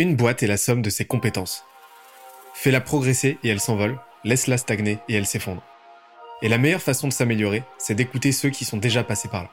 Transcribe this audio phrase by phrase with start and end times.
[0.00, 1.66] Une boîte est la somme de ses compétences.
[2.54, 5.62] Fais-la progresser et elle s'envole, laisse-la stagner et elle s'effondre.
[6.40, 9.50] Et la meilleure façon de s'améliorer, c'est d'écouter ceux qui sont déjà passés par là.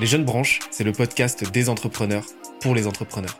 [0.00, 2.24] Les Jeunes Branches, c'est le podcast des entrepreneurs
[2.60, 3.38] pour les entrepreneurs.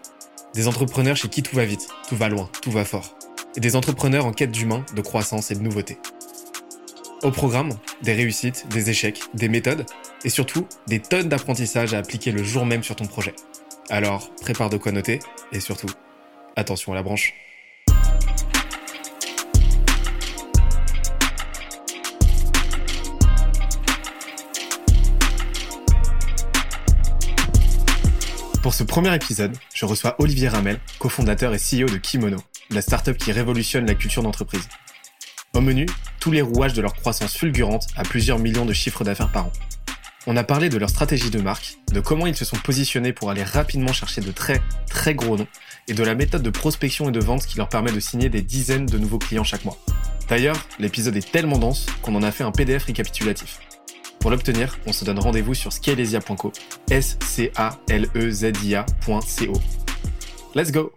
[0.55, 3.19] Des entrepreneurs chez qui tout va vite, tout va loin, tout va fort.
[3.57, 5.99] Et des entrepreneurs en quête d'humain, de croissance et de nouveautés.
[7.25, 7.73] Au programme,
[8.03, 9.87] des réussites, des échecs, des méthodes
[10.23, 13.35] et surtout des tonnes d'apprentissages à appliquer le jour même sur ton projet.
[13.91, 15.19] Alors, prépare de quoi noter
[15.51, 15.89] et surtout,
[16.57, 17.33] attention à la branche.
[28.63, 32.37] Pour ce premier épisode, je reçois Olivier Ramel, cofondateur et CEO de Kimono,
[32.69, 34.69] la startup qui révolutionne la culture d'entreprise.
[35.55, 35.87] Au menu,
[36.21, 39.53] tous les rouages de leur croissance fulgurante à plusieurs millions de chiffres d'affaires par an.
[40.27, 43.31] On a parlé de leur stratégie de marque, de comment ils se sont positionnés pour
[43.31, 45.47] aller rapidement chercher de très très gros noms,
[45.89, 48.43] et de la méthode de prospection et de vente qui leur permet de signer des
[48.43, 49.79] dizaines de nouveaux clients chaque mois.
[50.29, 53.61] D'ailleurs, l'épisode est tellement dense qu'on en a fait un PDF récapitulatif.
[54.21, 56.53] Pour l'obtenir, on se donne rendez-vous sur scalesia.co,
[56.91, 59.53] s c a l e z i a.co.
[60.55, 60.93] Let's go.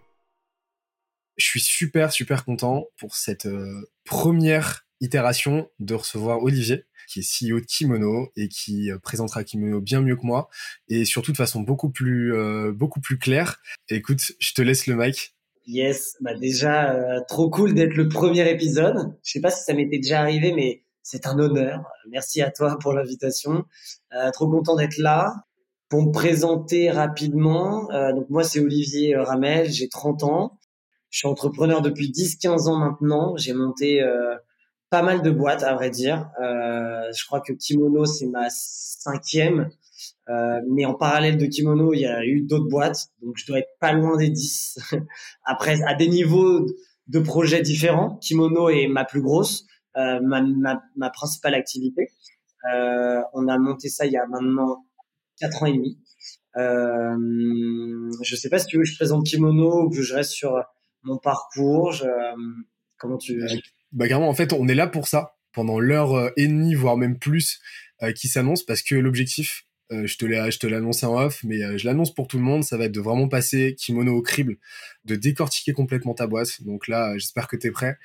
[1.38, 7.50] Je suis super super content pour cette euh, première itération de recevoir Olivier, qui est
[7.50, 10.48] CEO de Kimono et qui euh, présentera Kimono bien mieux que moi
[10.88, 13.60] et surtout de façon beaucoup plus euh, beaucoup plus claire.
[13.88, 15.34] Écoute, je te laisse le mic.
[15.66, 19.16] Yes, bah déjà euh, trop cool d'être le premier épisode.
[19.22, 21.84] Je sais pas si ça m'était déjà arrivé, mais c'est un honneur.
[22.10, 23.64] Merci à toi pour l'invitation.
[24.32, 25.34] trop content d'être là.
[25.88, 30.58] Pour me présenter rapidement, donc moi c'est Olivier Ramel, j'ai 30 ans.
[31.10, 33.36] Je suis entrepreneur depuis 10-15 ans maintenant.
[33.36, 34.00] J'ai monté
[34.92, 36.28] pas mal de boîtes, à vrai dire.
[36.38, 39.70] Euh, je crois que Kimono, c'est ma cinquième.
[40.28, 43.06] Euh, mais en parallèle de Kimono, il y a eu d'autres boîtes.
[43.22, 44.78] Donc, je dois être pas loin des 10.
[45.46, 46.66] Après, à des niveaux
[47.06, 48.18] de projets différents.
[48.18, 49.64] Kimono est ma plus grosse,
[49.96, 52.10] euh, ma, ma, ma, principale activité.
[52.70, 54.84] Euh, on a monté ça il y a maintenant
[55.40, 55.98] 4 ans et demi.
[56.58, 60.32] Euh, je sais pas si tu veux que je présente Kimono ou que je reste
[60.32, 60.62] sur
[61.02, 61.92] mon parcours.
[61.92, 62.04] Je,
[62.98, 63.48] comment tu veux?
[63.92, 66.96] Bah carrément, en fait, on est là pour ça, pendant l'heure euh, et demie, voire
[66.96, 67.60] même plus,
[68.02, 71.20] euh, qui s'annonce, parce que l'objectif, euh, je te l'ai, je te l'ai annoncé en
[71.20, 74.16] off, mais je l'annonce pour tout le monde, ça va être de vraiment passer kimono
[74.16, 74.56] au crible,
[75.04, 76.62] de décortiquer complètement ta boîte.
[76.62, 77.98] Donc là, j'espère que tu es prêt.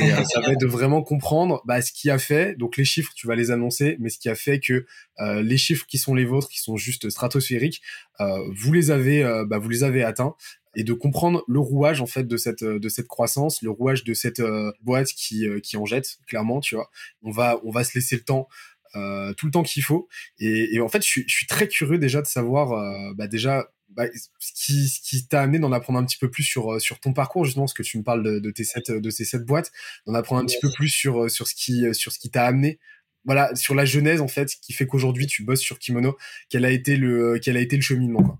[0.00, 3.12] Et ça va être de vraiment comprendre bah, ce qui a fait, donc les chiffres,
[3.14, 4.86] tu vas les annoncer, mais ce qui a fait que
[5.18, 7.82] les chiffres qui sont les vôtres, qui sont juste stratosphériques,
[8.18, 10.34] vous les avez, bah, vous les avez atteints
[10.76, 14.04] et de comprendre le rouage en fait de cette euh, de cette croissance, le rouage
[14.04, 16.90] de cette euh, boîte qui euh, qui en jette clairement, tu vois.
[17.22, 18.48] On va on va se laisser le temps
[18.96, 20.08] euh, tout le temps qu'il faut
[20.38, 23.68] et, et, en fait je suis, je suis très curieux déjà de savoir bah déjà
[23.88, 24.04] bah,
[24.38, 27.12] ce qui ce qui t'a amené d'en apprendre un petit peu plus sur sur ton
[27.12, 29.72] parcours justement parce que tu me parles de, de tes sept de ces sept boîtes
[30.06, 32.78] d'en apprendre un petit peu plus sur sur ce qui sur ce qui t'a amené
[33.24, 36.16] voilà sur la genèse en fait qui fait qu'aujourd'hui tu bosses sur Kimono
[36.48, 38.38] quel a été le quel a été le cheminement quoi?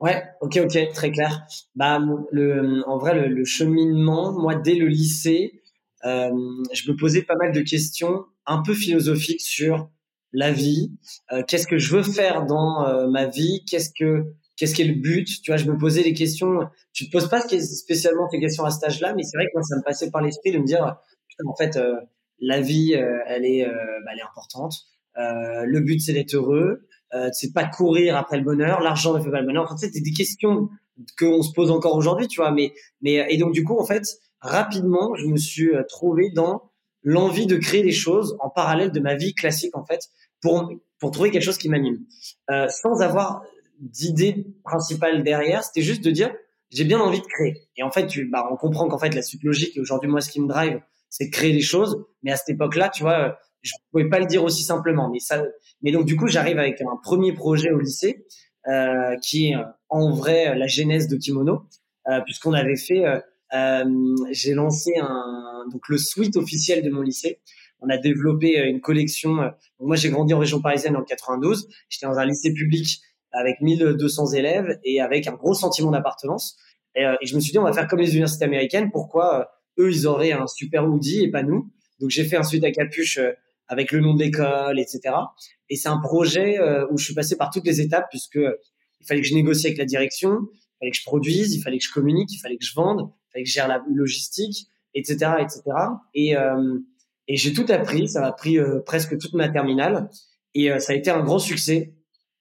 [0.00, 1.44] Ouais, ok, ok, très clair.
[1.74, 2.00] Bah,
[2.30, 5.62] le, en vrai, le, cheminement, moi, dès le lycée,
[6.04, 6.30] euh,
[6.72, 9.90] je me posais pas mal de questions un peu philosophiques sur
[10.32, 10.92] la vie.
[11.32, 13.64] Euh, qu'est-ce que je veux faire dans euh, ma vie?
[13.68, 15.26] Qu'est-ce que qu'est-ce qui est le but?
[15.42, 16.60] Tu vois, je me posais des questions.
[16.92, 19.62] Tu te poses pas spécialement ces questions à cet âge-là, mais c'est vrai que moi,
[19.62, 20.96] ça me passait par l'esprit de me dire,
[21.44, 21.96] en fait, euh,
[22.40, 24.74] la vie, euh, elle est, bah, elle est importante.
[25.16, 29.30] le but, c'est d'être heureux euh, c'est pas courir après le bonheur, l'argent ne fait
[29.30, 29.70] pas le bonheur.
[29.70, 30.68] En fait, c'est des questions
[31.18, 32.50] qu'on se pose encore aujourd'hui, tu vois.
[32.50, 34.04] Mais, mais et donc du coup, en fait,
[34.40, 36.70] rapidement, je me suis euh, trouvé dans
[37.02, 40.00] l'envie de créer des choses en parallèle de ma vie classique, en fait,
[40.42, 41.98] pour pour trouver quelque chose qui m'anime,
[42.50, 43.42] euh, sans avoir
[43.78, 45.62] d'idée principale derrière.
[45.62, 46.34] C'était juste de dire,
[46.70, 47.68] j'ai bien envie de créer.
[47.76, 50.30] Et en fait, tu, bah, on comprend qu'en fait, la suite logique, aujourd'hui, moi, ce
[50.30, 52.04] qui me drive, c'est de créer des choses.
[52.22, 55.10] Mais à cette époque-là, tu vois, je pouvais pas le dire aussi simplement.
[55.10, 55.42] Mais ça,
[55.82, 58.26] mais donc du coup, j'arrive avec un premier projet au lycée
[58.68, 61.62] euh, qui est euh, en vrai euh, la genèse de Kimono,
[62.08, 63.04] euh, puisqu'on avait fait.
[63.04, 63.20] Euh,
[63.54, 63.84] euh,
[64.30, 67.40] j'ai lancé un donc le suite officiel de mon lycée.
[67.80, 69.52] On a développé une collection.
[69.80, 71.68] moi, j'ai grandi en région parisienne en 92.
[71.88, 73.00] J'étais dans un lycée public
[73.32, 76.58] avec 1200 élèves et avec un gros sentiment d'appartenance.
[76.94, 78.90] Et, et, je me suis dit, on va faire comme les universités américaines.
[78.90, 81.70] Pourquoi eux, ils auraient un super hoodie et pas nous?
[82.00, 83.20] Donc, j'ai fait un suite à capuche
[83.68, 85.14] avec le nom de l'école, etc.
[85.68, 88.38] Et c'est un projet euh, où je suis passé par toutes les étapes puisque
[89.00, 91.78] il fallait que je négocie avec la direction, il fallait que je produise, il fallait
[91.78, 94.66] que je communique, il fallait que je vende, il fallait que je gère la logistique,
[94.94, 95.62] etc., etc.
[96.14, 96.78] Et, euh,
[97.28, 98.08] et j'ai tout appris.
[98.08, 100.10] Ça m'a pris euh, presque toute ma terminale
[100.54, 101.94] et ça a été un grand succès.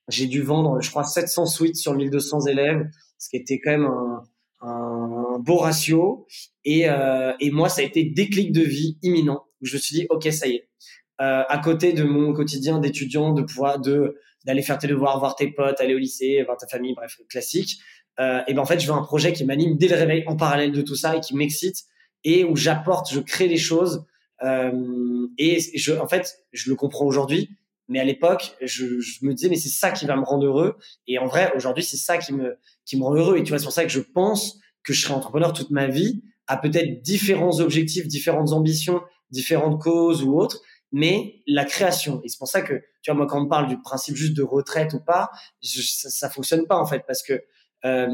[0.08, 2.90] J'ai dû vendre, je crois, 700 suites sur 1200 élèves.
[3.18, 4.24] ce qui était quand même un,
[4.62, 6.28] un beau ratio.
[6.64, 9.44] Et, euh, et moi, ça a été déclic de vie imminent.
[9.62, 10.70] Où je me suis dit, ok, ça y est.
[11.20, 15.36] Euh, à côté de mon quotidien d'étudiant, de pouvoir de d'aller faire tes devoirs, voir
[15.36, 17.80] tes potes, aller au lycée, voir ta famille, bref, classique.
[18.20, 20.36] Euh, et ben en fait, je veux un projet qui m'anime dès le réveil, en
[20.36, 21.84] parallèle de tout ça, et qui m'excite,
[22.24, 24.06] et où j'apporte, je crée des choses.
[24.44, 27.50] Euh, et je, en fait, je le comprends aujourd'hui,
[27.88, 30.78] mais à l'époque, je, je, me disais, mais c'est ça qui va me rendre heureux.
[31.08, 33.38] Et en vrai, aujourd'hui, c'est ça qui me, qui me rend heureux.
[33.38, 35.88] Et tu vois, c'est pour ça que je pense que je serai entrepreneur toute ma
[35.88, 40.62] vie, à peut-être différents objectifs, différentes ambitions, différentes causes ou autres,
[40.92, 42.22] mais la création.
[42.24, 44.44] Et c'est pour ça que, tu vois, moi, quand on parle du principe juste de
[44.44, 45.30] retraite ou pas,
[45.62, 47.42] ça, ça fonctionne pas, en fait, parce que
[47.86, 48.08] euh,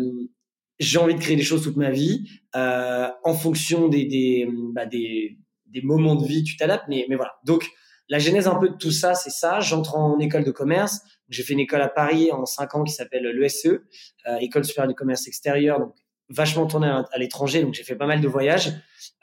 [0.80, 4.86] j'ai envie de créer des choses toute ma vie, euh, en fonction des, des, bah,
[4.86, 5.38] des,
[5.68, 7.34] des moments de vie, tu t'adaptes, mais, mais voilà.
[7.46, 7.70] Donc,
[8.10, 9.60] la genèse un peu de tout ça, c'est ça.
[9.60, 11.02] J'entre en école de commerce.
[11.30, 14.90] J'ai fait une école à Paris en cinq ans qui s'appelle l'ESCE, euh, École supérieure
[14.90, 15.96] du commerce extérieur, donc
[16.30, 17.62] vachement tourné à, l'étranger.
[17.62, 18.74] Donc j'ai fait pas mal de voyages.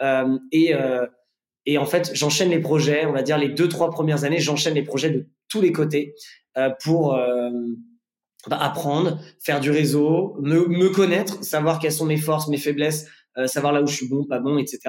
[0.00, 1.06] Euh, et, euh,
[1.66, 3.06] et en fait, j'enchaîne les projets.
[3.06, 6.14] On va dire les deux trois premières années, j'enchaîne les projets de tous les côtés
[6.56, 7.50] euh, pour euh,
[8.46, 13.06] bah, apprendre, faire du réseau, me, me connaître, savoir quelles sont mes forces, mes faiblesses,
[13.36, 14.80] euh, savoir là où je suis bon, pas bon, etc.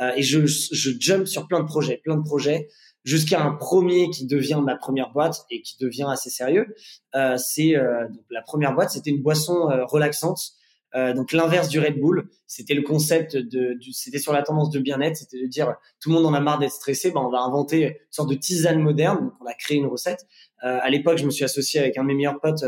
[0.00, 2.68] Euh, et je, je jump sur plein de projets, plein de projets
[3.02, 6.74] jusqu'à un premier qui devient ma première boîte et qui devient assez sérieux.
[7.14, 10.52] Euh, c'est euh, la première boîte, c'était une boisson relaxante.
[10.94, 14.78] Euh, donc l'inverse du Red Bull, c'était le concept de, c'était sur la tendance de
[14.78, 17.40] bien-être, c'était de dire tout le monde en a marre d'être stressé, ben on va
[17.40, 19.24] inventer une sorte de tisane moderne.
[19.24, 20.26] Donc on a créé une recette.
[20.60, 22.64] à l'époque, je me suis associé avec un de mes meilleurs potes.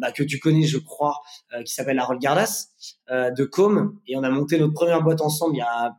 [0.00, 1.20] Bah, que tu connais, je crois,
[1.64, 2.70] qui s'appelle Harold Gardas
[3.08, 5.96] de Com, et on a monté notre première boîte ensemble il y a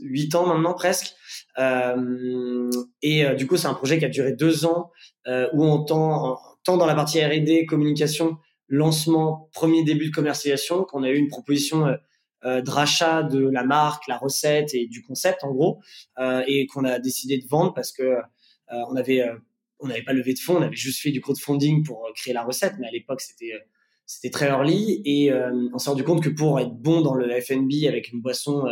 [0.00, 1.14] huit ans maintenant presque.
[1.58, 2.70] Euh,
[3.02, 4.90] et euh, du coup, c'est un projet qui a duré deux ans
[5.26, 8.38] euh, où on tend, tant dans la partie R&D, communication,
[8.68, 11.86] lancement, premier début de commercialisation, qu'on a eu une proposition
[12.44, 15.80] euh, de rachat de la marque, la recette et du concept en gros,
[16.46, 18.16] et qu'on a décidé de vendre parce que
[18.70, 19.24] on avait
[19.80, 22.44] on n'avait pas levé de fonds, on avait juste fait du crowdfunding pour créer la
[22.44, 23.54] recette, mais à l'époque c'était
[24.06, 25.32] c'était très early et
[25.72, 28.68] on s'est rendu compte que pour être bon dans le F&B avec une boisson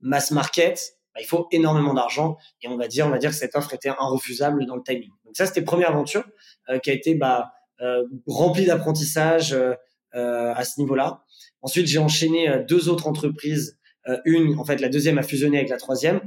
[0.00, 3.36] mass market, bah, il faut énormément d'argent et on va dire on va dire que
[3.36, 5.10] cette offre était irrefusable dans le timing.
[5.24, 6.24] Donc ça c'était première aventure
[6.68, 9.74] euh, qui a été bah, euh, remplie d'apprentissage euh,
[10.14, 11.24] euh à ce niveau-là.
[11.62, 13.78] Ensuite j'ai enchaîné deux autres entreprises.
[14.26, 16.20] une en fait la deuxième a fusionné avec la troisième.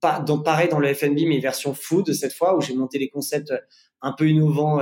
[0.00, 3.08] Pas dans pareil dans le F&B mais version food cette fois où j'ai monté des
[3.08, 3.54] concepts
[4.02, 4.80] un peu innovants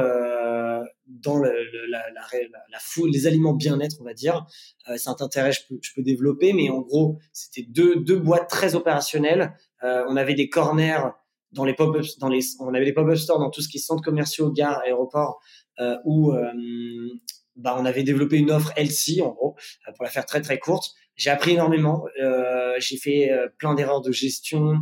[1.08, 1.52] dans le,
[1.88, 2.22] la, la,
[2.70, 4.46] la, food, les aliments bien-être, on va dire.
[4.88, 8.48] Euh, ça t'intéresse, je peux, je peux développer, mais en gros, c'était deux, deux boîtes
[8.48, 9.54] très opérationnelles.
[9.82, 11.00] Euh, on avait des corners
[11.52, 13.80] dans les pop-up, dans les, on avait des pop-up stores dans tout ce qui est
[13.80, 15.40] centres commerciaux, gares, aéroports,
[15.80, 16.52] euh, où euh,
[17.56, 19.56] bah, on avait développé une offre LC, en gros,
[19.86, 20.94] euh, pour la faire très très courte.
[21.18, 22.04] J'ai appris énormément.
[22.22, 24.76] Euh, j'ai fait euh, plein d'erreurs de gestion, euh,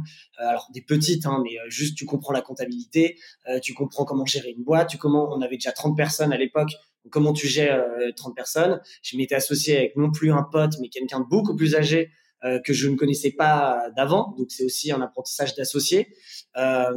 [0.47, 3.19] alors des petites, hein, mais juste tu comprends la comptabilité,
[3.63, 6.69] tu comprends comment gérer une boîte, tu comment on avait déjà 30 personnes à l'époque,
[7.11, 7.83] comment tu gères
[8.17, 8.81] 30 personnes.
[9.03, 12.11] Je m'étais associé avec non plus un pote, mais quelqu'un de beaucoup plus âgé
[12.43, 14.35] que je ne connaissais pas d'avant.
[14.39, 16.09] Donc c'est aussi un apprentissage d'associé.
[16.57, 16.93] Euh,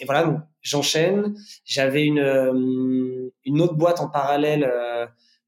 [0.00, 1.34] et voilà, j'enchaîne.
[1.64, 4.64] J'avais une, une autre boîte en parallèle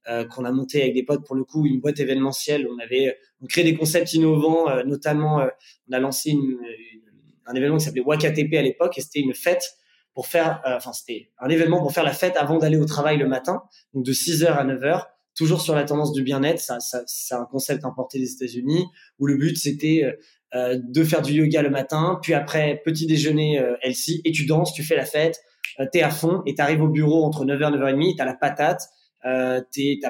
[0.09, 2.67] euh, qu'on a monté avec des potes pour le coup une boîte événementielle.
[2.75, 5.49] On avait on crée des concepts innovants, euh, notamment euh,
[5.91, 6.56] on a lancé une,
[7.44, 9.77] un événement qui s'appelait WAKTP à l'époque et c'était une fête
[10.15, 13.29] pour faire, enfin c'était un événement pour faire la fête avant d'aller au travail le
[13.29, 15.05] matin, donc de 6h à 9h
[15.39, 16.59] toujours sur la tendance du bien-être.
[16.59, 18.85] Ça, ça, c'est un concept importé des États-Unis
[19.19, 20.05] où le but c'était
[20.55, 24.73] euh, de faire du yoga le matin, puis après petit déjeuner euh, et tu danses,
[24.73, 25.41] tu fais la fête,
[25.79, 28.83] euh, t'es à fond et t'arrives au bureau entre 9h et 9h30, t'as la patate,
[29.27, 30.01] euh, tu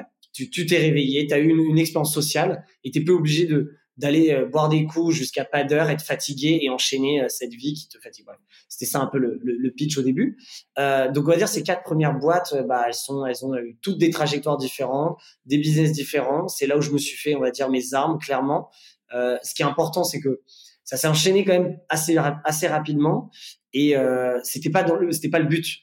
[0.65, 4.31] t'es réveillé, tu as eu une, une expérience sociale et tu plus obligé de d'aller
[4.31, 7.89] euh, boire des coups jusqu'à pas d'heure, être fatigué et enchaîner euh, cette vie qui
[7.89, 8.25] te fatigue.
[8.69, 10.37] C'était ça un peu le, le, pitch au début.
[10.77, 13.53] Euh, donc on va dire ces quatre premières boîtes, euh, bah elles sont, elles ont
[13.57, 16.47] eu toutes des trajectoires différentes, des business différents.
[16.47, 18.69] C'est là où je me suis fait, on va dire, mes armes clairement.
[19.13, 20.41] Euh, ce qui est important, c'est que
[20.85, 23.29] ça s'est enchaîné quand même assez assez rapidement
[23.73, 25.79] et euh, c'était pas dans le, c'était pas le but.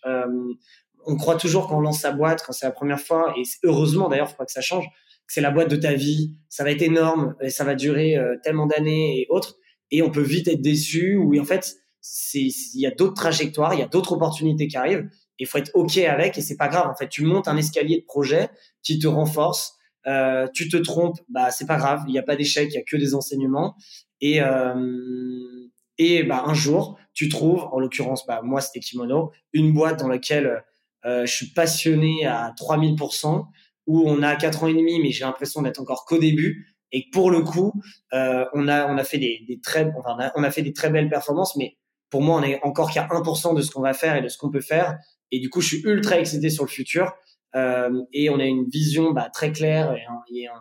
[1.09, 4.09] On croit toujours quand on lance sa boîte, quand c'est la première fois, et heureusement
[4.09, 4.87] d'ailleurs, faut pas que ça change,
[5.27, 8.37] c'est la boîte de ta vie, ça va être énorme, et ça va durer euh,
[8.43, 9.57] tellement d'années et autres,
[9.91, 11.77] et on peut vite être déçu, ou en fait,
[12.35, 15.71] il y a d'autres trajectoires, il y a d'autres opportunités qui arrivent, et faut être
[15.75, 16.89] ok avec, et c'est pas grave.
[16.89, 18.49] En fait, tu montes un escalier de projet
[18.83, 19.75] qui te renforce.
[20.07, 22.79] Euh, tu te trompes, bah c'est pas grave, il n'y a pas d'échec, il y
[22.79, 23.77] a que des enseignements.
[24.21, 25.69] Et euh,
[25.99, 30.09] et bah un jour, tu trouves, en l'occurrence, bah moi c'était Kimono, une boîte dans
[30.09, 30.63] laquelle
[31.05, 33.47] euh, je suis passionné à 3000%.
[33.87, 36.75] Où on a quatre ans et demi, mais j'ai l'impression d'être encore qu'au début.
[36.93, 37.73] Et pour le coup,
[38.13, 40.73] euh, on a on a fait des, des très on, a, on a fait des
[40.73, 41.77] très belles performances, mais
[42.11, 44.39] pour moi, on est encore qu'à 1% de ce qu'on va faire et de ce
[44.39, 44.97] qu'on peut faire.
[45.33, 47.13] Et du coup, je suis ultra excité sur le futur.
[47.55, 50.61] Euh, et on a une vision bah, très claire et un, et, un,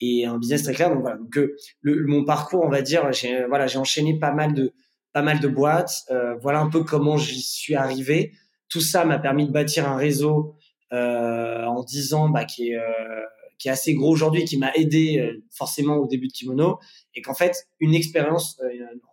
[0.00, 0.90] et un, business très clair.
[0.90, 1.16] Donc voilà.
[1.16, 4.72] Donc euh, le, mon parcours, on va dire, j'ai voilà, j'ai enchaîné pas mal de
[5.12, 6.02] pas mal de boîtes.
[6.10, 8.32] Euh, voilà un peu comment j'y suis arrivé.
[8.68, 10.56] Tout ça m'a permis de bâtir un réseau
[10.92, 13.22] en 10 ans bah, qui est euh,
[13.58, 16.80] qui est assez gros aujourd'hui, qui m'a aidé euh, forcément au début de Kimono,
[17.14, 18.60] et qu'en fait, une expérience,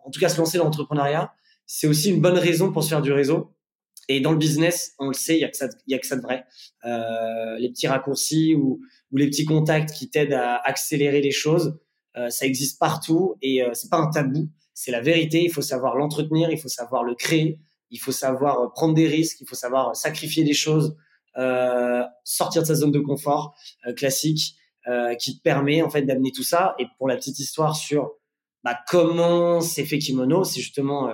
[0.04, 1.32] en tout cas se lancer dans l'entrepreneuriat,
[1.66, 3.54] c'est aussi une bonne raison pour se faire du réseau.
[4.08, 5.98] Et dans le business, on le sait, il y a que ça, il y a
[6.00, 6.44] que ça de vrai.
[6.84, 8.80] Euh, les petits raccourcis ou,
[9.12, 11.78] ou les petits contacts qui t'aident à accélérer les choses,
[12.16, 14.48] euh, ça existe partout et euh, c'est pas un tabou.
[14.74, 15.44] C'est la vérité.
[15.44, 17.60] Il faut savoir l'entretenir, il faut savoir le créer,
[17.90, 20.96] il faut savoir euh, prendre des risques, il faut savoir sacrifier des choses, euh,
[22.24, 23.54] sortir de sa zone de confort
[23.86, 24.56] euh, classique,
[25.20, 26.74] qui te permet en fait d'amener tout ça.
[26.78, 28.12] Et pour la petite histoire sur
[28.64, 31.12] bah, comment c'est fait Kimono, c'est justement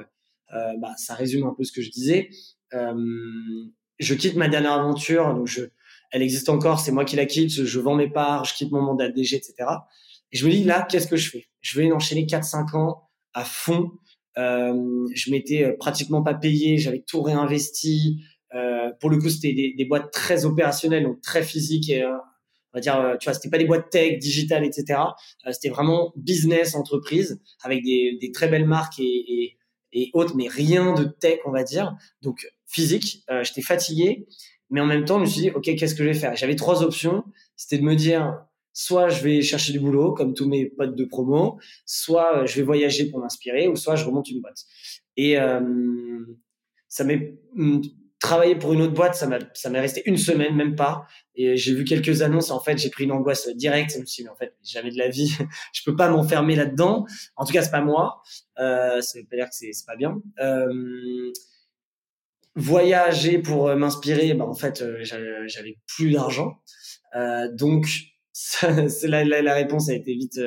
[0.55, 2.31] euh, bah, ça résume un peu ce que je disais.
[2.75, 2.95] Euh,
[3.99, 5.63] je quitte ma dernière aventure, donc je,
[6.13, 8.83] elle existe encore, c'est moi qui la quitte, je, vends mes parts, je quitte mon
[8.83, 9.55] mandat de DG, etc.
[10.33, 11.47] Et je me dis là, qu'est-ce que je fais?
[11.61, 13.91] Je vais enchaîner 4-5 ans à fond.
[14.39, 18.23] Euh, je m'étais euh, pratiquement pas payé, j'avais tout réinvesti.
[18.57, 22.17] Euh, pour le coup, c'était des, boîtes très opérationnelles, donc très physiques et euh,
[22.73, 25.01] on va dire, tu vois, c'était pas des boîtes tech, digitales, etc.
[25.51, 29.57] c'était vraiment business, entreprise, avec des, très belles marques et,
[29.93, 31.97] et, autres, mais rien de tech, on va dire.
[32.21, 34.27] Donc physique, euh, j'étais fatigué,
[34.71, 36.37] mais en même temps, je me suis dit, ok, qu'est-ce que je vais faire?
[36.37, 37.25] J'avais trois options.
[37.57, 41.05] C'était de me dire, soit je vais chercher du boulot, comme tous mes potes de
[41.05, 44.65] promo, soit euh, je vais voyager pour m'inspirer, ou soit je remonte une boîte.
[45.17, 45.61] Et euh,
[46.89, 47.81] ça m'est hmm,
[48.27, 51.07] travailler pour une autre boîte, ça m'est resté une semaine, même pas.
[51.37, 52.51] Et j'ai vu quelques annonces.
[52.51, 53.93] En fait, j'ai pris une angoisse directe.
[53.95, 55.31] Je me suis dit, mais en fait, jamais de la vie,
[55.73, 57.07] je peux pas m'enfermer là-dedans.
[57.37, 58.23] En tout cas, c'est pas moi.
[58.59, 60.21] Euh, ça veut pas dire que c'est, c'est pas bien.
[60.41, 61.31] Euh,
[62.57, 66.59] voyager pour euh, m'inspirer, bah, en fait, euh, j'avais, plus d'argent.
[67.53, 67.87] Donc,
[69.05, 70.39] la, réponse a été vite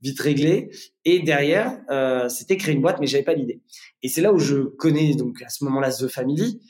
[0.00, 0.70] vite réglée
[1.04, 1.78] et derrière
[2.28, 3.62] c'était créer une boîte mais j'avais pas l'idée
[4.02, 6.60] et c'est là où je connais donc à ce moment-là The Family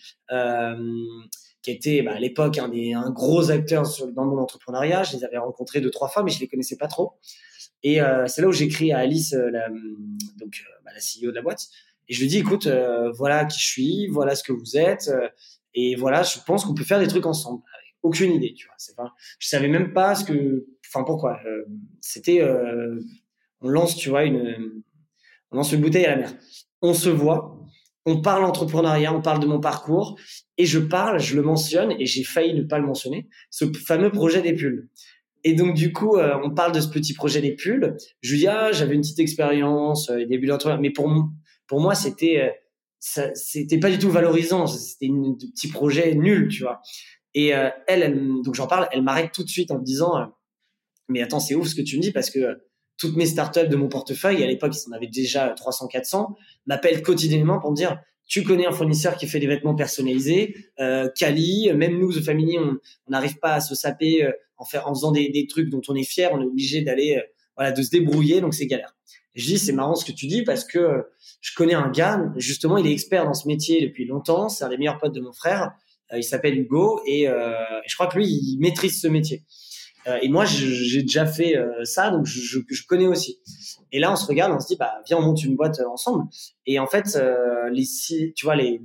[1.62, 5.02] qui était bah, à l'époque un des un gros acteur sur, dans le monde entrepreneuriat
[5.02, 7.14] je les avais rencontrés deux trois fois mais je les connaissais pas trop
[7.82, 9.68] et euh, c'est là où j'écris à Alice euh, la,
[10.38, 11.66] donc bah, la CEO de la boîte
[12.08, 12.68] et je lui dis écoute
[13.16, 15.10] voilà qui je suis voilà ce que vous êtes
[15.74, 17.62] et voilà je pense qu'on peut faire des trucs ensemble
[18.06, 18.76] aucune idée, tu vois.
[18.96, 21.40] Pas, je savais même pas ce que, enfin pourquoi.
[21.44, 21.64] Euh,
[22.00, 22.98] c'était, euh,
[23.60, 24.82] on lance, tu vois, une,
[25.50, 26.34] on lance une bouteille à la mer.
[26.82, 27.58] On se voit,
[28.06, 30.16] on parle entrepreneuriat, on parle de mon parcours,
[30.56, 34.10] et je parle, je le mentionne, et j'ai failli ne pas le mentionner, ce fameux
[34.10, 34.88] projet des pulls.
[35.44, 37.96] Et donc du coup, euh, on parle de ce petit projet des pulls.
[38.22, 41.12] Je lui dis ah, j'avais une petite expérience, euh, début d'entrepreneuriat, mais pour
[41.66, 42.50] pour moi c'était euh,
[43.00, 46.80] c'était pas du tout valorisant, c'était un petit projet nul, tu vois.
[47.34, 50.16] Et euh, elle, elle, donc j'en parle, elle m'arrête tout de suite en me disant,
[50.16, 50.24] euh,
[51.08, 52.58] mais attends, c'est ouf ce que tu me dis parce que
[52.98, 56.36] toutes mes startups de mon portefeuille, à l'époque, ils en avaient déjà 300, 400,
[56.66, 61.08] m'appellent quotidiennement pour me dire, tu connais un fournisseur qui fait des vêtements personnalisés, euh,
[61.16, 65.12] Cali, même nous, The Family, on n'arrive pas à se saper en, faire, en faisant
[65.12, 67.22] des, des, trucs dont on est fier, on est obligé d'aller,
[67.56, 68.96] voilà, de se débrouiller, donc c'est galère.
[69.36, 71.04] Et je dis, c'est marrant ce que tu dis parce que
[71.40, 74.70] je connais un gars, justement, il est expert dans ce métier depuis longtemps, c'est un
[74.70, 75.72] des meilleurs potes de mon frère,
[76.12, 77.52] euh, il s'appelle Hugo et, euh,
[77.86, 79.44] je crois que lui, il maîtrise ce métier.
[80.06, 83.38] Euh, et moi, j'ai déjà fait ça, donc je, connais aussi.
[83.92, 86.24] Et là, on se regarde, on se dit, bah, viens, on monte une boîte ensemble.
[86.66, 87.18] Et en fait,
[87.70, 87.84] les
[88.34, 88.80] tu vois, les,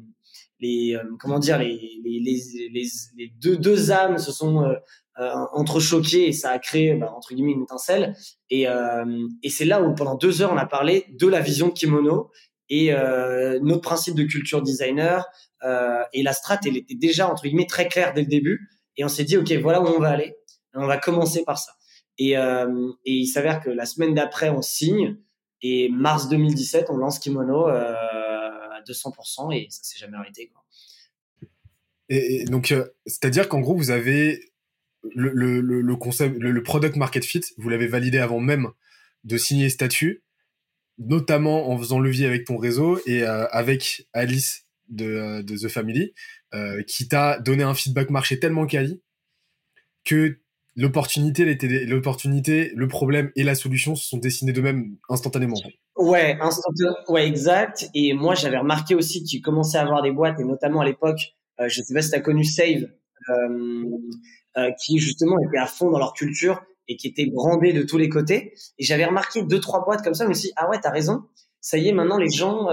[0.59, 2.87] les comment dire, les, les, les,
[3.17, 4.73] les, deux, deux âmes se sont
[5.19, 8.15] euh, entrechoquées et ça a créé, bah, entre guillemets, une étincelle.
[8.49, 11.69] Et, euh, et c'est là où, pendant deux heures, on a parlé de la vision
[11.69, 12.31] kimono
[12.69, 15.27] et euh, notre principe de culture designer
[15.63, 19.03] euh, et la strat elle était déjà entre guillemets très claire dès le début et
[19.03, 20.37] on s'est dit ok voilà où on va aller
[20.73, 21.73] on va commencer par ça
[22.17, 25.17] et, euh, et il s'avère que la semaine d'après on signe
[25.61, 30.63] et mars 2017 on lance Kimono euh, à 200% et ça s'est jamais arrêté quoi.
[32.09, 34.51] Et, donc euh, c'est à dire qu'en gros vous avez
[35.15, 38.69] le, le, le concept le, product market fit vous l'avez validé avant même
[39.23, 40.23] de signer statut
[40.97, 46.13] notamment en faisant levier avec ton réseau et avec Alice de, de The Family,
[46.85, 49.01] qui t'a donné un feedback marché tellement quali
[50.03, 50.41] que
[50.81, 51.45] l'opportunité,
[51.85, 55.55] l'opportunité, le problème et la solution se sont dessinés de même instantanément.
[55.95, 56.95] Ouais, instantanément.
[57.07, 57.87] Ouais, exact.
[57.93, 60.85] Et moi, j'avais remarqué aussi que tu commençais à avoir des boîtes, et notamment à
[60.85, 61.19] l'époque,
[61.59, 62.87] euh, je sais pas si tu as connu Save,
[63.29, 67.99] euh, qui justement étaient à fond dans leur culture et qui étaient brandés de tous
[67.99, 68.53] les côtés.
[68.79, 70.23] Et j'avais remarqué deux trois boîtes comme ça.
[70.23, 71.21] Je me suis dit, ah ouais, t'as raison.
[71.61, 72.67] Ça y est, maintenant les gens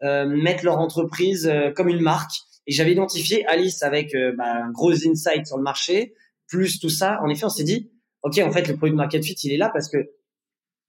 [0.00, 2.32] mettent leur entreprise comme une marque.
[2.66, 6.14] Et j'avais identifié Alice avec bah, un gros insight sur le marché,
[6.50, 7.18] plus tout ça.
[7.22, 7.90] En effet, on s'est dit,
[8.22, 9.98] ok, en fait, le produit market fit, il est là parce que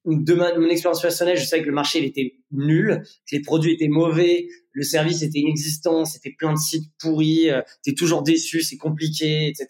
[0.06, 3.74] de mon expérience personnelle, je savais que le marché il était nul, que les produits
[3.74, 8.62] étaient mauvais, le service était inexistant, c'était plein de sites pourris, euh, t'es toujours déçu,
[8.62, 9.68] c'est compliqué, etc.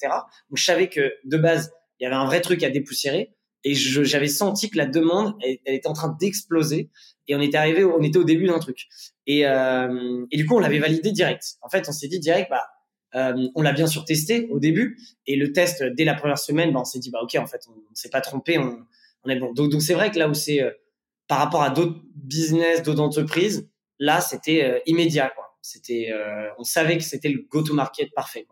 [0.49, 3.75] Donc je savais que de base il y avait un vrai truc à dépoussiérer et
[3.75, 6.89] j'avais senti que la demande elle, était en train d'exploser
[7.27, 8.87] et on était arrivé, on était au début d'un truc
[9.27, 11.57] et, euh, et du coup on l'avait validé direct.
[11.61, 12.65] En fait on s'est dit direct bah
[13.15, 16.71] euh, on l'a bien sûr testé au début et le test dès la première semaine,
[16.71, 19.39] bah, on s'est dit bah ok en fait on, on s'est pas trompé, on est
[19.39, 19.53] bon.
[19.53, 20.71] Donc, c'est vrai que là où c'est euh,
[21.27, 25.31] par rapport à d'autres business, d'autres entreprises, là c'était euh, immédiat.
[25.35, 25.57] Quoi.
[25.61, 28.47] C'était, euh, on savait que c'était le go-to-market parfait.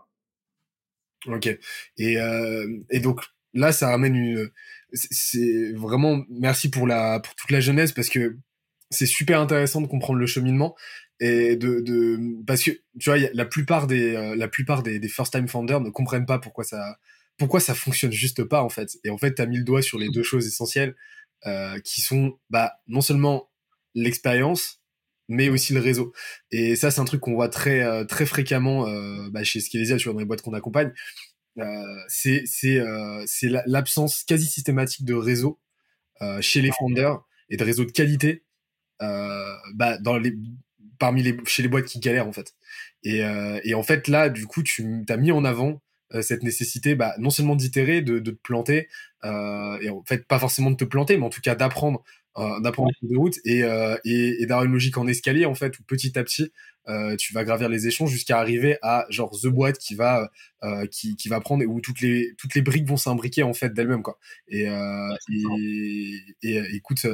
[1.25, 1.47] Ok.
[1.97, 2.17] Et,
[2.89, 3.21] et donc
[3.53, 4.49] là, ça ramène une.
[4.93, 8.37] C'est vraiment merci pour la pour toute la jeunesse parce que
[8.89, 10.75] c'est super intéressant de comprendre le cheminement
[11.19, 15.33] et de, de parce que tu vois la plupart des la plupart des, des first
[15.33, 16.97] time founders ne comprennent pas pourquoi ça
[17.39, 19.81] pourquoi ça fonctionne juste pas en fait Et en fait, tu as mis le doigt
[19.81, 20.95] sur les deux choses essentielles
[21.47, 23.49] euh, qui sont bah, non seulement
[23.95, 24.81] l'expérience,
[25.29, 26.13] mais aussi le réseau.
[26.51, 29.97] Et ça, c'est un truc qu'on voit très euh, très fréquemment euh, bah, chez Skelesia,
[29.97, 30.91] tu vois, dans les boîtes qu'on accompagne.
[32.09, 32.81] c'est c'est
[33.25, 35.59] c'est l'absence quasi systématique de réseau
[36.41, 38.43] chez les founders et de réseau de qualité
[38.99, 40.33] bah, dans les
[40.99, 42.53] parmi les chez les boîtes qui galèrent en fait.
[43.03, 43.21] Et,
[43.63, 45.81] et en fait là, du coup, tu t'as mis en avant
[46.15, 48.87] euh, cette nécessité bah, non seulement d'itérer, de, de, te planter,
[49.25, 52.03] euh, et en fait pas forcément de te planter, mais en tout cas d'apprendre
[52.37, 55.77] euh, d'apprendre de route et, euh, et, et d'avoir une logique en escalier en fait
[55.79, 56.51] où petit à petit
[56.87, 60.31] euh, tu vas gravir les échelons jusqu'à arriver à genre the boîte qui va
[60.63, 63.53] euh, qui, qui va prendre et où toutes les toutes les briques vont s'imbriquer en
[63.53, 64.17] fait d'elles-mêmes quoi.
[64.47, 64.63] Et,
[65.29, 67.05] et, et, écoute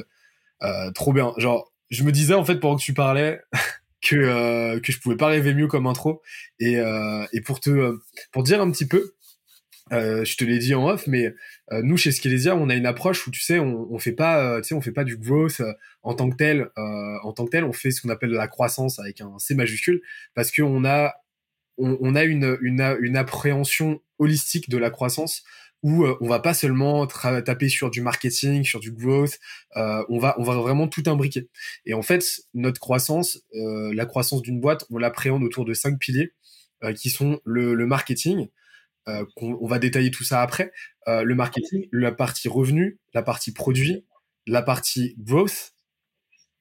[0.94, 1.34] trop bien.
[1.38, 3.42] Genre je me disais en fait pendant que tu parlais
[4.02, 6.22] que euh, que je pouvais pas rêver mieux comme intro
[6.60, 7.98] et euh, et pour te
[8.32, 9.16] pour dire un petit peu
[9.94, 11.36] euh, je te l'ai dit en off, mais
[11.72, 14.44] euh, nous chez Skelesia, on a une approche où tu sais, on, on fait pas,
[14.44, 15.62] euh, tu sais, on fait pas du growth
[16.02, 16.70] en tant que tel.
[16.76, 20.02] en tant que tel, on fait ce qu'on appelle la croissance avec un C majuscule,
[20.34, 21.14] parce qu'on a,
[21.78, 25.44] on, on, a une, une, une appréhension holistique de la croissance
[25.86, 29.38] où euh, on va pas seulement taper sur du marketing, sur du growth,
[29.78, 31.48] euh, on va on va vraiment tout imbriquer.
[31.86, 36.00] Et en fait, notre croissance, euh, la croissance d'une boîte, on l'appréhende autour de cinq
[36.00, 36.34] piliers
[36.96, 38.48] qui sont le, le marketing.
[39.08, 40.72] on, va détailler tout ça après.
[41.08, 44.06] le marketing, la partie revenu, la partie produit,
[44.46, 45.75] la partie growth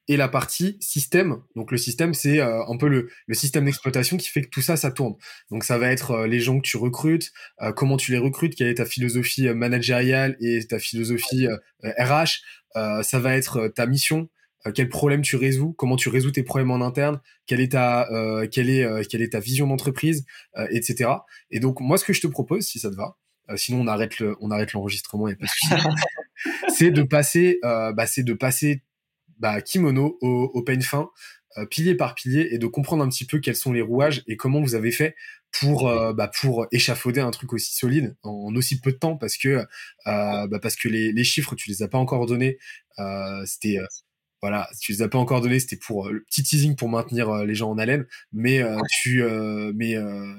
[0.08, 1.38] et la partie système.
[1.56, 4.60] Donc le système, c'est euh, un peu le, le système d'exploitation qui fait que tout
[4.60, 5.14] ça, ça tourne.
[5.50, 8.54] Donc ça va être euh, les gens que tu recrutes, euh, comment tu les recrutes,
[8.54, 11.48] quelle est ta philosophie managériale et ta philosophie
[11.82, 12.40] RH.
[12.74, 14.28] ça va être ta mission,
[14.74, 18.08] quel problème tu résous, comment tu résous tes problèmes en interne, quelle est ta,
[18.50, 20.24] quelle est, quelle est ta vision d'entreprise,
[20.70, 21.10] etc.
[21.50, 23.16] Et donc moi, ce que je te propose, si ça te va,
[23.56, 25.46] sinon on arrête le, on arrête l'enregistrement, et pas
[26.74, 28.82] c'est de passer, bah, c'est de passer
[29.38, 31.10] bah, kimono au, au peigne fin,
[31.56, 34.36] euh, pilier par pilier, et de comprendre un petit peu quels sont les rouages et
[34.36, 35.14] comment vous avez fait
[35.52, 39.36] pour euh, bah, pour échafauder un truc aussi solide en, aussi peu de temps parce
[39.36, 42.58] que euh, bah, parce que les, les, chiffres tu les as pas encore donnés.
[43.46, 43.78] C'était
[44.42, 47.54] voilà tu les as pas encore donnés c'était pour le petit teasing pour maintenir les
[47.54, 48.06] gens en haleine.
[48.32, 48.60] Mais
[49.02, 49.22] tu
[49.74, 49.94] mais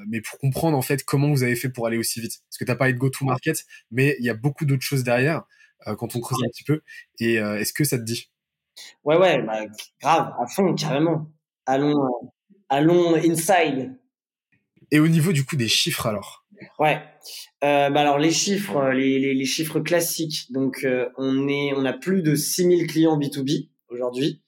[0.07, 2.41] mais pour comprendre en fait comment vous avez fait pour aller aussi vite.
[2.49, 5.03] Parce que t'as parlé de go to market mais il y a beaucoup d'autres choses
[5.05, 5.43] derrière
[5.97, 6.81] quand on creuse un petit peu.
[7.19, 8.29] Et est-ce que ça te dit?
[9.03, 9.61] Ouais, ouais, bah,
[10.01, 11.27] grave, à fond, carrément.
[11.65, 12.27] Allons, euh,
[12.69, 13.97] allons inside.
[14.91, 16.45] Et au niveau du coup des chiffres alors?
[16.79, 17.01] Ouais.
[17.63, 20.51] Euh, bah alors les chiffres, euh, les, les, les chiffres classiques.
[20.51, 24.41] Donc euh, on est, on a plus de 6000 clients B2B aujourd'hui.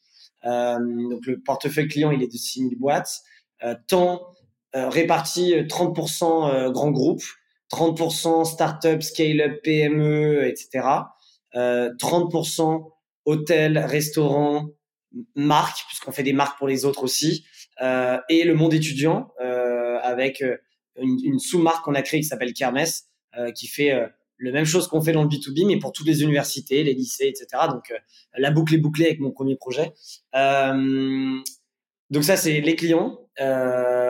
[0.43, 3.21] Donc le portefeuille client il est de 6000 boîtes.
[3.87, 4.33] tant
[4.73, 7.23] réparti 30% grands groupes,
[7.73, 10.87] 30% start-up, scale-up, PME, etc.
[11.53, 12.91] 30%
[13.27, 14.69] hôtel, restaurant,
[15.35, 17.45] marque, puisqu'on fait des marques pour les autres aussi,
[17.81, 20.57] euh, et le monde étudiant euh, avec euh,
[20.97, 22.85] une, sous-marque qu'on a créée qui s'appelle Kermes,
[23.53, 23.93] qui fait
[24.37, 27.27] le même chose qu'on fait dans le B2B, mais pour toutes les universités, les lycées,
[27.27, 27.65] etc.
[27.69, 27.93] Donc
[28.35, 29.93] la boucle est bouclée avec mon premier projet.
[30.33, 33.19] donc ça, c'est les clients.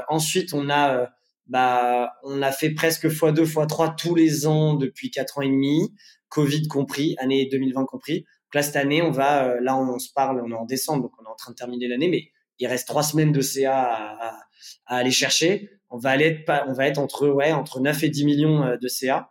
[0.07, 1.09] ensuite, on a
[1.47, 5.93] bah, on a fait presque x2, x3 tous les ans depuis quatre ans et demi,
[6.29, 8.25] Covid compris, année 2020 compris.
[8.47, 11.03] Donc là, cette année, on va, euh, là, on, se parle, on est en décembre,
[11.03, 13.83] donc on est en train de terminer l'année, mais il reste trois semaines de CA
[13.83, 14.39] à,
[14.85, 15.69] aller chercher.
[15.89, 19.29] on va aller on va être entre ouais entre 9 et 10 millions de CA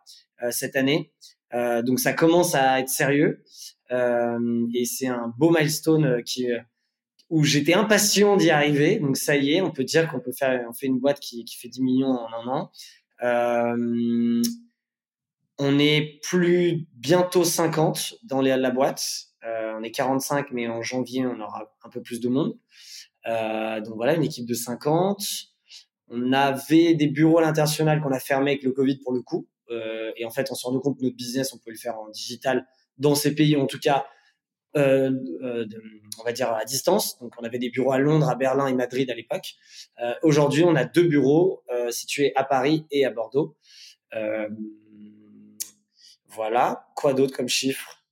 [0.51, 1.13] cette année.
[1.53, 3.43] donc ça commence à être sérieux
[3.91, 6.47] et c'est un beau milestone qui
[7.29, 9.01] où j'étais impatient d'y arriver.
[9.01, 11.45] Donc ça y est, on peut dire qu'on peut faire, on fait une boîte qui,
[11.45, 12.71] qui fait 10 millions en un an.
[15.59, 19.29] On est plus bientôt 50 dans les, la boîte.
[19.45, 22.59] Euh, on est 45, mais en janvier, on aura un peu plus de monde.
[23.27, 25.25] Euh, donc voilà, une équipe de 50.
[26.09, 29.49] On avait des bureaux à l'international qu'on a fermés avec le Covid pour le coup.
[29.71, 31.99] Euh, et en fait, on s'est rendu compte que notre business, on peut le faire
[31.99, 32.67] en digital
[32.99, 34.07] dans ces pays, en tout cas
[34.77, 35.83] euh, de,
[36.21, 37.19] on va dire à distance.
[37.19, 39.55] Donc on avait des bureaux à Londres, à Berlin et Madrid à l'époque.
[40.23, 43.57] Aujourd'hui, on a deux bureaux situés à Paris et à Bordeaux.
[46.37, 46.87] Voilà.
[46.95, 48.05] Quoi d'autre comme chiffre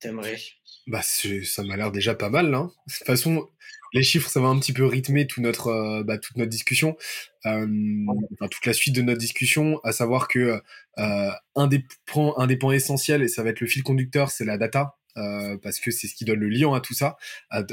[0.00, 0.38] t'aimerais?
[0.86, 2.54] Bah, ça m'a l'air déjà pas mal.
[2.54, 2.72] Hein.
[2.86, 3.46] De toute façon,
[3.92, 6.96] les chiffres, ça va un petit peu rythmer tout notre, bah, toute notre discussion,
[7.44, 10.60] enfin, toute la suite de notre discussion, à savoir que
[10.96, 14.44] un, des points, un des points essentiels, et ça va être le fil conducteur, c'est
[14.44, 14.97] la data.
[15.18, 17.16] Euh, parce que c'est ce qui donne le lien à tout ça,
[17.50, 17.64] à,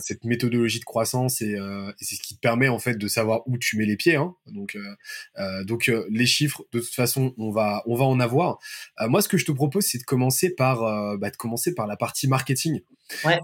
[0.00, 3.42] cette méthodologie de croissance euh, et, c'est ce qui te permet en fait de savoir
[3.46, 4.16] où tu mets les pieds.
[4.16, 4.34] Hein.
[4.46, 4.76] Donc,
[5.38, 8.58] euh, donc les chiffres, de toute façon, on va, on va en avoir.
[9.08, 11.96] moi, ce que je te propose, c'est de commencer par, bah, de commencer par la
[11.96, 12.80] partie marketing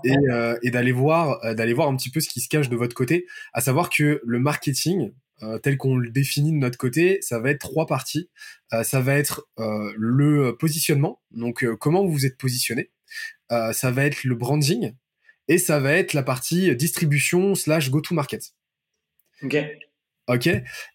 [0.05, 3.27] et, d'aller voir, d'aller voir un petit peu ce qui se cache de votre côté,
[3.53, 5.13] à savoir que le marketing,
[5.63, 8.29] tel qu'on le définit de notre côté, ça va être trois parties.
[8.83, 12.91] ça va être le positionnement, donc comment vous vous êtes positionné.
[13.53, 14.93] Euh, ça va être le branding
[15.49, 18.53] et ça va être la partie distribution slash go-to-market.
[19.43, 19.57] Ok.
[20.29, 20.49] Ok.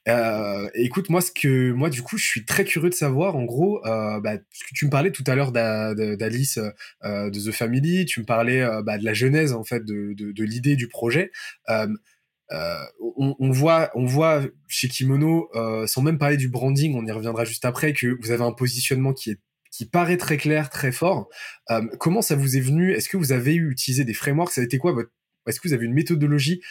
[0.10, 3.46] Euh, écoute, moi, ce que moi, du coup, je suis très curieux de savoir, en
[3.46, 6.58] gros, euh, bah, ce que tu me parlais tout à l'heure d'Alice
[7.04, 10.76] de The Family, tu me parlais bah, de la genèse en fait de, de, l'idée
[10.76, 11.32] du projet.
[11.70, 15.50] on, on, voit, on voit chez Kimono,
[15.88, 19.14] sans même parler du branding, on y reviendra juste après, que vous avez un positionnement
[19.14, 19.40] qui est
[19.72, 21.30] qui paraît très clair, très fort.
[21.72, 22.92] Euh, comment ça vous est venu?
[22.92, 24.52] Est-ce que vous avez utilisé des frameworks?
[24.52, 25.10] Ça a été quoi votre
[25.48, 26.62] Est-ce que vous avez une méthodologie?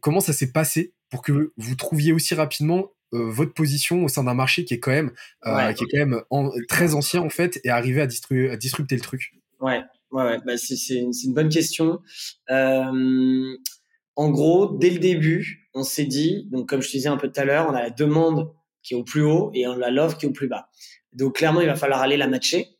[0.00, 4.24] Comment ça s'est passé pour que vous trouviez aussi rapidement euh, votre position au sein
[4.24, 5.12] d'un marché qui est quand même,
[5.46, 6.22] euh, qui est quand même
[6.68, 9.34] très ancien en fait et arriver à, à disrupter le truc?
[9.60, 10.38] Ouais, ouais, ouais.
[10.46, 12.00] Bah, c'est une, une, bonne question.
[12.48, 17.30] en gros, dès le début, on s'est dit, donc comme je te disais un peu
[17.30, 18.52] tout à l'heure, on a la demande
[18.84, 20.68] qui est au plus haut et on a l'offre qui est au plus bas.
[21.14, 22.74] Donc clairement, il va falloir aller la matcher.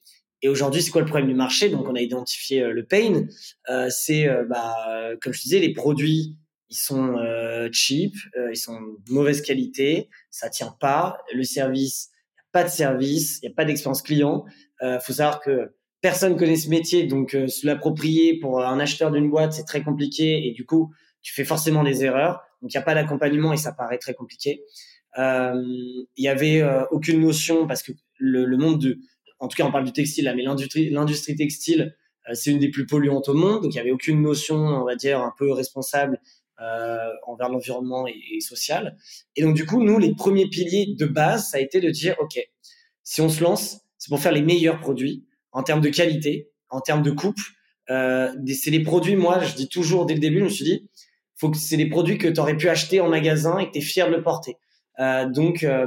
[0.44, 1.70] Et aujourd'hui, c'est quoi le problème du marché?
[1.70, 3.24] Donc on a identifié euh, le pain.
[3.70, 4.76] Euh, c'est, euh, bah,
[5.22, 6.36] comme je disais, les produits,
[6.68, 7.16] ils sont
[7.72, 8.14] cheap,
[8.50, 11.18] ils sont de mauvaise qualité, ça tient pas.
[11.32, 14.44] Le service, il a pas de service, il n'y a pas d'expérience client.
[14.82, 19.30] Il faut savoir que personne connaît ce métier, donc se l'approprier pour un acheteur d'une
[19.30, 20.48] boîte, c'est très compliqué.
[20.48, 20.92] Et du coup,
[21.22, 22.42] tu fais forcément des erreurs.
[22.60, 24.64] Donc il n'y a pas d'accompagnement et ça paraît très compliqué.
[25.16, 28.98] Il y avait aucune notion parce que le, monde de,
[29.38, 31.96] en tout cas on parle du textile là, mais l'industrie, textile,
[32.28, 34.84] euh, c'est une des plus polluantes au monde, donc il y avait aucune notion, on
[34.84, 36.20] va dire, un peu responsable
[36.60, 38.96] euh, envers l'environnement et, social.
[39.36, 42.16] Et donc du coup, nous, les premiers piliers de base, ça a été de dire,
[42.20, 42.38] ok,
[43.02, 46.80] si on se lance, c'est pour faire les meilleurs produits en termes de qualité, en
[46.80, 47.40] termes de coupe.
[47.90, 50.88] Euh, c'est les produits, moi, je dis toujours dès le début, je me suis dit,
[51.36, 53.78] faut que c'est des produits que tu aurais pu acheter en magasin et que tu
[53.78, 54.56] es fier de le porter.
[55.00, 55.86] Euh, donc, euh,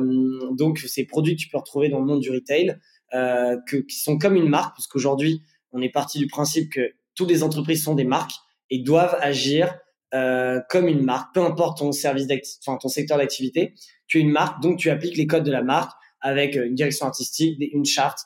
[0.51, 2.77] donc ces produits que tu peux retrouver dans le monde du retail,
[3.13, 5.41] euh, que, qui sont comme une marque, parce qu'aujourd'hui,
[5.71, 8.35] on est parti du principe que toutes les entreprises sont des marques
[8.69, 9.77] et doivent agir
[10.13, 12.27] euh, comme une marque, peu importe ton service
[12.65, 13.73] enfin, ton secteur d'activité,
[14.07, 15.91] tu es une marque, donc tu appliques les codes de la marque
[16.21, 18.19] avec une direction artistique, une charte,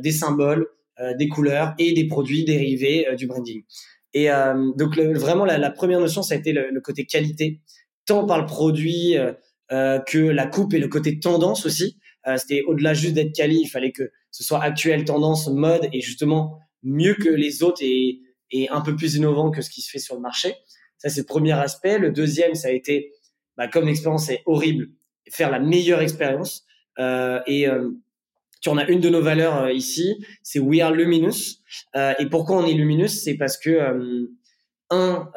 [0.00, 0.66] des symboles,
[1.16, 3.62] des couleurs et des produits dérivés du branding.
[4.14, 4.28] Et
[4.76, 7.60] donc vraiment la, première notion, ça a été le, le côté qualité,
[8.04, 9.16] tant par le produit,
[9.70, 11.98] que la coupe et le côté tendance aussi.
[12.26, 16.00] Euh, C'était au-delà juste d'être quali, il fallait que ce soit actuel, tendance, mode et
[16.00, 19.90] justement mieux que les autres et, et un peu plus innovant que ce qui se
[19.90, 20.54] fait sur le marché.
[20.98, 21.98] Ça, c'est le premier aspect.
[21.98, 23.12] Le deuxième, ça a été,
[23.56, 24.88] bah, comme l'expérience est horrible,
[25.30, 26.64] faire la meilleure expérience.
[26.98, 27.90] Euh, et euh,
[28.60, 31.60] tu en as une de nos valeurs euh, ici, c'est We Are Luminous.
[31.94, 33.08] Euh, et pourquoi on est luminous?
[33.08, 34.28] C'est parce que
[34.90, 35.30] un,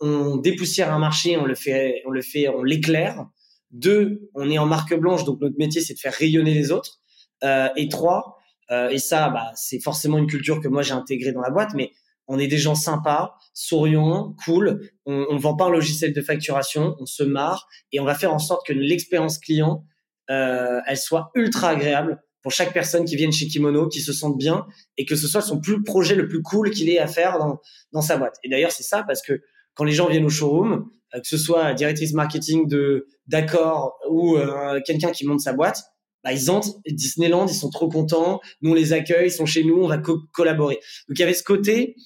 [0.00, 3.26] on dépoussière un marché, on le fait, on le fait, on l'éclaire.
[3.72, 7.00] Deux, on est en marque blanche, donc notre métier, c'est de faire rayonner les autres.
[7.42, 8.38] Euh, et trois,
[8.70, 11.70] euh, et ça, bah, c'est forcément une culture que moi j'ai intégrée dans la boîte,
[11.74, 11.92] mais
[12.28, 14.80] on est des gens sympas, souriants, cool.
[15.06, 18.32] On, on vend pas un logiciel de facturation, on se marre et on va faire
[18.32, 19.84] en sorte que l'expérience client,
[20.30, 24.38] euh, elle soit ultra agréable pour chaque personne qui vienne chez Kimono, qui se sente
[24.38, 27.38] bien et que ce soit son plus projet le plus cool qu'il ait à faire
[27.38, 27.60] dans,
[27.92, 28.36] dans sa boîte.
[28.44, 29.42] Et d'ailleurs, c'est ça parce que
[29.74, 34.36] quand les gens viennent au showroom, que ce soit directrice marketing de d'accord ou
[34.84, 35.82] quelqu'un qui monte sa boîte,
[36.24, 39.64] bah, ils entrent Disneyland, ils sont trop contents, nous on les accueille, ils sont chez
[39.64, 39.98] nous, on va
[40.32, 40.76] collaborer.
[41.08, 41.96] Donc il y avait ce côté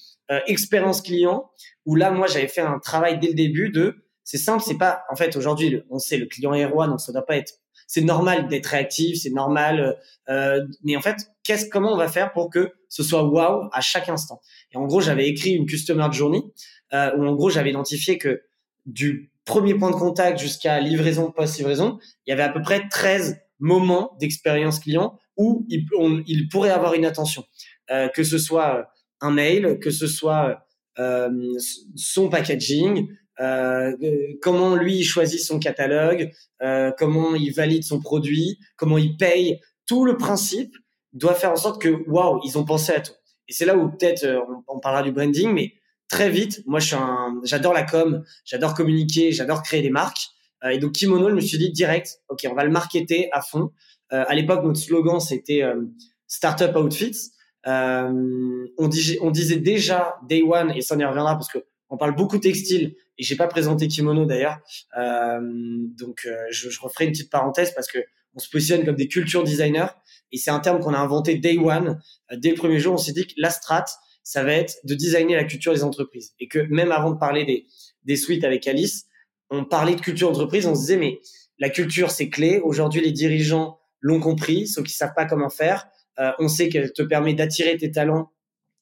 [0.47, 1.49] expérience client
[1.85, 5.03] où là moi j'avais fait un travail dès le début de c'est simple, c'est pas
[5.09, 7.53] en fait aujourd'hui on sait le client est roi donc ça doit pas être
[7.87, 9.97] c'est normal d'être réactif, c'est normal
[10.29, 13.81] euh, mais en fait qu'est-ce comment on va faire pour que ce soit wow à
[13.81, 14.41] chaque instant?
[14.73, 16.43] Et en gros, j'avais écrit une customer journey
[16.93, 18.41] euh, où en gros j'avais identifié que
[18.87, 23.39] du premier point de contact jusqu'à livraison post-livraison, il y avait à peu près 13
[23.59, 25.85] moments d'expérience client où il,
[26.49, 27.43] pourrait avoir une attention,
[27.91, 28.89] euh, que ce soit
[29.21, 30.65] un mail, que ce soit
[30.97, 31.29] euh,
[31.95, 33.07] son packaging,
[33.39, 33.95] euh,
[34.41, 36.31] comment lui choisit son catalogue,
[36.63, 39.59] euh, comment il valide son produit, comment il paye.
[39.85, 40.75] Tout le principe
[41.13, 43.13] doit faire en sorte que waouh, ils ont pensé à tout.
[43.47, 45.73] Et c'est là où peut-être euh, on, parlera du branding, mais
[46.07, 50.29] très vite, moi je suis un, j'adore la com, j'adore communiquer, j'adore créer des marques.
[50.63, 53.41] Euh, et donc Kimono, je me suis dit direct, ok, on va le marketer à
[53.41, 53.71] fond.
[54.13, 55.63] Euh, à l'époque, notre slogan c'était
[56.27, 57.31] Startup Outfits.
[57.65, 62.37] on, on disait déjà Day One, et ça y reviendra parce que on parle beaucoup
[62.37, 64.59] textile et j'ai pas présenté kimono d'ailleurs.
[64.97, 65.39] Euh,
[65.97, 67.99] donc euh, je, je, referai une petite parenthèse parce que
[68.35, 69.87] on se positionne comme des culture designers
[70.31, 71.99] et c'est un terme qu'on a inventé day one.
[72.31, 73.85] Euh, dès le premier jour, on s'est dit que la strat,
[74.27, 77.45] ça va être de designer la culture des entreprises et que même avant de parler
[77.45, 77.65] des
[78.03, 79.05] des suites avec Alice,
[79.49, 81.21] on parlait de culture d'entreprise, on se disait mais
[81.59, 82.59] la culture c'est clé.
[82.61, 85.87] Aujourd'hui, les dirigeants l'ont compris, sauf qu'ils savent pas comment faire.
[86.19, 88.33] Euh, on sait qu'elle te permet d'attirer tes talents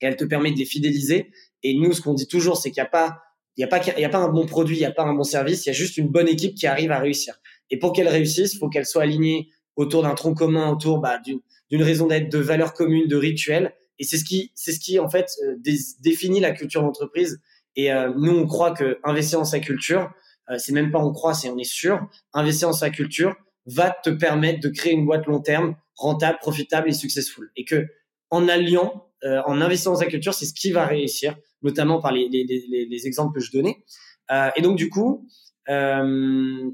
[0.01, 1.29] et elle te permet de les fidéliser.
[1.61, 3.19] Et nous, ce qu'on dit toujours, c'est qu'il n'y a pas,
[3.55, 5.13] il y a pas, il a pas un bon produit, il n'y a pas un
[5.13, 7.39] bon service, il y a juste une bonne équipe qui arrive à réussir.
[7.69, 11.19] Et pour qu'elle réussisse, il faut qu'elle soit alignée autour d'un tronc commun, autour bah,
[11.23, 13.75] d'une raison d'être, de valeurs communes, de rituels.
[13.99, 15.55] Et c'est ce qui, c'est ce qui en fait euh,
[15.99, 17.41] définit la culture d'entreprise.
[17.75, 20.11] Et euh, nous, on croit que investir dans sa culture,
[20.49, 22.07] euh, c'est même pas on croit, c'est on est sûr.
[22.33, 26.89] Investir dans sa culture va te permettre de créer une boîte long terme, rentable, profitable
[26.89, 27.51] et successful.
[27.55, 27.87] Et que
[28.29, 32.11] en alliant euh, en investissant dans sa culture, c'est ce qui va réussir, notamment par
[32.11, 33.83] les, les, les, les exemples que je donnais.
[34.31, 35.27] Euh, et donc du coup,
[35.69, 36.69] euh,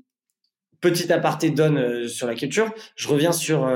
[0.81, 2.73] petit aparté donne sur la culture.
[2.95, 3.69] Je reviens sur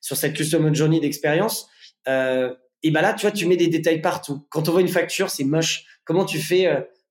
[0.00, 1.68] sur cette custom journey d'expérience.
[2.06, 4.46] Et bah là, tu vois, tu mets des détails partout.
[4.50, 5.84] Quand on voit une facture, c'est moche.
[6.04, 6.68] Comment tu fais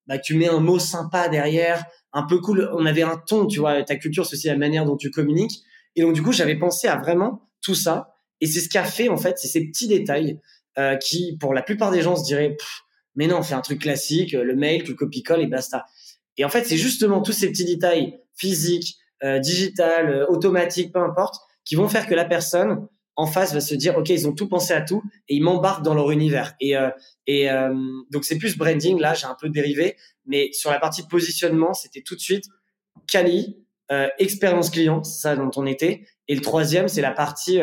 [0.08, 2.69] Bah, tu mets un mot sympa derrière, un peu cool.
[2.73, 3.84] On avait un ton, tu vois.
[3.84, 5.63] Ta culture, c'est aussi la manière dont tu communiques.
[5.95, 9.08] Et donc du coup, j'avais pensé à vraiment tout ça et c'est ce qu'a fait,
[9.08, 10.39] en fait, c'est ces petits détails
[10.77, 12.58] euh, qui, pour la plupart des gens, se diraient,
[13.15, 15.86] mais non, on fait un truc classique, le mail, tu copie-colle et basta.
[16.38, 20.99] Et en fait, c'est justement tous ces petits détails physiques, euh, digital, euh, automatiques, peu
[20.99, 22.88] importe, qui vont faire que la personne
[23.21, 25.84] en face va se dire, OK, ils ont tout pensé à tout et ils m'embarquent
[25.84, 26.55] dans leur univers.
[26.60, 26.89] Et, euh,
[27.27, 27.71] et euh,
[28.10, 32.01] donc, c'est plus branding, là, j'ai un peu dérivé, mais sur la partie positionnement, c'était
[32.01, 32.45] tout de suite
[33.07, 33.57] Cali,
[33.91, 36.03] euh, expérience client, ça dont on était.
[36.27, 37.60] Et le troisième, c'est la partie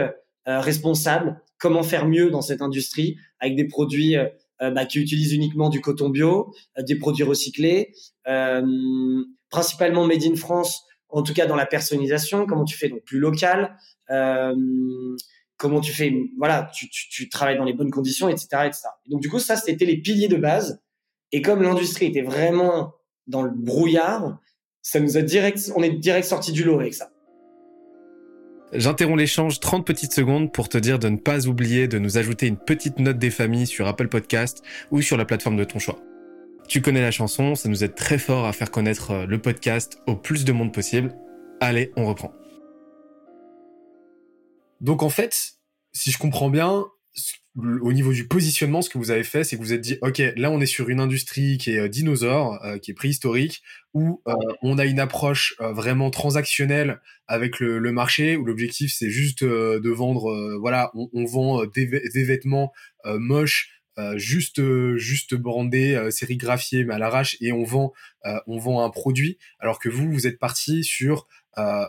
[0.46, 4.16] responsable, comment faire mieux dans cette industrie avec des produits
[4.60, 7.92] bah, qui utilisent uniquement du coton bio, des produits recyclés,
[9.50, 13.18] principalement made in France, en tout cas dans la personnalisation, comment tu fais donc plus
[13.18, 13.76] local,
[15.58, 18.82] comment tu fais, voilà, tu, tu, travailles dans les bonnes conditions, etc., etc.
[19.06, 20.80] donc du coup, ça, c'était les piliers de base.
[21.32, 22.94] Et comme l'industrie était vraiment
[23.26, 24.38] dans le brouillard,
[24.80, 27.10] ça nous a direct, on est direct sorti du lot avec ça.
[28.72, 32.46] J'interromps l'échange 30 petites secondes pour te dire de ne pas oublier de nous ajouter
[32.46, 35.98] une petite note des familles sur Apple Podcast ou sur la plateforme de ton choix.
[36.68, 40.02] Tu connais la chanson, ça nous aide très fort à faire connaître euh, le podcast
[40.06, 41.14] au plus de monde possible.
[41.60, 42.30] Allez, on reprend.
[44.80, 45.54] Donc en fait,
[45.92, 46.84] si je comprends bien,
[47.56, 50.22] au niveau du positionnement, ce que vous avez fait, c'est que vous êtes dit, ok,
[50.36, 53.62] là on est sur une industrie qui est euh, dinosaure, euh, qui est préhistorique,
[53.94, 59.42] où euh, on a une approche vraiment transactionnelle avec le, marché, où l'objectif c'est juste
[59.42, 61.86] de vendre, voilà, on, vend des,
[62.24, 62.72] vêtements
[63.06, 63.70] moches,
[64.16, 64.60] juste
[64.96, 67.92] juste brandés, sérigraphiés mais à l'arrache, et on vend
[68.46, 71.26] on vend un produit, alors que vous vous êtes parti sur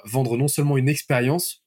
[0.05, 1.63] vendre non seulement une expérience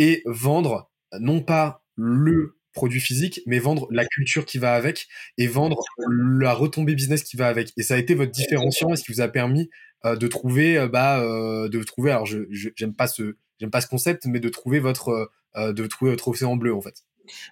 [0.00, 5.06] et vendre non pas le produit physique, mais vendre la culture qui va avec
[5.38, 7.72] et vendre la retombée business qui va avec.
[7.76, 9.70] Et ça a été votre différenciant ce qui vous a permis
[10.06, 12.10] euh, de trouver, euh, bah, euh, de trouver.
[12.10, 12.38] Alors, je
[12.76, 16.56] j'aime pas ce, j'aime pas ce concept, mais de trouver votre, de trouver votre océan
[16.56, 17.04] bleu en fait.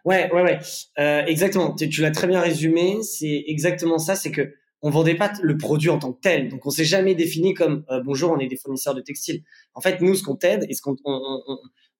[0.04, 1.74] Ouais, ouais, ouais, exactement.
[1.74, 3.02] Tu l'as très bien résumé.
[3.02, 4.16] C'est exactement ça.
[4.16, 6.48] C'est que on vendait pas le produit en tant que tel.
[6.48, 9.42] Donc, on s'est jamais défini comme bonjour, on est des fournisseurs de textiles.
[9.74, 11.42] En fait, nous, ce qu'on t'aide et qu'on on,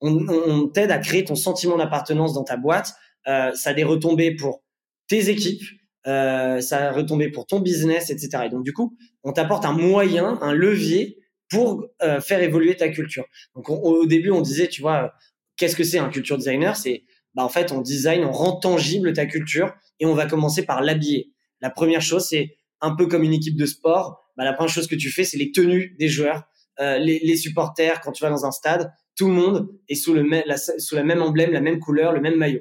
[0.01, 2.95] on, t'aide à créer ton sentiment d'appartenance dans ta boîte
[3.29, 4.63] euh, ça a des retombées pour
[5.07, 5.63] tes équipes,
[6.07, 8.45] euh, ça va retomber pour ton business, etc.
[8.47, 11.19] Et donc du coup, on t'apporte un moyen, un levier
[11.51, 13.25] pour euh, faire évoluer ta culture.
[13.55, 15.13] Donc au début, on disait, tu vois,
[15.57, 16.77] qu'est-ce que c'est un culture designer?
[16.77, 20.65] C'est bah, en fait, on design, on rend tangible ta culture et on va commencer
[20.65, 21.33] par l'habiller.
[21.61, 24.25] La première chose, c'est un peu comme une équipe de sport.
[24.37, 26.45] Bah, la première chose que tu fais, c'est les tenues des joueurs,
[26.81, 28.01] euh, les, les, supporters.
[28.01, 31.03] Quand tu vas dans un stade, tout le monde est sous le la, sous la
[31.03, 32.61] même emblème, la même couleur, le même maillot.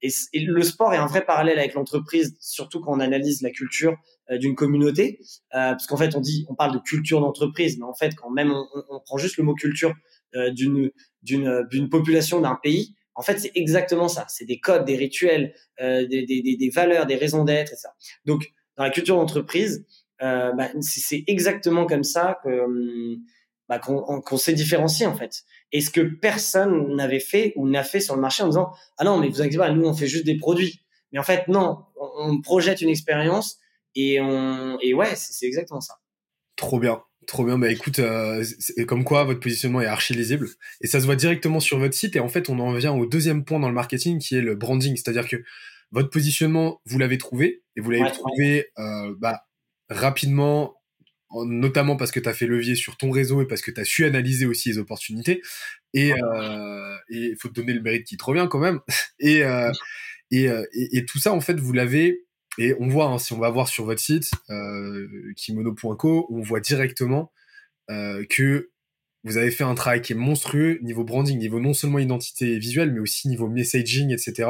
[0.00, 3.96] Et, le sport est un vrai parallèle avec l'entreprise, surtout quand on analyse la culture
[4.30, 5.18] euh, d'une communauté,
[5.54, 8.30] euh, parce qu'en fait on dit, on parle de culture d'entreprise, mais en fait quand
[8.30, 9.94] même on, on, prend juste le mot culture
[10.34, 10.90] euh, d'une
[11.22, 14.24] d'une d'une population d'un pays, en fait c'est exactement ça.
[14.28, 17.90] C'est des codes, des rituels, euh, des, des, des, valeurs, des raisons d'être et ça.
[18.24, 18.46] Donc
[18.78, 19.84] dans la culture d'entreprise,
[20.22, 22.40] euh, bah, c'est exactement comme ça
[23.68, 25.42] bah, qu'on s'est différencié en fait.
[25.72, 29.04] Et ce que personne n'avait fait ou n'a fait sur le marché en disant ah
[29.04, 30.80] non mais vous inquiétez pas nous on fait juste des produits.
[31.12, 31.84] Mais en fait non,
[32.18, 33.58] on, projette une expérience
[33.94, 35.94] et on et ouais c'est exactement ça.
[36.56, 37.02] Trop bien.
[37.26, 38.42] Trop bien, bah écoute, euh,
[38.86, 40.48] comme quoi votre positionnement est archi lisible
[40.80, 43.04] et ça se voit directement sur votre site et en fait on en vient au
[43.04, 45.36] deuxième point dans le marketing qui est le branding, c'est-à-dire que
[45.90, 49.44] votre positionnement vous l'avez trouvé et vous l'avez trouvé Euh, bah,
[49.88, 50.78] rapidement
[51.44, 53.84] notamment parce que tu as fait levier sur ton réseau et parce que tu as
[53.84, 55.42] su analyser aussi les opportunités.
[55.94, 58.80] Et euh, il faut te donner le mérite qui te revient quand même.
[59.20, 59.70] Et, euh,
[60.34, 62.24] euh, et, et, tout ça, en fait, vous l'avez.
[62.58, 64.30] Et on voit, hein, si on va voir sur votre site,
[65.36, 67.32] kimono.co, on voit directement
[67.88, 68.70] que
[69.24, 72.92] vous avez fait un travail qui est monstrueux niveau branding, niveau non seulement identité visuelle,
[72.92, 74.48] mais aussi niveau messaging, etc.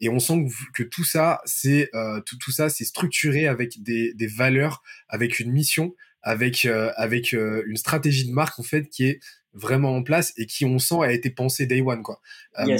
[0.00, 1.90] Et on sent que, tout ça, c'est
[2.26, 7.34] tout, tout, ça, c'est structuré avec des, des valeurs, avec une mission, avec euh, avec
[7.34, 9.20] euh, une stratégie de marque en fait qui est
[9.52, 12.20] vraiment en place et qui on sent a été pensé day one quoi.
[12.58, 12.78] Euh,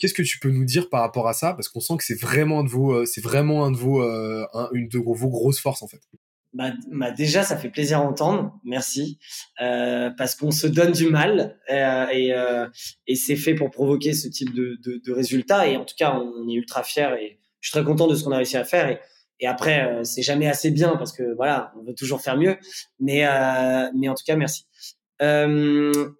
[0.00, 1.54] qu'est-ce que tu peux nous dire par rapport à ça?
[1.54, 4.02] Parce qu'on sent que c'est vraiment un de vos c'est vraiment un de vos
[4.72, 6.00] une de vos grosses forces en fait.
[6.54, 9.18] Bah, bah, déjà ça fait plaisir à entendre merci
[9.60, 12.66] euh, parce qu'on se donne du mal euh, et, euh,
[13.06, 16.14] et c'est fait pour provoquer ce type de, de, de résultats et en tout cas
[16.18, 18.64] on est ultra fiers et je suis très content de ce qu'on a réussi à
[18.64, 18.98] faire et
[19.40, 22.56] et après, euh, c'est jamais assez bien parce que voilà, on veut toujours faire mieux.
[22.98, 24.66] Mais euh, mais en tout cas, merci.
[25.22, 26.10] Euh,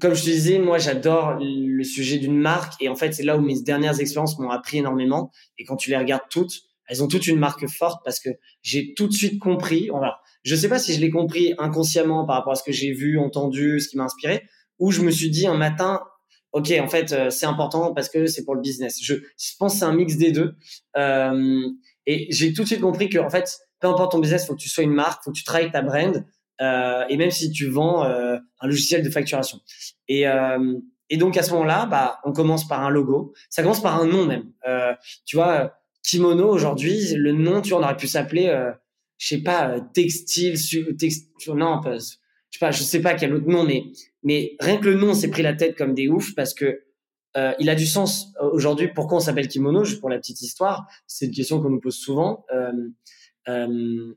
[0.00, 3.36] comme je te disais, moi, j'adore le sujet d'une marque et en fait, c'est là
[3.36, 5.30] où mes dernières expériences m'ont appris énormément.
[5.58, 8.30] Et quand tu les regardes toutes, elles ont toutes une marque forte parce que
[8.62, 9.90] j'ai tout de suite compris.
[10.42, 13.18] Je sais pas si je l'ai compris inconsciemment par rapport à ce que j'ai vu,
[13.18, 14.44] entendu, ce qui m'a inspiré,
[14.78, 16.00] ou je me suis dit un matin,
[16.52, 18.98] ok, en fait, euh, c'est important parce que c'est pour le business.
[19.02, 19.14] Je,
[19.58, 20.54] pense que c'est un mix des deux.
[20.96, 21.62] Euh,
[22.06, 24.60] et j'ai tout de suite compris que, en fait, peu importe ton business, faut que
[24.60, 26.24] tu sois une marque, faut que tu travailles ta brand,
[26.62, 29.58] euh, et même si tu vends un logiciel de facturation.
[30.08, 30.24] Et,
[31.10, 33.34] et donc à ce moment-là, bah, on commence par un logo.
[33.50, 34.50] Ça commence par un nom même.
[35.26, 35.74] Tu vois,
[36.08, 38.70] kimono aujourd'hui, le nom, tu vois, on aurait pu s'appeler, euh,
[39.18, 40.54] je sais pas, euh, textile,
[40.96, 43.84] textile, non, je sais pas, je sais pas quel autre nom, mais
[44.22, 46.82] mais rien que le nom, s'est pris la tête comme des oufs parce que
[47.36, 48.88] euh, il a du sens euh, aujourd'hui.
[48.88, 52.44] Pourquoi on s'appelle kimono Pour la petite histoire, c'est une question qu'on nous pose souvent.
[52.52, 52.72] Euh,
[53.48, 54.14] euh,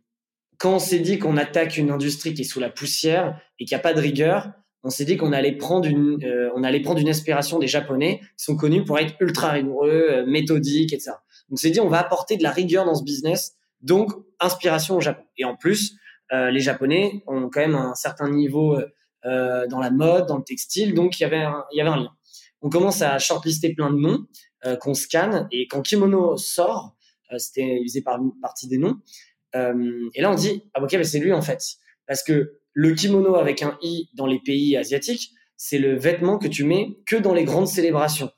[0.58, 3.76] quand on s'est dit qu'on attaque une industrie qui est sous la poussière et qui
[3.76, 4.52] a pas de rigueur,
[4.84, 8.22] on s'est dit qu'on allait prendre une, euh, on allait prendre une inspiration des Japonais
[8.38, 11.12] qui sont connus pour être ultra rigoureux, méthodiques, etc.
[11.52, 15.02] On s'est dit on va apporter de la rigueur dans ce business, donc inspiration au
[15.02, 15.24] Japon.
[15.38, 15.96] Et en plus,
[16.32, 18.80] les Japonais ont quand même un certain niveau
[19.24, 22.12] dans la mode, dans le textile, donc il y avait il y avait un lien
[22.62, 24.26] on commence à shortlister plein de noms
[24.66, 26.96] euh, qu'on scanne et quand Kimono sort,
[27.32, 28.04] euh, c'était il faisait
[28.42, 28.98] partie des noms.
[29.56, 31.64] Euh, et là on dit ah ok mais c'est lui en fait
[32.06, 36.48] parce que le kimono avec un i dans les pays asiatiques c'est le vêtement que
[36.48, 38.30] tu mets que dans les grandes célébrations.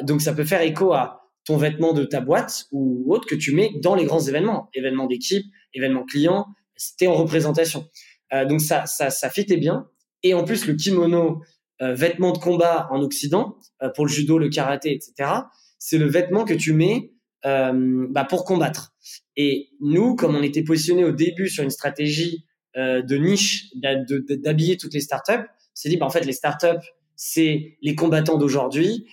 [0.00, 3.54] donc ça peut faire écho à ton vêtement de ta boîte ou autre que tu
[3.54, 7.88] mets dans les grands événements, événements d'équipe, événements clients, c'était en représentation.
[8.48, 9.88] donc ça, ça, ça fitait bien.
[10.22, 11.42] Et en plus, le kimono
[11.82, 15.30] euh, vêtements de combat en Occident, euh, pour le judo, le karaté, etc.,
[15.78, 17.12] c'est le vêtement que tu mets
[17.44, 18.94] euh, bah, pour combattre.
[19.36, 24.94] Et nous, comme on était positionné au début sur une stratégie de niche, d'habiller toutes
[24.94, 26.84] les startups, c'est dit, bah, en fait, les startups,
[27.16, 29.06] c'est les combattants d'aujourd'hui,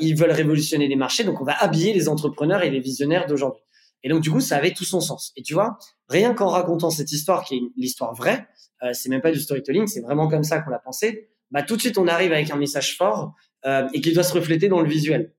[0.00, 3.62] ils veulent révolutionner les marchés, donc on va habiller les entrepreneurs et les visionnaires d'aujourd'hui.
[4.02, 5.32] Et donc, du coup, ça avait tout son sens.
[5.36, 5.78] Et tu vois,
[6.08, 8.46] rien qu'en racontant cette histoire, qui est l'histoire vraie,
[8.92, 11.80] c'est même pas du storytelling, c'est vraiment comme ça qu'on l'a pensé, bah, tout de
[11.80, 13.34] suite, on arrive avec un message fort
[13.64, 15.32] euh, et qui doit se refléter dans le visuel.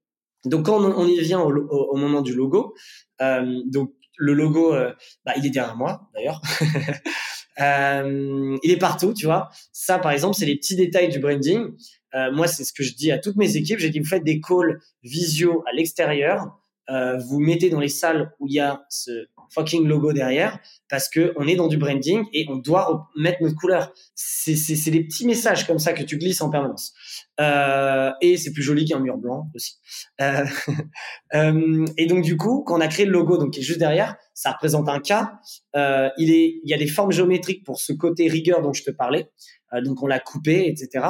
[0.45, 2.73] Donc, quand on, y vient au, moment du logo,
[3.21, 4.93] euh, donc le logo, euh,
[5.25, 6.41] bah, il est derrière moi, d'ailleurs.
[7.59, 9.49] euh, il est partout, tu vois.
[9.71, 11.71] Ça, par exemple, c'est les petits détails du branding.
[12.15, 13.79] Euh, moi, c'est ce que je dis à toutes mes équipes.
[13.79, 16.59] J'ai dit, vous faites des calls visio à l'extérieur.
[16.89, 21.09] euh, vous mettez dans les salles où il y a ce fucking logo derrière parce
[21.09, 23.93] que on est dans du branding et on doit mettre notre couleur.
[24.15, 26.93] C'est des petits messages comme ça que tu glisses en permanence.
[27.39, 29.77] Euh, et c'est plus joli qu'un mur blanc aussi.
[30.21, 30.45] Euh,
[31.35, 33.79] euh, et donc du coup, quand on a créé le logo, donc qui est juste
[33.79, 35.39] derrière, ça représente un cas.
[35.75, 38.83] Euh, il est, il y a des formes géométriques pour ce côté rigueur dont je
[38.83, 39.31] te parlais.
[39.73, 41.07] Euh, donc on l'a coupé, etc.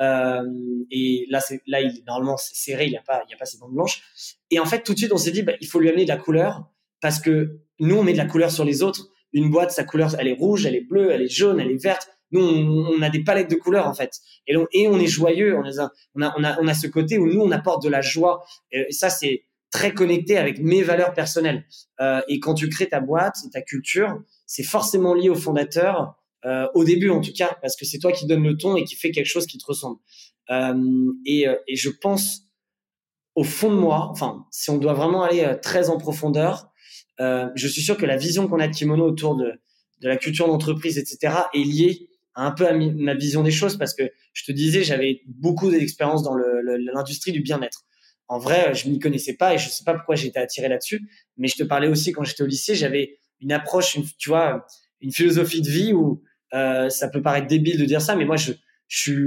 [0.00, 0.44] Euh,
[0.88, 3.58] et là, c'est là, il, normalement, c'est serré, il n'y a pas, a pas ces
[3.58, 4.04] bandes blanches.
[4.52, 6.10] Et en fait, tout de suite, on s'est dit, bah, il faut lui amener de
[6.10, 9.08] la couleur parce que nous, on met de la couleur sur les autres.
[9.32, 11.82] Une boîte, sa couleur, elle est rouge, elle est bleue, elle est jaune, elle est
[11.82, 12.08] verte.
[12.30, 14.12] Nous, on, a des palettes de couleurs en fait,
[14.46, 15.56] et, on, on est joyeux.
[15.56, 17.88] On a, on a, on a, on a ce côté où nous, on apporte de
[17.88, 18.44] la joie.
[18.70, 21.64] Et ça, c'est très connecté avec mes valeurs personnelles.
[22.00, 26.14] Euh, et quand tu crées ta boîte, ta culture, c'est forcément lié au fondateur,
[26.44, 28.84] euh, au début en tout cas, parce que c'est toi qui donne le ton et
[28.84, 29.98] qui fait quelque chose qui te ressemble.
[30.50, 32.46] Euh, et, euh, et, je pense
[33.36, 36.72] au fond de moi, enfin, si on doit vraiment aller euh, très en profondeur,
[37.20, 39.52] euh, je suis sûr que la vision qu'on a de Kimono autour de,
[40.00, 43.94] de la culture d'entreprise, etc., est liée un peu à ma vision des choses parce
[43.94, 47.84] que je te disais, j'avais beaucoup d'expérience dans l'industrie du bien-être.
[48.30, 51.02] En vrai, je m'y connaissais pas et je sais pas pourquoi été attiré là-dessus.
[51.36, 54.64] Mais je te parlais aussi quand j'étais au lycée, j'avais une approche, une, tu vois,
[55.00, 56.22] une philosophie de vie où
[56.54, 58.52] euh, ça peut paraître débile de dire ça, mais moi je,
[58.86, 59.26] je suis,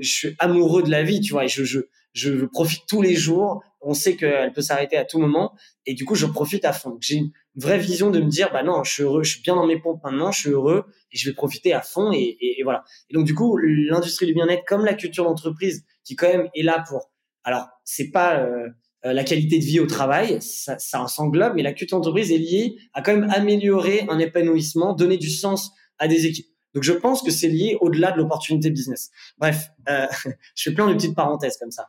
[0.00, 1.80] je suis amoureux de la vie, tu vois, et je, je,
[2.12, 3.60] je profite tous les jours.
[3.80, 5.52] On sait qu'elle peut s'arrêter à tout moment,
[5.84, 6.96] et du coup, je profite à fond.
[7.00, 9.56] J'ai une vraie vision de me dire, bah non, je suis heureux, je suis bien
[9.56, 12.62] dans mes pompes maintenant, je suis heureux, et je vais profiter à fond, et, et,
[12.62, 12.84] voilà.
[13.10, 16.62] Et donc, du coup, l'industrie du bien-être, comme la culture d'entreprise, qui quand même est
[16.62, 17.10] là pour,
[17.44, 18.68] alors, c'est pas euh,
[19.04, 22.38] euh la qualité de vie au travail, ça, ça s'englobe, mais la culture d'entreprise est
[22.38, 26.48] liée à quand même améliorer un épanouissement, donner du sens à des équipes.
[26.74, 29.10] Donc je pense que c'est lié au-delà de l'opportunité business.
[29.38, 30.06] Bref, euh,
[30.54, 31.86] je fais plein de petites parenthèses comme ça.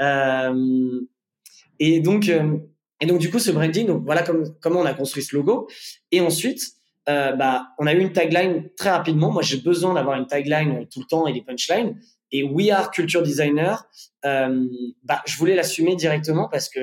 [0.00, 1.00] Euh,
[1.80, 2.56] et donc euh,
[3.00, 5.68] et donc du coup ce branding, donc voilà comme, comment on a construit ce logo.
[6.12, 6.62] Et ensuite,
[7.08, 9.32] euh, bah on a eu une tagline très rapidement.
[9.32, 11.98] Moi j'ai besoin d'avoir une tagline tout le temps et des punchlines.
[12.32, 13.86] Et We Are Culture Designer,
[14.24, 14.66] euh,
[15.02, 16.80] bah je voulais l'assumer directement parce que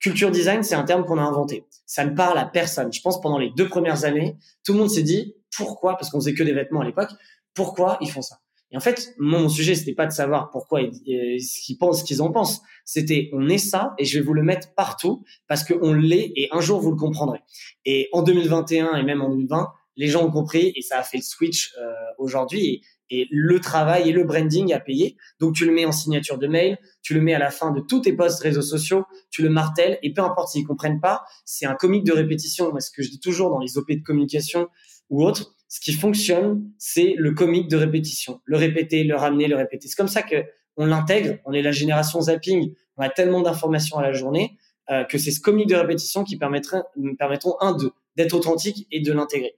[0.00, 1.64] culture design c'est un terme qu'on a inventé.
[1.86, 2.92] Ça ne parle à personne.
[2.92, 6.20] Je pense pendant les deux premières années, tout le monde s'est dit pourquoi, parce qu'on
[6.20, 7.10] faisait que des vêtements à l'époque,
[7.54, 8.38] pourquoi ils font ça?
[8.72, 12.32] Et en fait, mon sujet, c'était pas de savoir pourquoi ils, pensent, ce qu'ils en
[12.32, 12.62] pensent.
[12.86, 16.48] C'était, on est ça et je vais vous le mettre partout parce qu'on l'est et
[16.52, 17.40] un jour vous le comprendrez.
[17.84, 21.18] Et en 2021 et même en 2020, les gens ont compris et ça a fait
[21.18, 25.16] le switch euh, aujourd'hui et, le travail et le branding a payé.
[25.40, 27.80] Donc tu le mets en signature de mail, tu le mets à la fin de
[27.80, 31.66] tous tes posts réseaux sociaux, tu le martèles et peu importe s'ils comprennent pas, c'est
[31.66, 32.70] un comique de répétition.
[32.70, 34.68] Moi, ce que je dis toujours dans les OP de communication,
[35.10, 38.40] ou autre, ce qui fonctionne, c'est le comique de répétition.
[38.44, 39.88] Le répéter, le ramener, le répéter.
[39.88, 40.36] C'est comme ça que
[40.76, 41.38] on l'intègre.
[41.44, 42.74] On est la génération zapping.
[42.96, 44.56] On a tellement d'informations à la journée
[44.90, 46.82] euh, que c'est ce comique de répétition qui permettrait,
[47.18, 49.54] permettront un de d'être authentique et de l'intégrer.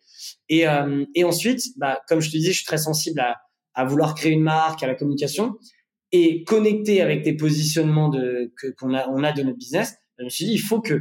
[0.48, 3.36] Et, euh, et ensuite, bah, comme je te dis, je suis très sensible à,
[3.74, 5.56] à vouloir créer une marque, à la communication
[6.12, 9.96] et connecter avec des positionnements de qu'on a on a de notre business.
[10.18, 11.00] Je me suis dit, il faut que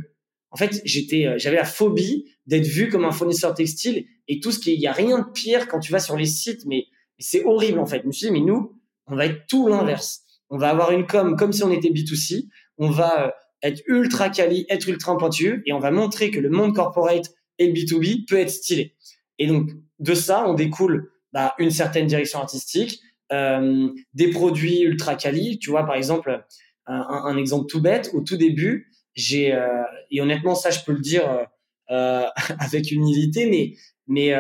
[0.54, 4.52] en fait, j'étais, euh, j'avais la phobie d'être vu comme un fournisseur textile et tout
[4.52, 6.86] ce qui, il y a rien de pire quand tu vas sur les sites, mais,
[7.20, 8.02] c'est horrible en fait.
[8.02, 8.76] Je me suis dit, mais nous,
[9.08, 10.24] on va être tout l'inverse.
[10.50, 12.48] On va avoir une com comme si on était B2C.
[12.78, 13.32] On va euh,
[13.62, 17.32] être ultra quali, être ultra pointu et on va montrer que le monde corporate
[17.64, 18.96] et le B2B peut être stylé.
[19.40, 23.00] Et donc, de ça, on découle bah, une certaine direction artistique,
[23.32, 25.58] euh, des produits ultra quali.
[25.60, 26.46] Tu vois, par exemple,
[26.86, 31.00] un, exemple tout bête, au tout début, j'ai euh, et honnêtement ça je peux le
[31.00, 31.48] dire
[31.92, 32.26] euh,
[32.60, 33.74] avec humilité, mais
[34.06, 34.36] mais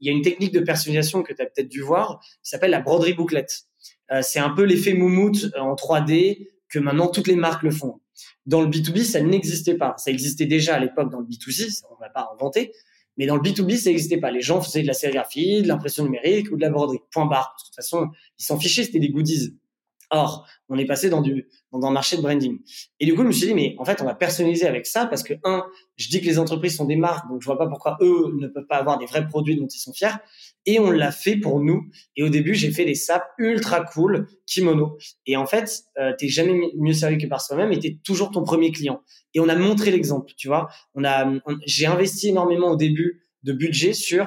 [0.00, 2.70] il y a une technique de personnalisation que tu as peut-être dû voir qui s'appelle
[2.70, 3.64] la broderie bouclette.
[4.22, 8.00] c'est un peu l'effet moumoute en 3D que maintenant toutes les marques le font.
[8.46, 9.94] Dans le B2B, ça n'existait pas.
[9.98, 12.72] Ça existait déjà à l'époque dans le B2C, on va pas inventer,
[13.16, 14.30] mais dans le B2B, ça n'existait pas.
[14.30, 17.00] Les gens faisaient de la sérigraphie, de l'impression numérique ou de la broderie.
[17.10, 17.56] Point barre.
[17.58, 18.08] De toute façon,
[18.38, 19.56] ils s'en fichaient, c'était des goodies.
[20.10, 22.58] Or, on est passé dans du dans un marché de branding.
[22.98, 25.06] Et du coup, je me suis dit, mais en fait, on va personnaliser avec ça
[25.06, 25.64] parce que un,
[25.96, 28.46] je dis que les entreprises sont des marques, donc je vois pas pourquoi eux ne
[28.46, 30.16] peuvent pas avoir des vrais produits dont ils sont fiers.
[30.64, 31.90] Et on l'a fait pour nous.
[32.16, 34.96] Et au début, j'ai fait des sapes ultra cool, kimono.
[35.26, 38.44] Et en fait, euh, t'es jamais mieux servi que par soi-même et t'es toujours ton
[38.44, 39.02] premier client.
[39.34, 40.68] Et on a montré l'exemple, tu vois.
[40.94, 41.30] On a,
[41.66, 44.26] j'ai investi énormément au début de budget sur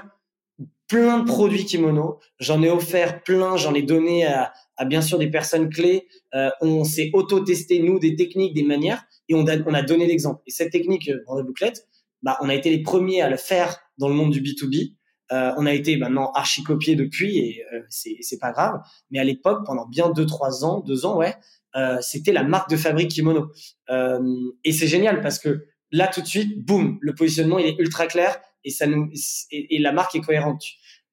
[0.92, 2.20] plein de produits kimono.
[2.40, 6.10] J'en ai offert plein, j'en ai donné à, à bien sûr des personnes clés.
[6.36, 10.06] Euh, on s'est auto-testé, nous, des techniques, des manières, et on a, on a donné
[10.06, 10.42] l'exemple.
[10.48, 11.88] Et cette technique, euh, en bouclette,
[12.24, 14.96] bah, on a été les premiers à le faire dans le monde du B2B.
[15.32, 18.82] Euh, on a été maintenant archi copié depuis, et euh, c'est pas grave.
[19.12, 21.36] Mais à l'époque, pendant bien deux, trois ans, deux ans, ouais,
[21.76, 23.52] euh, c'était la marque de fabrique kimono.
[23.90, 24.20] Euh,
[24.64, 28.08] et c'est génial parce que là tout de suite, boum, le positionnement il est ultra
[28.08, 29.10] clair et ça nous
[29.52, 30.64] et, la marque est cohérente.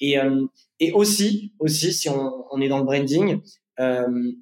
[0.00, 0.46] Et euh,
[0.80, 3.40] et aussi aussi si on, on est dans le branding,
[3.80, 4.32] euh,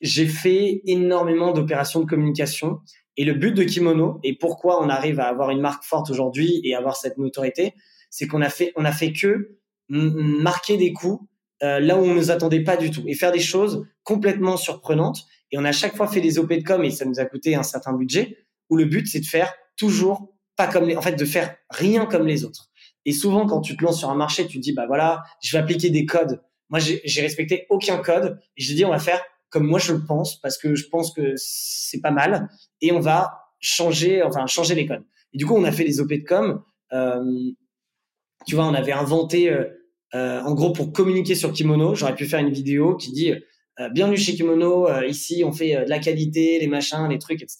[0.00, 2.80] j'ai fait énormément d'opérations de communication
[3.16, 6.60] et le but de Kimono et pourquoi on arrive à avoir une marque forte aujourd'hui
[6.64, 7.74] et avoir cette notoriété,
[8.10, 11.22] c'est qu'on a fait on a fait que marquer des coups
[11.62, 14.56] euh, là où on ne nous attendait pas du tout et faire des choses complètement
[14.56, 15.26] surprenantes.
[15.50, 17.54] Et on a chaque fois fait des OP de com et ça nous a coûté
[17.54, 18.38] un certain budget
[18.70, 22.06] où le but c'est de faire toujours pas comme les, en fait, de faire rien
[22.06, 22.70] comme les autres.
[23.04, 25.56] Et souvent, quand tu te lances sur un marché, tu te dis, bah voilà, je
[25.56, 26.42] vais appliquer des codes.
[26.70, 30.02] Moi, j'ai respecté aucun code et j'ai dit, on va faire comme moi je le
[30.04, 32.48] pense parce que je pense que c'est pas mal
[32.80, 35.04] et on va changer, enfin, changer les codes.
[35.34, 36.62] Et du coup, on a fait des OP de com.
[36.92, 37.22] Euh,
[38.46, 39.66] tu vois, on avait inventé, euh,
[40.14, 43.34] euh, en gros, pour communiquer sur Kimono, j'aurais pu faire une vidéo qui dit,
[43.80, 47.18] euh, bienvenue chez Kimono, euh, ici on fait euh, de la qualité, les machins, les
[47.18, 47.58] trucs, etc.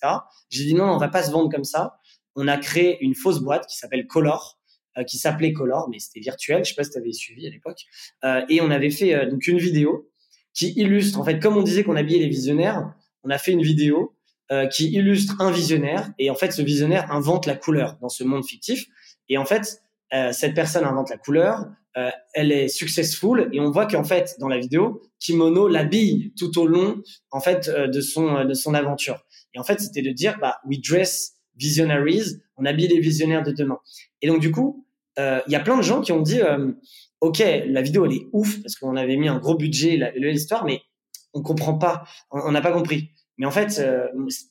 [0.50, 1.98] J'ai dit non, on va pas se vendre comme ça.
[2.36, 4.58] On a créé une fausse boîte qui s'appelle Color,
[5.06, 6.64] qui s'appelait Color, mais c'était virtuel.
[6.64, 7.84] Je sais pas si tu avais suivi à l'époque.
[8.48, 10.10] et on avait fait donc une vidéo
[10.54, 12.92] qui illustre, en fait, comme on disait qu'on habillait les visionnaires,
[13.24, 14.14] on a fait une vidéo
[14.70, 16.12] qui illustre un visionnaire.
[16.18, 18.86] Et en fait, ce visionnaire invente la couleur dans ce monde fictif.
[19.28, 19.82] Et en fait,
[20.32, 21.66] cette personne invente la couleur.
[21.98, 26.58] Euh, elle est successful et on voit qu'en fait dans la vidéo Kimono l'habille tout
[26.58, 30.00] au long en fait euh, de son euh, de son aventure et en fait c'était
[30.00, 33.78] de dire bah we dress visionaries on habille les visionnaires de demain
[34.20, 34.86] et donc du coup
[35.18, 36.40] il y a plein de gens qui ont dit
[37.20, 40.80] ok la vidéo elle est ouf parce qu'on avait mis un gros budget l'histoire mais
[41.34, 43.82] on comprend pas on n'a pas compris mais en fait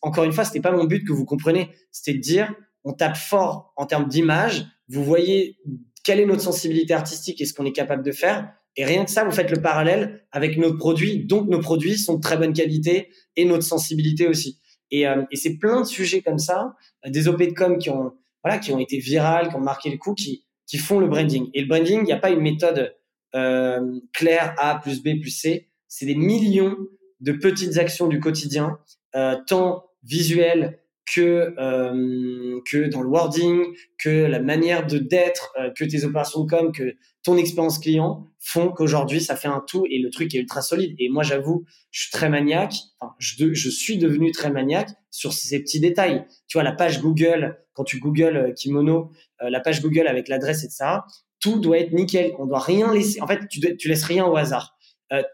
[0.02, 3.18] encore une fois c'était pas mon but que vous compreniez c'était de dire on tape
[3.18, 5.58] fort en termes d'image vous voyez
[6.04, 8.52] quelle est notre sensibilité artistique et ce qu'on est capable de faire.
[8.78, 11.26] Et rien que ça, vous faites le parallèle avec nos produits.
[11.26, 14.60] Donc, nos produits sont de très bonne qualité et notre sensibilité aussi.
[14.92, 16.76] Et, euh, et c'est plein de sujets comme ça,
[17.06, 18.14] des OP de com qui ont,
[18.44, 21.50] voilà, qui ont été virales, qui ont marqué le coup, qui, qui font le branding.
[21.54, 22.96] Et le branding, il n'y a pas une méthode
[23.36, 25.70] euh, claire A plus B plus C.
[25.88, 26.78] C'est des millions
[27.20, 28.80] de petites actions du quotidien,
[29.16, 33.66] euh, tant visuelles que euh, que dans le wording,
[33.98, 38.72] que la manière de d'être, euh, que tes opérations com, que ton expérience client font
[38.72, 40.96] qu'aujourd'hui ça fait un tout et le truc est ultra solide.
[41.00, 42.74] Et moi j'avoue, je suis très maniaque.
[43.00, 46.26] Enfin, je, suis devenu très maniaque sur ces petits détails.
[46.48, 50.64] Tu vois la page Google, quand tu googles euh, kimono, la page Google avec l'adresse
[50.64, 51.06] et ça,
[51.40, 52.34] tout doit être nickel.
[52.38, 53.20] On doit rien laisser.
[53.22, 54.78] En fait, tu, tu laisses rien au hasard.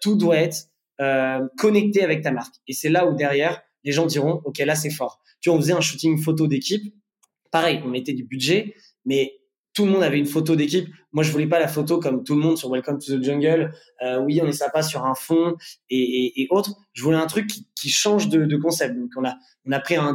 [0.01, 0.69] tout doit être
[1.57, 2.55] connecté avec ta marque.
[2.69, 5.61] Et c'est là où derrière les gens diront ok là c'est fort tu vois, on
[5.61, 6.93] faisait un shooting photo d'équipe.
[7.51, 8.75] Pareil, on mettait du budget,
[9.05, 9.33] mais
[9.73, 10.87] tout le monde avait une photo d'équipe.
[11.11, 13.73] Moi, je voulais pas la photo comme tout le monde sur Welcome to the Jungle.
[14.01, 15.55] Euh, oui, on est sympa sur un fond
[15.89, 16.75] et, autres.
[16.93, 18.97] Je voulais un truc qui, change de, concept.
[18.97, 20.11] Donc, on a, on a pris euh,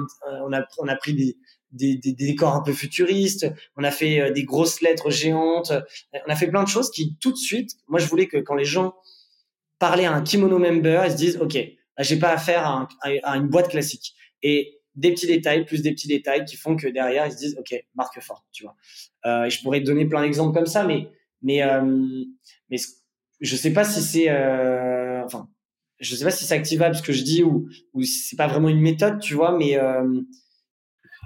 [0.46, 1.36] on a, on a pris des,
[1.70, 3.46] des, des, décors un peu futuristes.
[3.76, 5.72] On a fait euh, des grosses lettres géantes.
[6.26, 8.56] On a fait plein de choses qui, tout de suite, moi, je voulais que quand
[8.56, 8.94] les gens
[9.78, 11.56] parlaient à un kimono member, ils se disent, OK,
[11.99, 14.14] j'ai pas affaire à, une boîte classique.
[14.43, 17.57] Et des petits détails, plus des petits détails qui font que derrière, ils se disent,
[17.59, 18.76] OK, marque forte, tu vois.
[19.24, 21.09] Euh, je pourrais te donner plein d'exemples comme ça, mais,
[21.40, 22.24] mais, euh,
[22.70, 22.76] mais
[23.40, 25.49] je sais pas si c'est, euh, enfin,
[25.99, 28.68] je sais pas si c'est activable ce que je dis ou, ou c'est pas vraiment
[28.68, 29.78] une méthode, tu vois, mais,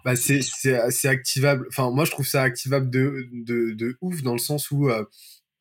[0.05, 1.67] bah c'est, c'est, c'est activable.
[1.69, 4.89] Enfin, moi, je trouve ça activable de, de, ouf dans le sens où,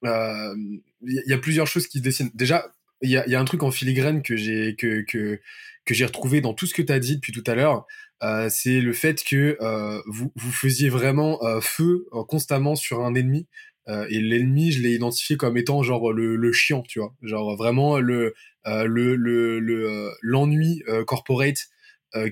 [0.03, 2.29] il y a plusieurs choses qui se dessinent.
[2.35, 5.39] Déjà, il y a, y a, un truc en filigrane que j'ai que, que,
[5.85, 7.85] que j'ai retrouvé dans tout ce que tu as dit depuis tout à l'heure,
[8.23, 13.03] euh, c'est le fait que euh, vous, vous faisiez vraiment euh, feu euh, constamment sur
[13.03, 13.47] un ennemi.
[13.87, 17.55] Euh, et l'ennemi, je l'ai identifié comme étant genre le, le chiant, tu vois, genre
[17.55, 18.33] vraiment le
[18.65, 21.67] le le l'ennui corporate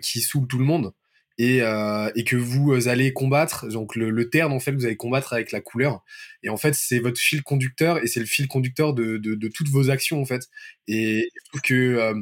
[0.01, 0.93] qui saoule tout le monde
[1.37, 3.67] et, euh, et que vous allez combattre.
[3.67, 6.03] Donc le, le terme en fait, vous allez combattre avec la couleur.
[6.43, 9.47] Et en fait, c'est votre fil conducteur et c'est le fil conducteur de, de, de,
[9.47, 10.43] toutes vos actions en fait.
[10.87, 12.13] Et je trouve que euh,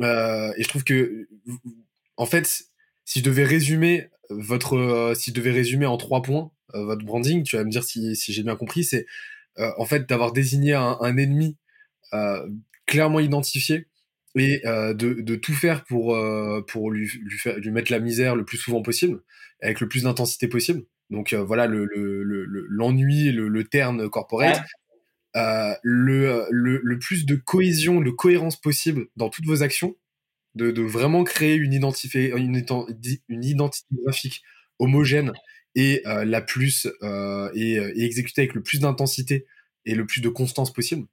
[0.00, 1.28] euh, et je trouve que
[2.16, 2.64] en fait,
[3.04, 7.04] si je devais résumer votre, euh, si je devais résumer en trois points euh, votre
[7.04, 9.06] branding, tu vas me dire si, si j'ai bien compris, c'est
[9.76, 11.56] en fait d'avoir désigné un, un ennemi
[12.86, 13.88] clairement identifié
[14.34, 17.98] et euh, de, de, tout faire pour, euh, pour lui, lui, faire, lui mettre la
[17.98, 19.22] misère le plus souvent possible,
[19.60, 20.84] avec le plus d'intensité possible.
[21.10, 24.60] Donc euh, voilà l'ennui, le, le, le, le, le, terne corporate.
[25.34, 25.76] Ouais.
[25.82, 29.96] le, le, le, plus de cohésion, de cohérence possible dans toutes vos actions,
[30.54, 32.62] de, de vraiment créer une identité, une,
[33.28, 34.42] une identité graphique
[34.78, 35.32] homogène
[35.74, 36.86] et la plus
[37.54, 39.46] et, et exécutée avec le plus d'intensité
[39.86, 41.06] et le plus de constance possible.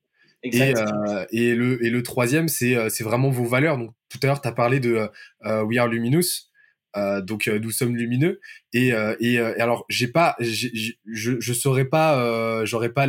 [0.54, 3.78] Et, euh, et, le, et le troisième, c'est, euh, c'est vraiment vos valeurs.
[3.78, 5.10] Donc, tout à l'heure, tu as parlé de
[5.46, 6.52] euh, We Are Luminous.
[6.98, 8.39] Euh, donc nous sommes lumineux
[8.72, 13.06] et, et, alors j'ai pas je je saurais pas j'aurais pas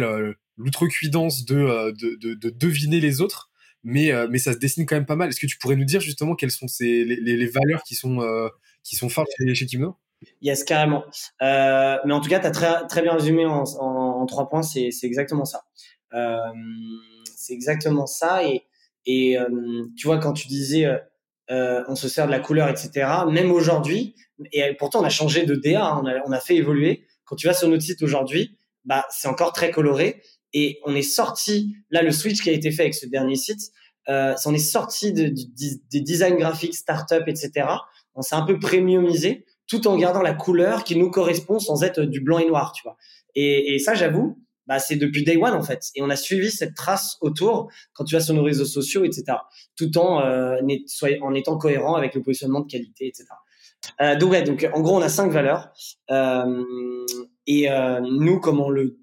[0.57, 3.49] l'outrecuidance de, de, de, de deviner les autres
[3.84, 6.01] mais mais ça se dessine quand même pas mal est-ce que tu pourrais nous dire
[6.01, 8.51] justement quelles sont ces les, les, valeurs qui sont
[8.82, 9.97] qui sont fortes chez, chez Kimno
[10.41, 11.05] Yes, carrément.
[11.43, 14.49] Euh, mais en tout cas, tu as très, très bien résumé en, en, en trois
[14.49, 15.64] points, c'est exactement ça.
[16.14, 16.39] Euh,
[17.47, 18.42] c'est exactement ça.
[19.07, 20.99] Et, euh, tu vois, quand tu disais euh,
[21.51, 24.16] euh, on se sert de la couleur, etc., même aujourd'hui,
[24.53, 27.07] et pourtant on a changé de DA, hein, on, a, fait évoluer.
[27.24, 30.22] Quand tu vas sur notre site aujourd'hui, bah, c'est encore très coloré.
[30.53, 33.70] Et on est sorti, là, le switch qui a été fait avec ce dernier site,
[34.09, 35.32] on est sorti de,
[35.90, 37.68] des design graphiques, startup, etc.
[38.14, 42.03] On s'est un peu premiumisé tout en gardant la couleur qui nous correspond sans être
[42.03, 42.97] du blanc et noir, tu vois.
[43.34, 45.90] Et ça, j'avoue, bah, c'est depuis day one en fait.
[45.94, 49.38] Et on a suivi cette trace autour quand tu vas sur nos réseaux sociaux, etc.
[49.76, 50.60] Tout en, euh,
[51.22, 53.26] en étant cohérent avec le positionnement de qualité, etc.
[54.00, 55.72] Euh, donc, en gros, on a cinq valeurs.
[56.10, 56.64] Euh,
[57.46, 58.98] et euh, nous, comme on le,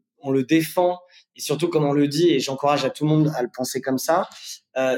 [0.47, 0.99] défend
[1.35, 3.81] et surtout comme on le dit, et j'encourage à tout le monde à le penser
[3.81, 4.29] comme ça,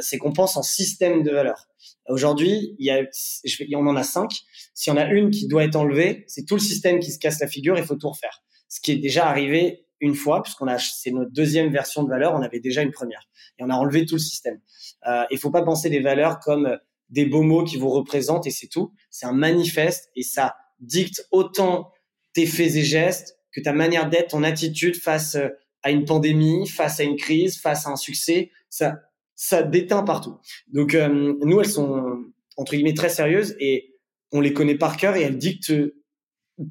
[0.02, 1.66] c'est qu'on pense en système de valeurs.
[2.08, 3.02] Aujourd'hui, il y a,
[3.78, 4.32] on en a cinq.
[4.74, 7.20] S'il y en a une qui doit être enlevée, c'est tout le système qui se
[7.20, 7.78] casse la figure.
[7.78, 8.44] Il faut tout refaire.
[8.68, 12.34] Ce qui est déjà arrivé une fois, puisqu'on a, c'est notre deuxième version de valeur.
[12.34, 13.28] On avait déjà une première
[13.58, 14.60] et on a enlevé tout le système.
[15.08, 16.78] Euh, il faut pas penser des valeurs comme
[17.10, 18.94] des beaux mots qui vous représentent et c'est tout.
[19.10, 21.92] C'est un manifeste et ça dicte autant
[22.34, 25.38] tes faits et gestes que ta manière d'être, ton attitude face
[25.84, 28.52] à une pandémie, face à une crise, face à un succès.
[28.70, 29.00] Ça,
[29.36, 30.38] ça déteint partout.
[30.68, 32.24] Donc euh, nous, elles sont
[32.58, 33.96] entre guillemets très sérieuses et
[34.32, 35.74] on les connaît par cœur et elles dictent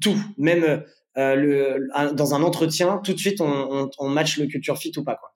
[0.01, 0.83] tout, même
[1.17, 4.91] euh, le, dans un entretien, tout de suite on, on, on, match le culture fit
[4.97, 5.31] ou pas quoi.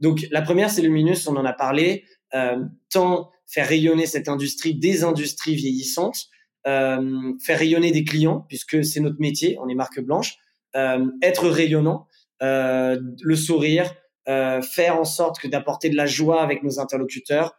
[0.00, 2.04] Donc la première c'est Luminous, on en a parlé,
[2.34, 2.56] euh,
[2.90, 6.26] tant faire rayonner cette industrie, des industries vieillissantes,
[6.66, 10.38] euh, faire rayonner des clients puisque c'est notre métier, on est marque blanche,
[10.76, 12.08] euh, être rayonnant,
[12.42, 13.94] euh, le sourire,
[14.28, 17.54] euh, faire en sorte que d'apporter de la joie avec nos interlocuteurs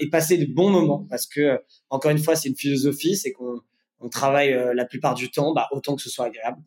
[0.00, 1.58] et passer de bons moments parce que
[1.88, 3.62] encore une fois c'est une philosophie c'est qu'on
[4.02, 6.60] on travaille euh, la plupart du temps bah, autant que ce soit agréable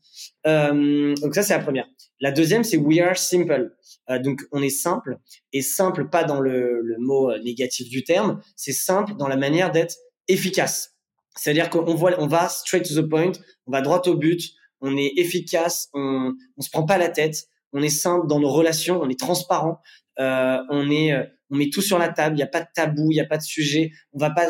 [0.48, 1.88] euh, donc ça c'est la première
[2.20, 3.76] la deuxième c'est we are simple
[4.24, 5.18] donc on est simple
[5.54, 9.72] et simple pas dans le, le mot négatif du terme c'est simple dans la manière
[9.72, 9.96] d'être
[10.28, 10.96] efficace
[11.38, 13.32] c'est-à-dire qu'on voit on va straight to the point
[13.68, 17.48] on va droit au but on est efficace on on se prend pas la tête
[17.76, 19.82] on est simple dans nos relations, on est transparent,
[20.20, 22.36] euh, on est, euh, on met tout sur la table.
[22.36, 23.92] Il n'y a pas de tabou, il n'y a pas de sujet.
[24.14, 24.48] On va pas,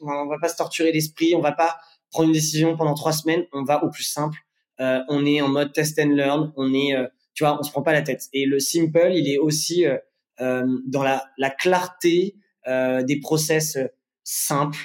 [0.00, 1.34] on va pas se torturer l'esprit.
[1.34, 1.76] On va pas
[2.14, 3.44] prendre une décision pendant trois semaines.
[3.52, 4.38] On va au plus simple.
[4.80, 6.52] Euh, on est en mode test and learn.
[6.56, 6.94] On est,
[7.34, 8.22] tu vois, on se prend pas la tête.
[8.32, 9.84] Et le simple, il est aussi
[10.38, 12.36] dans la, la clarté
[12.66, 13.78] des process
[14.22, 14.78] simples,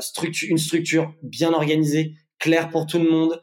[0.00, 3.42] structure, une structure bien organisée, claire pour tout le monde,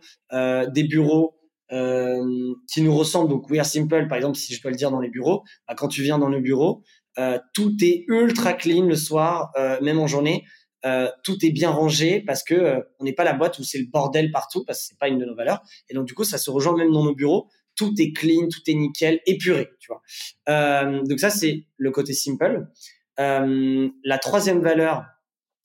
[0.74, 1.36] des bureaux
[1.74, 3.30] euh, qui nous ressemble.
[3.30, 5.74] Donc, We Are Simple, par exemple, si je dois le dire dans les bureaux, bah,
[5.76, 6.84] quand tu viens dans bureaux,
[7.18, 10.46] euh, tout est ultra clean le soir, euh, même en journée.
[10.86, 13.78] Euh, tout est bien rangé parce que euh, on n'est pas la boîte où c'est
[13.78, 15.62] le bordel partout parce que c'est pas une de nos valeurs.
[15.90, 17.48] Et donc du coup, ça se rejoint même dans nos bureaux.
[17.76, 20.02] Tout est clean, tout est nickel, épuré, tu vois.
[20.50, 22.68] Euh, donc ça, c'est le côté simple.
[23.18, 25.06] la troisième valeur,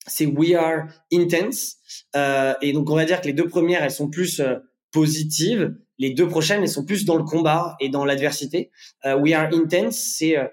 [0.07, 1.77] c'est we are intense.
[2.63, 4.41] et donc on va dire que les deux premières, elles sont plus
[4.91, 8.71] positives les deux prochaines, elles sont plus dans le combat et dans l'adversité.
[9.05, 10.47] Euh, we are intense, c'est euh,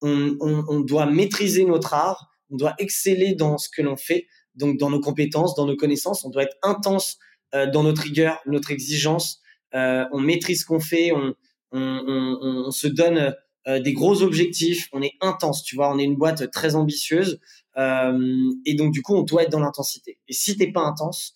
[0.00, 4.26] on, on, on, doit maîtriser notre art, on doit exceller dans ce que l'on fait,
[4.54, 7.18] donc dans nos compétences, dans nos connaissances, on doit être intense
[7.54, 9.40] euh, dans notre rigueur, notre exigence.
[9.74, 11.34] Euh, on maîtrise ce qu'on fait, on,
[11.72, 13.34] on, on, se donne
[13.66, 17.40] euh, des gros objectifs, on est intense, tu vois, on est une boîte très ambitieuse
[17.74, 20.18] et donc du coup on doit être dans l'intensité.
[20.28, 21.32] Et si t'es pas intense,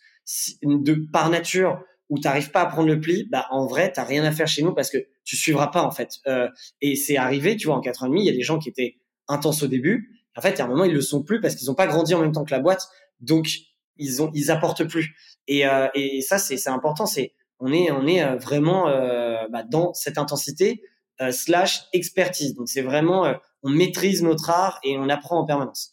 [0.63, 4.23] de par nature où t'arrives pas à prendre le pli, bah en vrai t'as rien
[4.25, 6.21] à faire chez nous parce que tu suivras pas en fait.
[6.27, 6.49] Euh,
[6.81, 8.59] et c'est arrivé, tu vois, en quatre ans et demi, il y a des gens
[8.59, 8.97] qui étaient
[9.29, 10.16] intenses au début.
[10.37, 12.21] En fait, à un moment ils le sont plus parce qu'ils ont pas grandi en
[12.21, 12.89] même temps que la boîte,
[13.21, 13.49] donc
[13.97, 15.15] ils ont ils apportent plus.
[15.49, 19.47] Et, euh, et ça c'est c'est important, c'est on est on est euh, vraiment euh,
[19.51, 20.83] bah, dans cette intensité
[21.21, 22.55] euh, slash expertise.
[22.55, 25.93] Donc c'est vraiment on maîtrise notre art et on apprend en permanence.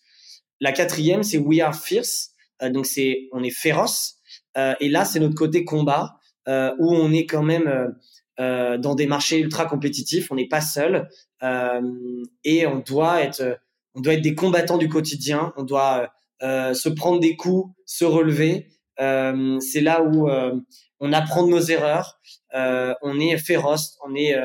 [0.60, 2.32] La quatrième c'est we are fierce,
[2.62, 4.18] donc c'est on est féroce.
[4.58, 6.18] Euh, et là, c'est notre côté combat
[6.48, 7.96] euh, où on est quand même
[8.40, 10.32] euh, dans des marchés ultra compétitifs.
[10.32, 11.10] On n'est pas seul
[12.46, 13.60] et on doit être,
[13.96, 15.54] on doit être des combattants du quotidien.
[15.58, 18.70] On doit se prendre des coups, se relever.
[18.98, 20.30] c'est là où
[21.00, 22.20] on apprend de nos erreurs.
[22.54, 24.36] on est féroce, on est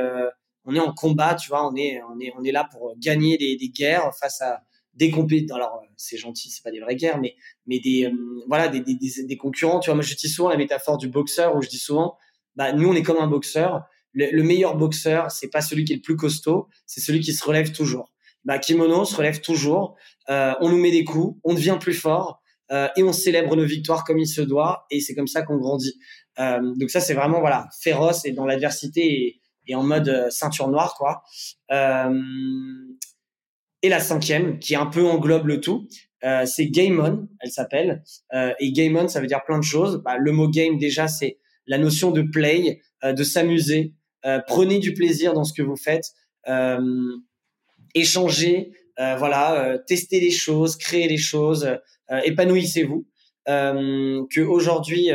[0.69, 3.39] on est en combat, tu vois, on est, on est, on est là pour gagner
[3.39, 4.61] des, des guerres face à
[4.93, 5.57] des compétitions.
[5.57, 7.37] Alors c'est gentil, c'est pas des vraies guerres, mais
[7.67, 8.13] mais des
[8.47, 9.81] voilà des, des, des, concurrents.
[9.81, 12.19] Tu vois, moi je dis souvent la métaphore du boxeur où je dis souvent,
[12.55, 13.85] bah nous on est comme un boxeur.
[14.13, 17.45] Le, meilleur boxeur, c'est pas celui qui est le plus costaud, c'est celui qui se
[17.45, 18.11] relève toujours.
[18.49, 19.97] Bah Kimono se relève toujours.
[20.29, 22.43] Euh, on nous met des coups, on devient plus fort
[22.73, 24.87] euh, et on célèbre nos victoires comme il se doit.
[24.91, 25.95] Et c'est comme ça qu'on grandit.
[26.41, 30.95] Euh, donc ça c'est vraiment voilà féroce et dans l'adversité et, en mode ceinture noire
[30.97, 31.23] quoi.
[33.83, 35.87] et la cinquième qui un peu englobe le tout,
[36.25, 38.03] euh, c'est Game On, elle s'appelle.
[38.33, 40.03] Euh, et Game On, ça veut dire plein de choses.
[40.05, 43.95] Bah, le mot game, déjà, c'est la notion de play, euh, de s'amuser.
[44.25, 46.13] Euh, prenez du plaisir dans ce que vous faites.
[46.49, 46.81] Euh,
[47.95, 51.79] échangez, voilà, testez les choses, créez les choses,
[52.25, 53.07] épanouissez-vous.
[53.47, 55.11] que aujourd'hui,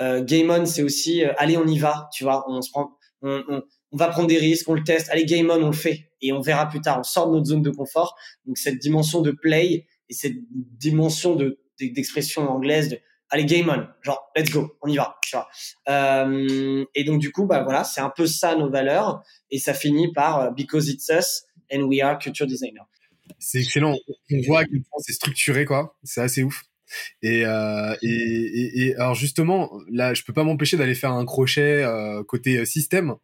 [0.00, 2.08] Game On, c'est aussi allez, on y va.
[2.12, 5.08] Tu vois, on se prend, on, on, on va prendre des risques, on le teste.
[5.10, 6.98] Allez, Game On, on le fait et on verra plus tard.
[7.00, 8.16] On sort de notre zone de confort.
[8.46, 12.98] Donc cette dimension de play et cette dimension de d'expression anglaise de
[13.30, 15.48] allez game on genre let's go on y va tu vois
[15.88, 19.74] euh, et donc du coup bah voilà c'est un peu ça nos valeurs et ça
[19.74, 22.86] finit par euh, because it's us and we are culture designer.
[23.38, 23.96] C'est excellent.
[24.32, 25.96] On voit que c'est structuré quoi.
[26.02, 26.64] C'est assez ouf.
[27.22, 31.26] Et, euh, et, et, et, alors justement là je peux pas m'empêcher d'aller faire un
[31.26, 33.16] crochet euh, côté système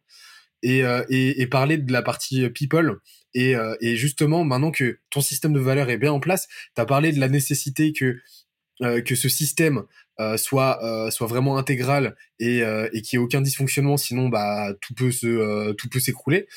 [0.65, 2.99] et, euh, et, parler de la partie people.
[3.37, 6.85] Euh, et, justement, maintenant que ton système de valeurs est bien en place, tu as
[6.85, 8.17] parlé de la nécessité que,
[8.81, 9.83] euh, que ce système
[10.19, 10.79] euh, soit,
[11.11, 15.73] soit vraiment intégral et, et qu'il n'y ait aucun dysfonctionnement, sinon bah, tout peut se
[15.73, 16.47] tout peut s'écrouler.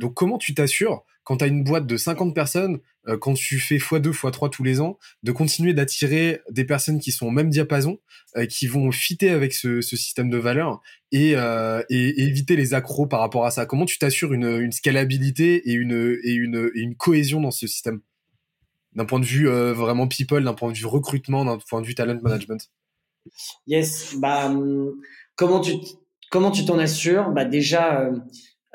[0.00, 2.80] donc comment tu t'assures quand tu as une boîte de 50 personnes,
[3.20, 7.26] quand tu fais x2, x3 tous les ans, de continuer d'attirer des personnes qui sont
[7.26, 7.98] au même diapason,
[8.48, 10.80] qui vont fitter avec ce, système de valeurs
[11.12, 13.66] et, euh, et, éviter les accros par rapport à ça.
[13.66, 18.00] Comment tu t'assures une, scalabilité et une, et, une, cohésion dans ce système?
[18.94, 21.86] D'un point de vue euh, vraiment people, d'un point de vue recrutement, d'un point de
[21.86, 22.70] vue talent management.
[23.66, 24.94] Yes, bah, hum,
[25.36, 25.74] comment tu
[26.30, 27.30] comment tu t'en assures?
[27.30, 28.10] Bah Déjà,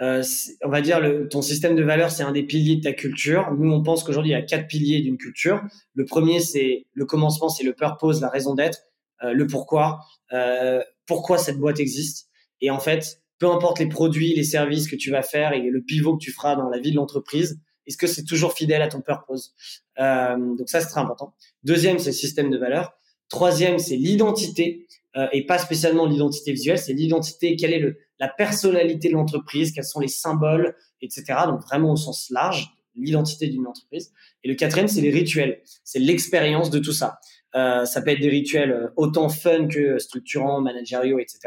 [0.02, 0.24] euh,
[0.64, 3.52] on va dire le, ton système de valeurs, c'est un des piliers de ta culture.
[3.58, 5.62] Nous, on pense qu'aujourd'hui, il y a quatre piliers d'une culture.
[5.94, 8.80] Le premier, c'est le commencement, c'est le purpose, la raison d'être,
[9.24, 10.00] euh, le pourquoi,
[10.34, 12.28] euh, pourquoi cette boîte existe.
[12.62, 15.82] Et en fait, peu importe les produits, les services que tu vas faire et le
[15.82, 18.88] pivot que tu feras dans la vie de l'entreprise, est-ce que c'est toujours fidèle à
[18.88, 19.54] ton purpose?
[20.00, 21.34] Euh, Donc ça, c'est très important.
[21.64, 22.94] Deuxième, c'est le système de valeurs.
[23.30, 24.88] Troisième, c'est l'identité
[25.18, 27.56] euh, et pas spécialement l'identité visuelle, c'est l'identité.
[27.56, 31.24] Quelle est le, la personnalité de l'entreprise Quels sont les symboles, etc.
[31.48, 34.12] Donc vraiment au sens large, l'identité d'une entreprise.
[34.44, 35.62] Et le quatrième, c'est les rituels.
[35.84, 37.20] C'est l'expérience de tout ça.
[37.56, 41.40] Euh, ça peut être des rituels euh, autant fun que structurants, managériaux, etc.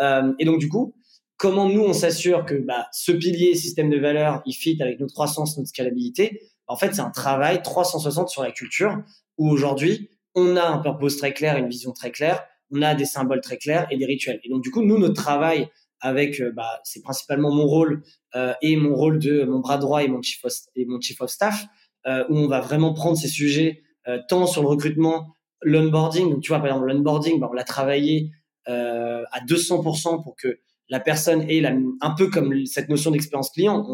[0.00, 0.94] Euh, et donc du coup,
[1.36, 5.12] comment nous on s'assure que bah, ce pilier système de valeurs, il fit avec notre
[5.12, 6.40] croissance, notre scalabilité?
[6.66, 8.96] En fait, c'est un travail 360 sur la culture
[9.36, 13.04] où aujourd'hui on a un purpose très clair, une vision très claire, on a des
[13.04, 14.40] symboles très clairs et des rituels.
[14.44, 15.68] Et donc du coup, nous notre travail
[16.00, 18.02] avec, bah, c'est principalement mon rôle
[18.34, 21.20] euh, et mon rôle de mon bras droit et mon chief of, et mon chief
[21.20, 21.66] of staff,
[22.06, 26.40] euh, où on va vraiment prendre ces sujets euh, tant sur le recrutement, l'onboarding.
[26.40, 28.30] Tu vois, par exemple, l'onboarding, bah, on l'a travaillé
[28.68, 30.58] euh, à 200% pour que
[30.90, 31.72] la personne ait la,
[32.02, 33.86] un peu comme cette notion d'expérience client.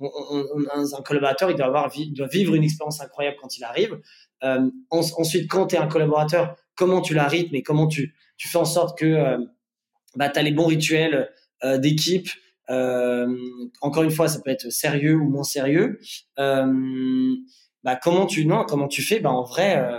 [0.00, 4.00] Un collaborateur, il doit, avoir, doit vivre une expérience incroyable quand il arrive.
[4.44, 8.48] Euh, ensuite, quand tu es un collaborateur, comment tu la rythmes et comment tu, tu
[8.48, 9.38] fais en sorte que euh,
[10.16, 11.24] bah, tu as les bons rituels euh,
[11.64, 12.28] d'équipe.
[12.70, 13.26] Euh,
[13.80, 15.98] encore une fois, ça peut être sérieux ou moins sérieux.
[16.38, 17.34] Euh,
[17.84, 19.20] bah, comment tu non comment tu fais?
[19.20, 19.98] Bah en vrai euh,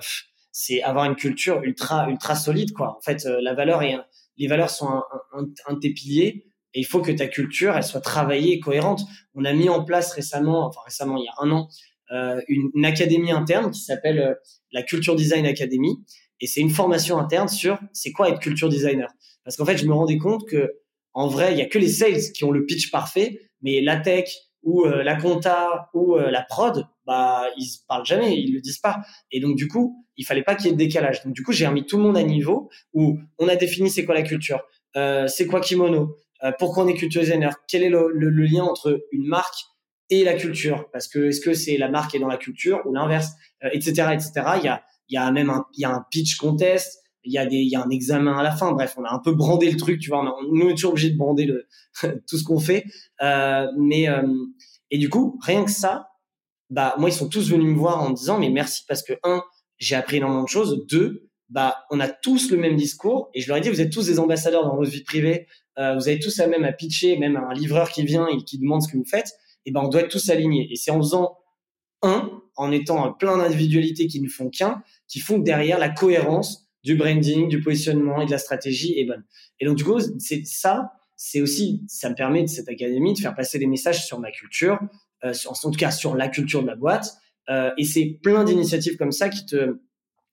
[0.51, 3.95] c'est avoir une culture ultra ultra solide quoi en fait euh, la valeur et
[4.37, 5.03] les valeurs sont un,
[5.33, 9.01] un, un, tes piliers et il faut que ta culture elle soit travaillée et cohérente
[9.33, 11.69] on a mis en place récemment enfin récemment il y a un an
[12.11, 14.33] euh, une, une, académie interne qui s'appelle euh,
[14.71, 16.03] la Culture Design Academy
[16.41, 19.09] et c'est une formation interne sur c'est quoi être culture designer
[19.43, 20.73] parce qu'en fait je me rendais compte que
[21.13, 23.97] en vrai il y a que les sales qui ont le pitch parfait mais la
[23.97, 24.29] tech
[24.63, 29.01] ou euh, la compta ou la prod bah ils parlent jamais, ils le disent pas.
[29.31, 31.23] Et donc du coup, il fallait pas qu'il y ait de décalage.
[31.23, 34.05] Donc du coup, j'ai remis tout le monde à niveau où on a défini c'est
[34.05, 34.61] quoi la culture,
[34.95, 38.63] euh, c'est quoi kimono, euh, pourquoi on est culture designer, quel est le, le, lien
[38.63, 39.65] entre une marque
[40.11, 42.93] et la culture, parce que est-ce que c'est la marque est dans la culture ou
[42.93, 43.31] l'inverse,
[43.71, 44.31] etc., euh, etc.
[44.57, 47.45] Il y a y a même un y a un pitch contest, il y a
[47.45, 48.71] des il y a un examen à la fin.
[48.71, 50.19] Bref, on a un peu brandé le truc, tu vois.
[50.19, 51.67] On, nous on est toujours obligé de brander le
[52.27, 52.85] tout ce qu'on fait,
[53.21, 54.07] euh, mais
[54.91, 56.09] et du coup, rien que ça,
[56.69, 59.13] bah moi ils sont tous venus me voir en me disant mais merci parce que
[59.23, 59.43] un
[59.77, 60.85] j'ai appris énormément de choses.
[60.89, 63.29] Deux bah on a tous le même discours.
[63.33, 65.47] Et je leur ai dit vous êtes tous des ambassadeurs dans votre vie privée.
[65.77, 68.59] Euh, vous avez tous la même à pitcher même un livreur qui vient et qui
[68.59, 69.33] demande ce que vous faites.
[69.65, 70.67] Et ben on doit être tous alignés.
[70.71, 71.37] Et c'est en faisant
[72.01, 76.95] un en étant plein d'individualités qui ne font qu'un, qui font derrière la cohérence du
[76.95, 79.23] branding, du positionnement et de la stratégie est bonne.
[79.59, 83.19] Et donc du coup, c'est ça, c'est aussi, ça me permet de cette académie de
[83.19, 84.79] faire passer des messages sur ma culture,
[85.23, 87.13] euh, en tout cas sur la culture de la boîte.
[87.49, 89.79] Euh, et c'est plein d'initiatives comme ça qui te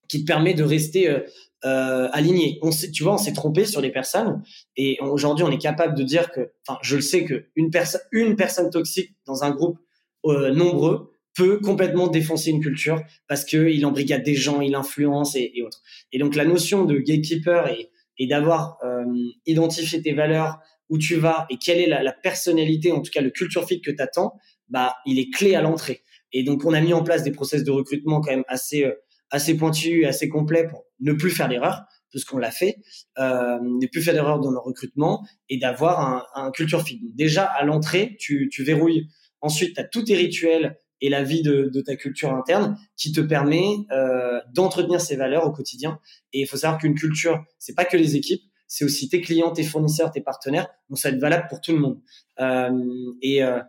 [0.09, 1.21] qui te permet de rester euh,
[1.65, 2.59] euh aligné.
[2.63, 4.43] On tu vois, on s'est trompé sur les personnes
[4.77, 8.03] et aujourd'hui on est capable de dire que, enfin, je le sais que une personne,
[8.13, 9.79] une personne toxique dans un groupe
[10.27, 15.37] euh, nombreux peut complètement défoncer une culture parce que il embrigade des gens, il influence
[15.37, 15.83] et, et autres.
[16.13, 19.05] Et donc la notion de gatekeeper et, et d'avoir euh,
[19.45, 20.59] identifié tes valeurs,
[20.89, 23.81] où tu vas et quelle est la, la personnalité, en tout cas le culture fit
[23.81, 24.35] que tu attends,
[24.69, 26.03] bah il est clé à l'entrée.
[26.33, 28.95] Et donc on a mis en place des process de recrutement quand même assez euh,
[29.31, 31.83] assez pointus, assez complets pour ne plus faire d'erreurs,
[32.13, 32.77] parce qu'on l'a fait,
[33.19, 37.01] euh, ne plus faire d'erreurs dans le recrutement et d'avoir un, un, culture fit.
[37.15, 39.09] Déjà à l'entrée, tu, tu verrouilles.
[39.41, 43.21] Ensuite, tu tous tes rituels et la vie de, de, ta culture interne qui te
[43.21, 46.01] permet euh, d'entretenir ces valeurs au quotidien.
[46.33, 49.53] Et il faut savoir qu'une culture, c'est pas que les équipes, c'est aussi tes clients,
[49.53, 50.69] tes fournisseurs, tes partenaires.
[50.89, 52.01] Donc ça va être valable pour tout le monde.
[52.41, 53.61] Euh, et, euh,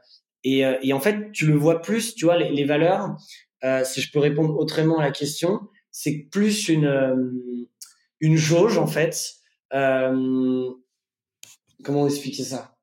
[0.44, 3.18] et, euh, et, en fait, tu le vois plus, tu vois, les, valeurs.
[3.64, 5.62] Euh, si je peux répondre autrement à la question,
[5.92, 7.16] c'est plus une euh,
[8.20, 9.36] une jauge en fait.
[11.84, 12.76] comment expliquer ça?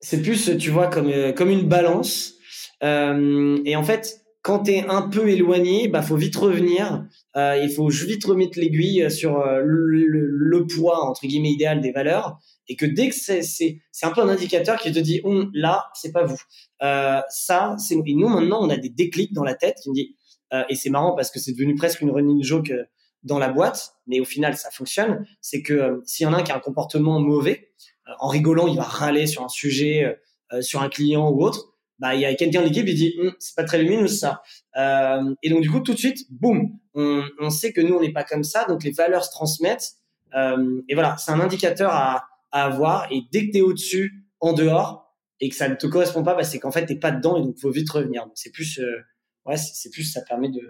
[0.00, 2.34] C'est plus, tu vois, comme comme une balance.
[2.82, 7.04] et en fait, quand tu es un peu éloigné, bah faut vite revenir.
[7.36, 11.80] Euh, il faut vite remettre l'aiguille sur euh, le, le, le, poids entre guillemets idéal
[11.80, 15.20] des valeurs et que dès que c'est c'est un peu un indicateur qui te dit
[15.24, 16.40] hum, là c'est pas vous.
[16.82, 19.94] Euh, ça c'est et nous maintenant on a des déclics dans la tête qui me
[19.94, 20.16] dit
[20.52, 22.84] euh, et c'est marrant parce que c'est devenu presque une running joke euh,
[23.22, 25.26] dans la boîte, mais au final ça fonctionne.
[25.40, 27.70] C'est que euh, s'il y en a un qui a un comportement mauvais,
[28.18, 30.18] en rigolant il va râler sur un sujet,
[30.60, 31.74] sur un client ou autre.
[31.98, 34.42] Bah il y a quelqu'un de l'équipe qui dit hm, c'est pas très lumineux ça.
[34.76, 38.00] Euh, et donc du coup tout de suite boum on, on sait que nous on
[38.00, 39.94] n'est pas comme ça donc les valeurs se transmettent.
[40.36, 43.10] Euh, et voilà c'est un indicateur à, à avoir.
[43.10, 46.34] Et dès que tu es au-dessus en dehors et que ça ne te correspond pas
[46.34, 48.24] bah, c'est qu'en fait t'es pas dedans et donc faut vite revenir.
[48.26, 49.00] Donc c'est plus euh,
[49.46, 50.60] ouais c'est plus ça permet de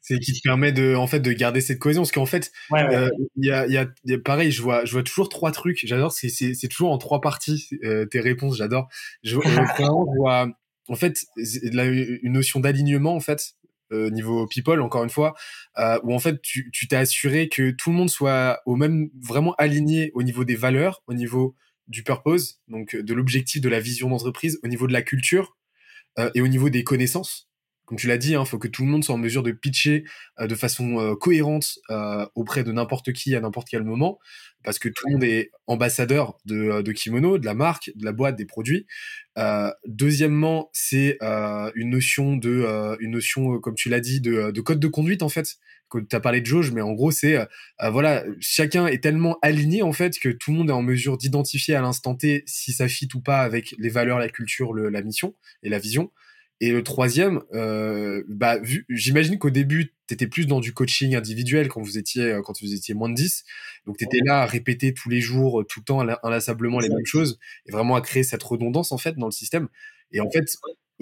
[0.00, 2.02] c'est qui te permet de en fait de garder cette cohésion.
[2.02, 2.94] Parce qu'en fait il ouais, ouais.
[2.96, 5.80] euh, y, a, y, a, y, a, pareil je vois je vois toujours trois trucs.
[5.84, 8.88] J'adore c'est c'est toujours en trois parties euh, tes réponses j'adore.
[9.22, 10.48] Je, je vois
[10.88, 11.24] en fait
[11.62, 13.54] la, une notion d'alignement en fait
[13.92, 15.34] euh, niveau people encore une fois
[15.78, 19.10] euh, où en fait tu tu t'es assuré que tout le monde soit au même
[19.20, 21.54] vraiment aligné au niveau des valeurs au niveau
[21.88, 25.56] du purpose donc de l'objectif de la vision d'entreprise au niveau de la culture
[26.18, 27.50] euh, et au niveau des connaissances
[27.92, 29.52] comme tu l'as dit, il hein, faut que tout le monde soit en mesure de
[29.52, 30.04] pitcher
[30.40, 34.18] euh, de façon euh, cohérente euh, auprès de n'importe qui à n'importe quel moment,
[34.64, 38.12] parce que tout le monde est ambassadeur de, de kimono, de la marque, de la
[38.12, 38.86] boîte, des produits.
[39.86, 41.18] Deuxièmement, c'est
[41.74, 45.28] une notion de, une notion, comme tu l'as dit, de, de, code de conduite en
[45.28, 45.56] fait.
[45.90, 47.46] Tu as parlé de jauge, mais en gros, c'est
[47.90, 51.74] voilà, chacun est tellement aligné en fait que tout le monde est en mesure d'identifier
[51.74, 55.34] à l'instant T si ça fit ou pas avec les valeurs, la culture, la mission
[55.62, 56.10] et la vision.
[56.62, 58.56] Et le troisième, euh, bah,
[58.88, 62.62] j'imagine qu'au début, tu étais plus dans du coaching individuel quand vous étiez, euh, quand
[62.62, 63.42] vous étiez moins de 10.
[63.84, 67.04] Donc, tu étais là à répéter tous les jours, tout le temps, inlassablement les mêmes
[67.04, 69.66] choses et vraiment à créer cette redondance, en fait, dans le système.
[70.12, 70.44] Et en fait,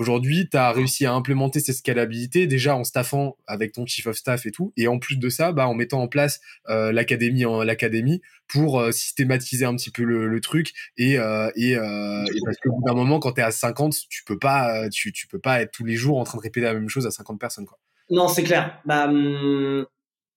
[0.00, 4.16] Aujourd'hui, tu as réussi à implémenter cette scalabilité déjà en staffant avec ton chief of
[4.16, 6.40] staff et tout, et en plus de ça, bah, en mettant en place
[6.70, 11.50] euh, l'académie en l'académie pour euh, systématiser un petit peu le, le truc et euh,
[11.54, 14.88] et, et, parce qu'au bout d'un moment, quand tu es à 50, tu peux pas
[14.88, 17.06] tu, tu peux pas être tous les jours en train de répéter la même chose
[17.06, 17.78] à 50 personnes quoi.
[18.08, 18.80] Non, c'est clair.
[18.86, 19.84] Bah, hum,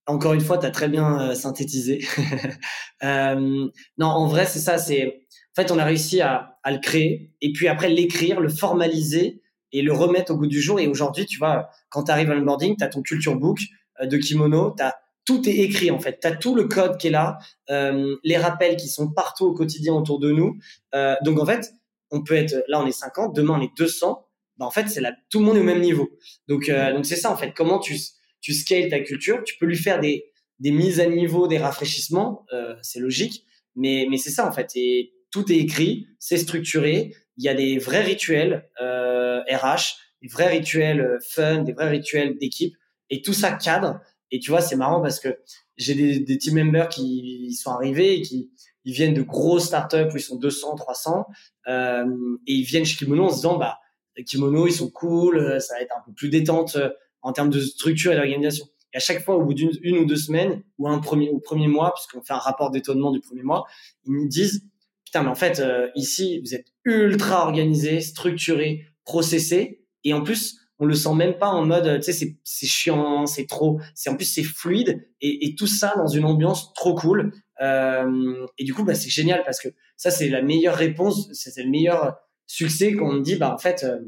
[0.07, 2.05] encore une fois, tu as très bien synthétisé.
[3.01, 4.77] non, en vrai, c'est ça.
[4.77, 5.21] C'est
[5.57, 9.39] en fait, on a réussi à, à le créer et puis après l'écrire, le formaliser
[9.73, 10.79] et le remettre au goût du jour.
[10.79, 13.59] Et aujourd'hui, tu vois, quand tu arrives à l'onboarding, tu as ton culture book
[13.99, 14.95] euh, de kimono, as,
[15.25, 16.19] tout est écrit en fait.
[16.21, 19.53] Tu as tout le code qui est là, euh, les rappels qui sont partout au
[19.53, 20.57] quotidien autour de nous.
[20.93, 21.73] Euh, donc en fait,
[22.11, 24.25] on peut être, là on est 50, demain on est 200.
[24.57, 26.09] Bah, en fait, c'est là, tout le monde est au même niveau.
[26.47, 27.53] Donc donc c'est ça en fait.
[27.53, 27.97] Comment tu,
[28.41, 30.25] tu scales ta culture Tu peux lui faire des,
[30.59, 32.45] des mises à niveau, des rafraîchissements,
[32.83, 33.45] c'est logique.
[33.75, 34.69] Mais, mais c'est ça en fait.
[34.75, 40.27] Et tout est écrit, c'est structuré il y a des vrais rituels euh, RH, des
[40.27, 42.75] vrais rituels euh, fun, des vrais rituels d'équipe,
[43.09, 43.99] et tout ça cadre.
[44.31, 45.39] Et tu vois, c'est marrant parce que
[45.77, 48.51] j'ai des, des, team members qui sont arrivés et qui
[48.85, 51.25] ils viennent de grosses startups où ils sont 200, 300,
[51.67, 52.05] euh,
[52.47, 53.79] et ils viennent chez Kimono en se disant, bah,
[54.25, 56.89] Kimono, ils sont cool, euh, ça va être un peu plus détente euh,
[57.21, 58.65] en termes de structure et d'organisation.
[58.93, 61.39] Et à chaque fois, au bout d'une une ou deux semaines, ou un premier, au
[61.39, 63.65] premier mois, puisqu'on fait un rapport d'étonnement du premier mois,
[64.05, 64.65] ils me disent,
[65.13, 69.85] putain, mais en fait, euh, ici, vous êtes ultra organisé, structuré, processé.
[70.03, 73.45] Et en plus on le sent même pas en mode tu sais c'est chiant c'est
[73.45, 73.79] trop.
[73.93, 75.07] C'est en plus c'est fluide.
[75.21, 77.31] Et, et, tout ça dans une ambiance trop cool.
[77.61, 81.63] Euh, et du coup bah c'est génial parce que ça c'est la meilleure réponse c'est
[81.63, 83.99] le meilleur succès quand on dit bah en fait euh,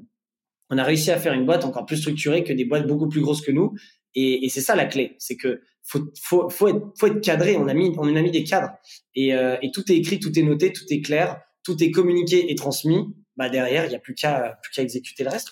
[0.71, 3.21] on a réussi à faire une boîte encore plus structurée que des boîtes beaucoup plus
[3.21, 3.73] grosses que nous.
[4.15, 5.15] Et, et c'est ça la clé.
[5.19, 8.31] C'est que faut, faut, faut, être, faut être cadré on a mis on a mis
[8.31, 8.71] des cadres
[9.13, 12.51] et, euh, et tout est écrit tout est noté tout est clair tout est communiqué
[12.51, 13.05] et transmis
[13.37, 15.51] bah derrière il y a plus qu'à plus qu'à exécuter le reste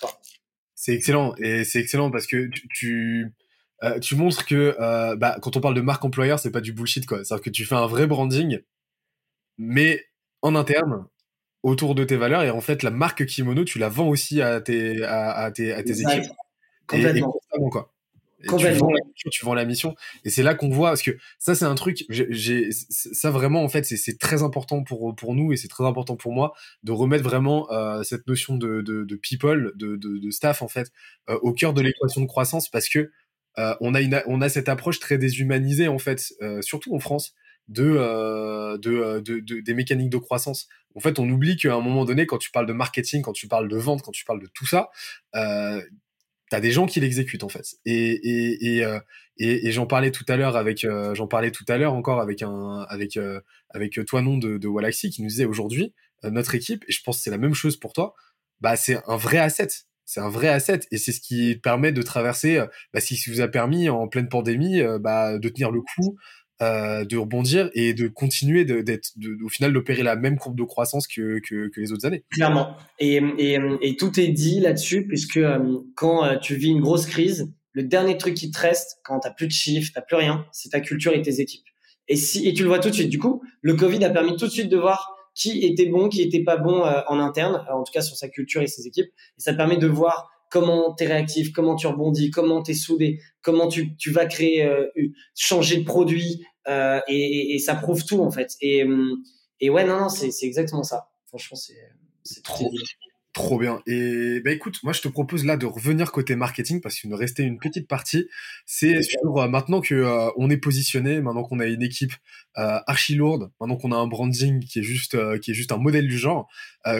[0.74, 3.32] c'est excellent et c'est excellent parce que tu tu,
[3.82, 6.72] euh, tu montres que euh, bah, quand on parle de marque employeur, c'est pas du
[6.72, 7.24] bullshit quoi.
[7.24, 8.60] C'est-à-dire que tu fais un vrai branding,
[9.56, 10.04] mais
[10.42, 11.06] en interne
[11.62, 14.60] autour de tes valeurs et en fait la marque kimono tu la vends aussi à
[14.60, 16.30] tes à, à tes, à tes équipes.
[16.86, 17.34] Complètement.
[17.54, 17.93] Et, quoi.
[18.44, 21.54] Tu vends, mission, tu vends, la mission, et c'est là qu'on voit parce que ça
[21.54, 22.04] c'est un truc.
[22.08, 26.16] J'ai ça vraiment en fait c'est très important pour pour nous et c'est très important
[26.16, 30.30] pour moi de remettre vraiment euh, cette notion de, de, de people, de, de, de,
[30.30, 30.90] staff en fait
[31.28, 33.10] euh, au cœur de l'équation de croissance parce que
[33.58, 36.98] euh, on a une on a cette approche très déshumanisée en fait, euh, surtout en
[36.98, 37.34] France
[37.68, 40.68] de, euh, de, de, de, des mécaniques de croissance.
[40.94, 43.48] En fait, on oublie qu'à un moment donné, quand tu parles de marketing, quand tu
[43.48, 44.90] parles de vente, quand tu parles de tout ça,
[45.34, 45.82] euh,
[46.54, 47.74] t'as des gens qui l'exécutent en fait.
[47.84, 49.00] Et et et, euh,
[49.38, 52.20] et, et j'en parlais tout à l'heure avec euh, j'en parlais tout à l'heure encore
[52.20, 53.40] avec un avec euh,
[53.70, 55.92] avec toi non de, de Wallaxy qui nous disait aujourd'hui
[56.22, 58.14] notre équipe et je pense que c'est la même chose pour toi.
[58.60, 59.66] Bah c'est un vrai asset.
[60.04, 62.62] C'est un vrai asset et c'est ce qui permet de traverser.
[62.92, 66.16] Bah, ce qui vous a permis en pleine pandémie bah, de tenir le coup,
[66.62, 69.10] euh, de rebondir et de continuer d'être,
[69.44, 71.40] au final, d'opérer la même courbe de croissance que,
[71.76, 72.22] les autres années.
[72.30, 72.76] Clairement.
[73.00, 73.20] Et,
[73.98, 78.16] tout est dit là-dessus, puisque euh, quand euh, tu vis une grosse crise, le dernier
[78.18, 81.12] truc qui te reste, quand t'as plus de chiffres, t'as plus rien, c'est ta culture
[81.12, 81.66] et tes équipes.
[82.06, 83.10] Et si, et tu le vois tout de suite.
[83.10, 86.22] Du coup, le Covid a permis tout de suite de voir qui était bon, qui
[86.22, 89.08] était pas bon en interne, en tout cas sur sa culture et ses équipes.
[89.08, 92.74] Et ça permet de voir comment tu es réactif, comment tu rebondis, comment tu es
[92.74, 94.86] soudé, comment tu, tu vas créer, euh,
[95.34, 98.52] changer de produit, euh, et, et, ça prouve tout en fait.
[98.60, 98.84] Et,
[99.58, 101.08] et ouais, non, non, c'est exactement ça.
[101.26, 101.58] Franchement,
[102.22, 102.70] c'est trop,
[103.32, 103.82] trop bien.
[103.88, 107.16] Et bah écoute, moi je te propose là de revenir côté marketing parce qu'il nous
[107.16, 108.28] restait une petite partie.
[108.64, 112.12] C'est sur euh, maintenant que euh, on est positionné, maintenant qu'on a une équipe
[112.58, 115.78] euh, archi lourde, maintenant qu'on a un branding qui est juste qui est juste un
[115.78, 116.48] modèle du genre.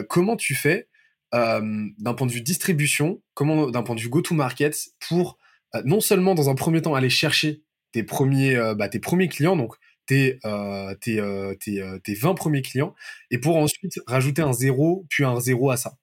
[0.09, 0.89] comment tu fais
[1.35, 4.76] d'un point de vue distribution, comment d'un point de vue go-to-market
[5.09, 5.39] pour
[5.74, 7.62] euh, non seulement dans un premier temps aller chercher
[7.93, 9.74] tes premiers, euh, bah, premiers clients, donc
[10.07, 10.39] tes,
[11.01, 12.95] tes, tes, tes 20 premiers clients,
[13.30, 15.95] et pour ensuite rajouter un zéro, puis un zéro à ça.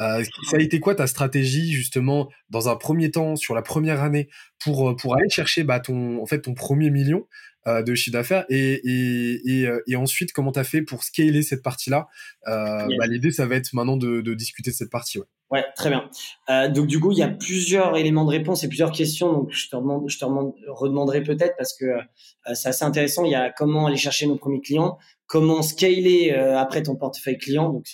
[0.00, 4.02] Euh, ça a été quoi ta stratégie justement dans un premier temps sur la première
[4.02, 7.26] année pour pour aller chercher bah, ton en fait ton premier million
[7.66, 11.04] euh, de chiffre d'affaires et, et, et, euh, et, ensuite comment tu as fait pour
[11.04, 12.08] scaler cette partie-là?
[12.48, 15.18] Euh, bah, L'idée, ça va être maintenant de, de, discuter de cette partie.
[15.18, 15.26] Ouais.
[15.50, 16.08] Ouais, très bien.
[16.48, 19.32] Euh, donc du coup, il y a plusieurs éléments de réponse et plusieurs questions.
[19.32, 23.24] Donc je te, demande, je te redemanderai peut-être parce que euh, c'est assez intéressant.
[23.24, 24.96] Il y a comment aller chercher nos premiers clients,
[25.26, 27.68] comment scaler euh, après ton portefeuille client.
[27.70, 27.86] Donc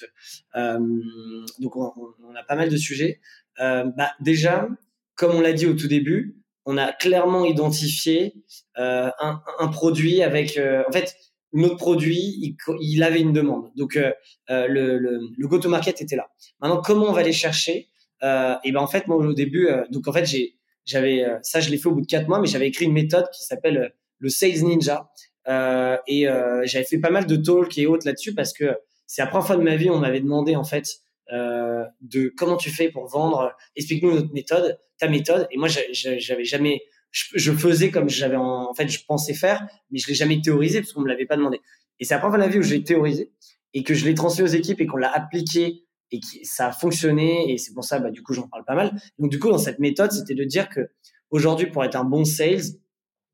[1.59, 1.93] donc on,
[2.29, 3.21] on, a pas mal de sujets.
[3.59, 4.69] bah, déjà,
[5.15, 6.37] comme on l'a dit au tout début,
[6.67, 8.35] on a clairement identifié
[8.77, 11.17] euh, un, un, produit avec, euh, en fait,
[11.53, 13.71] notre produit, il, il, avait une demande.
[13.77, 14.13] Donc euh,
[14.51, 16.29] euh le, le, le go-to-market était là.
[16.61, 17.89] Maintenant, comment on va les chercher
[18.25, 21.71] euh, Et ben en fait, moi au début, donc en fait, j'ai, j'avais ça, je
[21.71, 24.29] l'ai fait au bout de quatre mois, mais j'avais écrit une méthode qui s'appelle le
[24.29, 25.09] Sales Ninja.
[25.47, 26.27] et
[26.65, 29.57] j'avais fait pas mal de talks et autres là-dessus parce que c'est la première fois
[29.57, 31.01] de ma vie on m'avait demandé en fait
[31.33, 33.55] euh, de comment tu fais pour vendre.
[33.75, 35.49] Explique-nous notre méthode, ta méthode.
[35.51, 40.07] Et moi, j'avais jamais, je, faisais comme j'avais en, fait, je pensais faire, mais je
[40.09, 41.61] l'ai jamais théorisé parce qu'on me l'avait pas demandé.
[41.99, 43.33] Et c'est de la vie où j'ai théorisé
[43.75, 46.73] et que je l'ai transmis aux équipes et qu'on l'a appliqué et que ça a
[46.73, 47.53] fonctionné.
[47.53, 48.93] Et c'est pour ça, bah, du coup, j'en parle pas mal.
[49.19, 50.91] Donc, du coup, dans cette méthode, c'était de dire que
[51.31, 52.63] aujourd'hui, pour être un bon sales,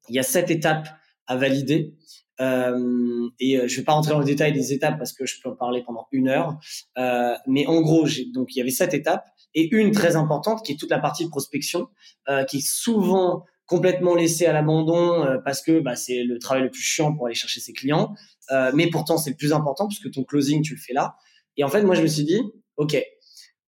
[0.09, 0.88] il y a sept étapes
[1.26, 1.95] à valider.
[2.41, 5.41] Euh, et euh, je vais pas rentrer dans le détail des étapes parce que je
[5.43, 6.59] peux en parler pendant une heure.
[6.99, 10.72] Euh, mais en gros, donc il y avait sept étapes et une très importante qui
[10.72, 11.89] est toute la partie de prospection,
[12.49, 16.80] qui est souvent complètement laissée à l'abandon parce que bah, c'est le travail le plus
[16.80, 18.14] chiant pour aller chercher ses clients.
[18.72, 21.16] mais pourtant, c'est le plus important puisque ton closing, tu le fais là.
[21.59, 22.41] Et en fait, moi, je me suis dit,
[22.78, 22.97] ok,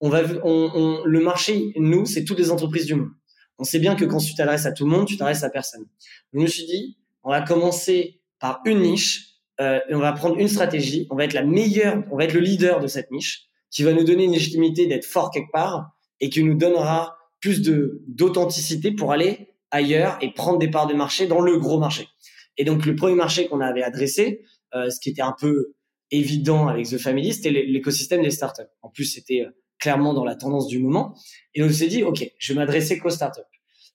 [0.00, 3.10] on va, on, on, le marché, nous, c'est toutes les entreprises du monde.
[3.58, 5.84] On sait bien que quand tu t'adresses à tout le monde, tu t'adresses à personne.
[6.32, 9.30] Je me suis dit, on va commencer par une niche.
[9.60, 11.06] Euh, et on va prendre une stratégie.
[11.10, 13.92] On va être la meilleure, on va être le leader de cette niche, qui va
[13.92, 18.92] nous donner une légitimité d'être fort quelque part et qui nous donnera plus de d'authenticité
[18.92, 22.08] pour aller ailleurs et prendre des parts de marché dans le gros marché.
[22.56, 24.42] Et donc le premier marché qu'on avait adressé,
[24.74, 25.74] euh, ce qui était un peu
[26.10, 28.62] évident avec The Family, c'était l'écosystème des startups.
[28.82, 29.44] En plus, c'était
[29.78, 31.16] clairement dans la tendance du moment.
[31.54, 33.42] Et on s'est dit, OK, je vais m'adresser qu'aux startups.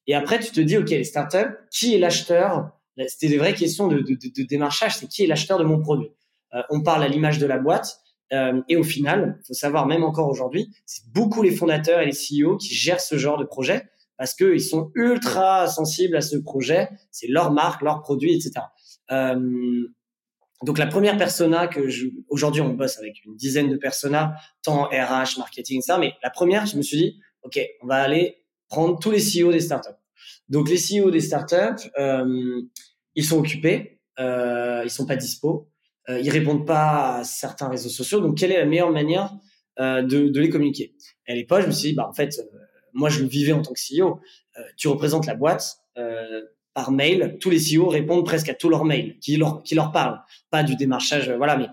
[0.07, 2.71] Et après, tu te dis, OK, les startups, qui est l'acheteur
[3.07, 6.09] C'était des vraies questions de, de, démarchage, c'est qui est l'acheteur de mon produit
[6.53, 7.99] euh, On parle à l'image de la boîte.
[8.31, 12.11] Euh, et au final, faut savoir, même encore aujourd'hui, c'est beaucoup les fondateurs et les
[12.11, 16.89] CEO qui gèrent ce genre de projet parce qu'ils sont ultra sensibles à ce projet.
[17.09, 18.65] C'est leur marque, leur produit, etc.
[19.11, 19.87] Euh,
[20.65, 24.83] donc la première persona que je, aujourd'hui on bosse avec une dizaine de personas, tant
[24.83, 28.99] RH, marketing, ça, mais la première, je me suis dit, ok, on va aller prendre
[28.99, 29.97] tous les CEO des startups.
[30.49, 31.89] Donc les CEO des startups,
[33.19, 35.69] ils sont occupés, euh, ils sont pas dispo,
[36.07, 38.21] euh, ils répondent pas à certains réseaux sociaux.
[38.21, 39.35] Donc quelle est la meilleure manière
[39.79, 40.95] euh, de, les communiquer?
[41.27, 42.57] À l'époque, je me suis dit, bah en fait, euh,
[42.93, 44.21] moi je le vivais en tant que CEO.
[44.57, 45.77] Euh, tu représentes la boîte
[46.73, 49.91] par mail, tous les CEO répondent presque à tous leurs mails qui leur, qui leur
[49.91, 50.21] parlent.
[50.49, 51.67] Pas du démarchage, voilà, mais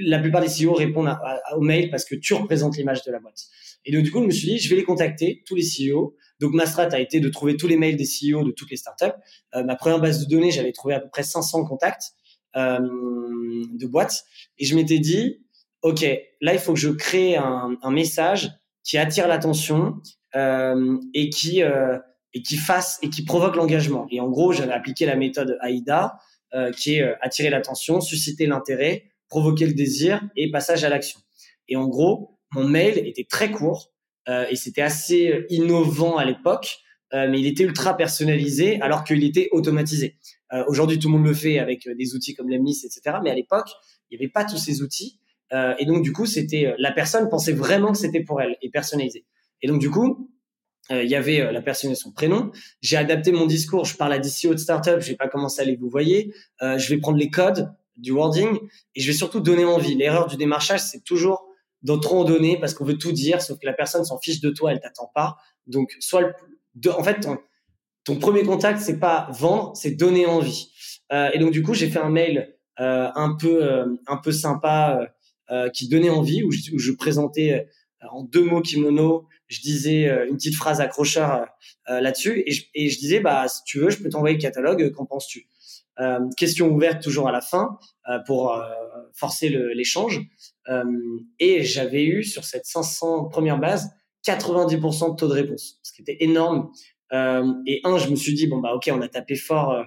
[0.00, 1.14] la plupart des CEO répondent
[1.54, 3.38] aux mails parce que tu représentes l'image de la boîte.
[3.84, 6.16] Et donc, du coup, je me suis dit, je vais les contacter, tous les CEO.
[6.40, 8.76] Donc, ma strat a été de trouver tous les mails des CEO de toutes les
[8.76, 9.06] startups.
[9.54, 12.12] Euh, ma première base de données, j'avais trouvé à peu près 500 contacts
[12.56, 14.24] euh, de boîtes.
[14.58, 15.42] Et je m'étais dit,
[15.82, 16.04] OK,
[16.40, 18.50] là, il faut que je crée un, un message
[18.82, 19.96] qui attire l'attention
[20.34, 21.98] euh, et qui euh,
[22.34, 24.06] et qui fasse et qui provoque l'engagement.
[24.10, 26.18] Et en gros, j'avais appliqué la méthode AIDA,
[26.54, 31.20] euh, qui est euh, attirer l'attention, susciter l'intérêt, provoquer le désir et passage à l'action.
[31.68, 33.92] Et en gros, mon mail était très court
[34.28, 36.78] et c'était assez innovant à l'époque,
[37.14, 40.16] euh, mais il était ultra personnalisé alors qu'il était automatisé.
[40.52, 43.18] Euh, Aujourd'hui, tout le monde le fait avec des outils comme Lemnis, etc.
[43.22, 43.68] Mais à l'époque,
[44.10, 45.20] il n'y avait pas tous ces outils.
[45.52, 49.24] et donc, du coup, c'était la personne pensait vraiment que c'était pour elle et personnalisé.
[49.62, 50.28] Et donc, du coup,
[50.90, 52.52] euh, il y avait euh, la personne et son prénom.
[52.80, 53.84] J'ai adapté mon discours.
[53.84, 55.00] Je parle à des CEO de startup.
[55.00, 56.32] Je vais pas commencer à les vous voyez.
[56.62, 58.58] Euh, je vais prendre les codes du wording
[58.94, 59.94] et je vais surtout donner envie.
[59.94, 61.46] L'erreur du démarchage, c'est toujours
[61.86, 64.40] d'en trop en donner parce qu'on veut tout dire, sauf que la personne s'en fiche
[64.40, 65.36] de toi, elle t'attend pas.
[65.66, 67.26] Donc, soit le, en fait,
[68.04, 70.70] ton, premier contact, c'est pas vendre, c'est donner envie.
[71.12, 74.32] Euh, et donc, du coup, j'ai fait un mail euh, un peu, euh, un peu
[74.32, 75.08] sympa
[75.72, 77.68] qui donnait envie où je, où je présentais
[78.10, 81.44] en deux mots kimono je disais euh, une petite phrase accrocheur euh,
[81.90, 84.40] euh, là-dessus et je, et je, disais bah si tu veux je peux t'envoyer le
[84.40, 85.48] catalogue qu'en penses-tu?
[85.98, 87.78] Euh, question ouverte toujours à la fin
[88.08, 88.60] euh, pour
[89.14, 90.20] forcer l'échange
[91.38, 93.90] et j'avais eu sur cette 500 première base
[94.26, 96.70] 90% de taux de réponse ce qui était énorme.
[97.12, 99.84] Et un je me suis dit bon bah ok on a tapé fort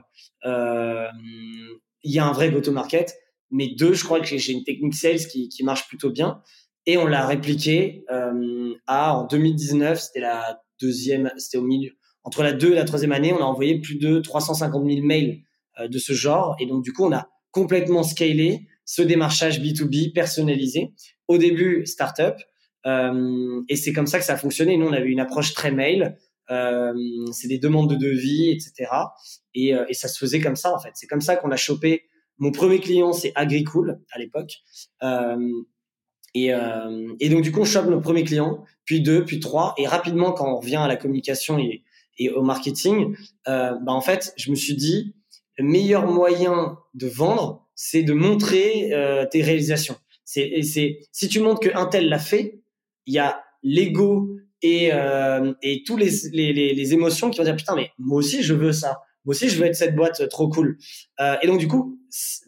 [2.04, 3.16] il y a un vrai go-to-market.
[3.52, 6.42] Mais deux je crois que j'ai une technique sales qui, marche plutôt bien.
[6.86, 11.92] Et on l'a répliqué euh, à en 2019, c'était la deuxième, c'était au milieu
[12.24, 15.42] entre la deux et la troisième année, on a envoyé plus de 350 000 mails
[15.80, 16.56] euh, de ce genre.
[16.60, 20.94] Et donc du coup on a complètement scalé ce démarchage B2B personnalisé.
[21.28, 22.38] Au début startup
[22.88, 24.78] euh, et c'est comme ça que ça a fonctionné.
[24.78, 26.18] Nous on avait une approche très mail.
[26.50, 26.94] Euh,
[27.32, 28.90] c'est des demandes de devis, etc.
[29.54, 30.90] Et, euh, et, ça se faisait comme ça en fait.
[30.96, 32.06] C'est comme ça qu'on a chopé.
[32.40, 34.54] Mon premier client, c'est Agricool à l'époque.
[35.04, 35.38] Euh,
[36.34, 39.76] et, euh, et, donc du coup, on chope nos premiers clients, puis deux, puis trois,
[39.78, 41.84] et rapidement, quand on revient à la communication et,
[42.36, 43.16] au marketing,
[43.48, 45.16] euh, bah en fait, je me suis dit,
[45.58, 49.96] le meilleur moyen de vendre, c'est de montrer euh, tes réalisations.
[50.26, 52.60] C'est, c'est si tu montres que un tel l'a fait,
[53.06, 57.46] il y a l'ego et, euh, et tous les, les, les, les, émotions qui vont
[57.46, 60.28] dire putain mais moi aussi je veux ça, moi aussi je veux être cette boîte
[60.28, 60.78] trop cool.
[61.22, 61.98] Euh, et donc du coup,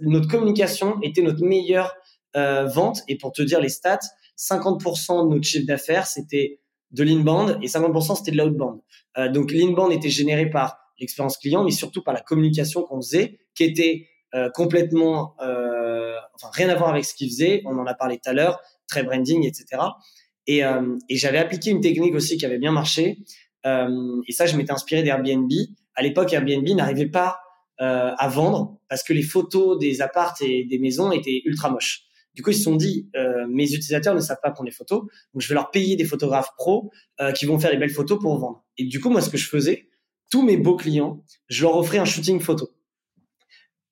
[0.02, 1.94] notre communication était notre meilleur
[2.36, 3.00] euh, vente.
[3.08, 4.00] Et pour te dire les stats,
[4.38, 6.60] 50% de notre chiffre d'affaires, c'était
[6.92, 8.82] de l'inbound et 50% c'était de l'outbound.
[9.18, 13.40] Euh, donc l'inbound était généré par l'expérience client, mais surtout par la communication qu'on faisait,
[13.56, 17.62] qui était euh, complètement, euh, enfin rien à voir avec ce qu'ils faisaient.
[17.66, 19.82] On en a parlé tout à l'heure, très branding, etc.
[20.48, 23.20] Et, euh, et j'avais appliqué une technique aussi qui avait bien marché.
[23.66, 25.52] Euh, et ça, je m'étais inspiré d'Airbnb.
[25.96, 27.40] À l'époque, Airbnb n'arrivait pas
[27.84, 32.06] à vendre parce que les photos des appartes et des maisons étaient ultra moches.
[32.34, 35.02] Du coup, ils se sont dit, euh, mes utilisateurs ne savent pas prendre des photos,
[35.34, 38.20] donc je vais leur payer des photographes pros euh, qui vont faire des belles photos
[38.20, 38.64] pour vendre.
[38.78, 39.90] Et du coup, moi, ce que je faisais,
[40.32, 42.70] tous mes beaux clients, je leur offrais un shooting photo,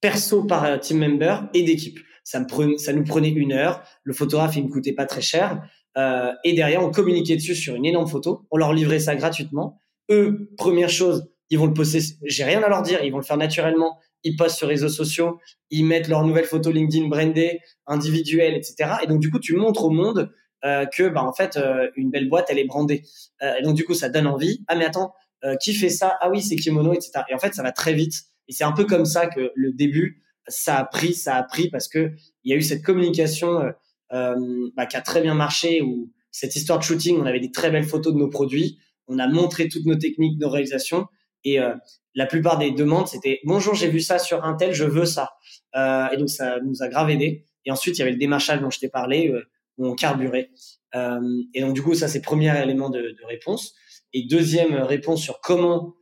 [0.02, 2.00] perso par euh, team member et d'équipe.
[2.24, 2.46] Ça,
[2.78, 3.84] ça nous prenait une heure.
[4.04, 5.64] Le photographe, il me coûtait pas très cher.
[5.98, 8.46] Euh, et derrière, on communiquait dessus sur une énorme photo.
[8.52, 9.82] On leur livrait ça gratuitement.
[10.12, 12.00] Eux, première chose, ils vont le poster.
[12.24, 13.04] J'ai rien à leur dire.
[13.04, 15.40] Ils vont le faire naturellement ils postent sur les réseaux sociaux,
[15.70, 18.96] ils mettent leurs nouvelles photos LinkedIn brandées, individuelles, etc.
[19.04, 20.32] Et donc du coup, tu montres au monde
[20.66, 23.04] euh, que, bah en fait, euh, une belle boîte, elle est brandée.
[23.42, 24.64] Euh, et donc du coup, ça donne envie.
[24.68, 25.14] Ah mais attends,
[25.44, 26.18] euh, qui fait ça?
[26.22, 27.12] Ah oui, c'est Kimono, etc.
[27.30, 28.16] Et en fait, ça va très vite.
[28.50, 31.70] Et c'est un peu comme ça que le début, ça a pris, ça a pris
[31.70, 32.12] parce que
[32.44, 33.72] il y a eu cette communication
[34.12, 34.36] euh,
[34.76, 37.72] bah, qui a très bien marché où cette histoire de shooting, on avait des très
[37.72, 41.08] belles photos de nos produits, on a montré toutes nos techniques, nos réalisations,
[41.44, 41.74] et euh,
[42.16, 45.32] la plupart des demandes, c'était bonjour, j'ai vu ça sur Intel, je veux ça.
[45.76, 47.46] Euh, et donc ça nous a grave aidé.
[47.66, 49.44] Et ensuite, il y avait le démarchage dont je t'ai parlé, euh,
[49.78, 50.50] où on carburait.
[50.96, 51.20] Euh,
[51.54, 53.74] et donc du coup, ça c'est premier élément de, de, réponse.
[54.14, 55.96] Et deuxième réponse sur comment.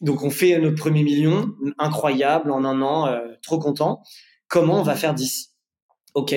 [0.00, 1.48] Donc on fait notre premier million,
[1.78, 4.02] incroyable en un an, euh, trop content.
[4.48, 5.52] Comment on va faire 10
[6.14, 6.34] Ok,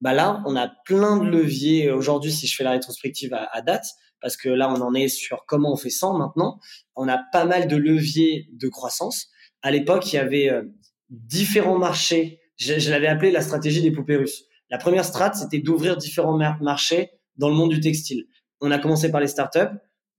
[0.00, 3.84] bah là on a plein de leviers aujourd'hui si je fais la rétrospective à, date
[4.20, 6.58] parce que là, on en est sur comment on fait 100 maintenant.
[6.96, 9.28] On a pas mal de leviers de croissance.
[9.62, 10.62] À l'époque, il y avait euh,
[11.10, 12.40] différents marchés.
[12.56, 14.44] Je, l'avais appelé la stratégie des poupées russes.
[14.70, 18.26] La première strat, c'était d'ouvrir différents marchés dans le monde du textile.
[18.60, 19.78] On a commencé par les startups.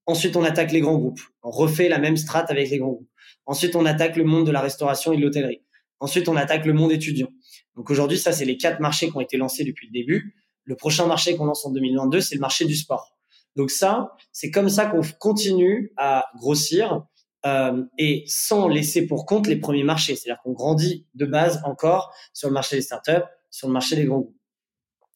[0.10, 1.22] Ensuite, on attaque les grands groupes.
[1.44, 3.11] On refait la même strat avec les grands groupes.
[3.45, 5.61] Ensuite, on attaque le monde de la restauration et de l'hôtellerie.
[5.99, 7.27] Ensuite, on attaque le monde étudiant.
[7.76, 10.36] Donc aujourd'hui, ça, c'est les quatre marchés qui ont été lancés depuis le début.
[10.64, 13.19] Le prochain marché qu'on lance en 2022, c'est le marché du sport.
[13.56, 17.06] Donc ça, c'est comme ça qu'on continue à grossir
[17.45, 20.15] euh, et sans laisser pour compte les premiers marchés.
[20.15, 24.06] C'est-à-dire qu'on grandit de base encore sur le marché des startups, sur le marché des
[24.06, 24.38] grands groupes.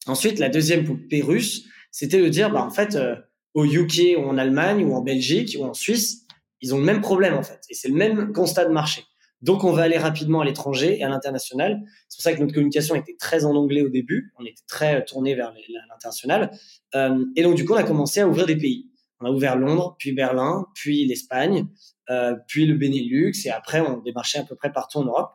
[0.06, 3.16] Ensuite, la deuxième poupée russe, c'était de dire, bah, en fait, euh,
[3.54, 6.26] au UK ou en Allemagne ou en Belgique ou en Suisse,
[6.60, 7.60] ils ont le même problème en fait.
[7.70, 9.04] Et c'est le même constat de marché.
[9.44, 11.82] Donc, on va aller rapidement à l'étranger et à l'international.
[12.08, 14.32] C'est pour ça que notre communication était très en anglais au début.
[14.38, 15.52] On était très euh, tourné vers
[15.90, 16.50] l'international.
[16.94, 18.88] Euh, et donc, du coup, on a commencé à ouvrir des pays.
[19.20, 21.66] On a ouvert Londres, puis Berlin, puis l'Espagne,
[22.08, 25.32] euh, puis le Benelux, et après, on démarchait à peu près partout en Europe.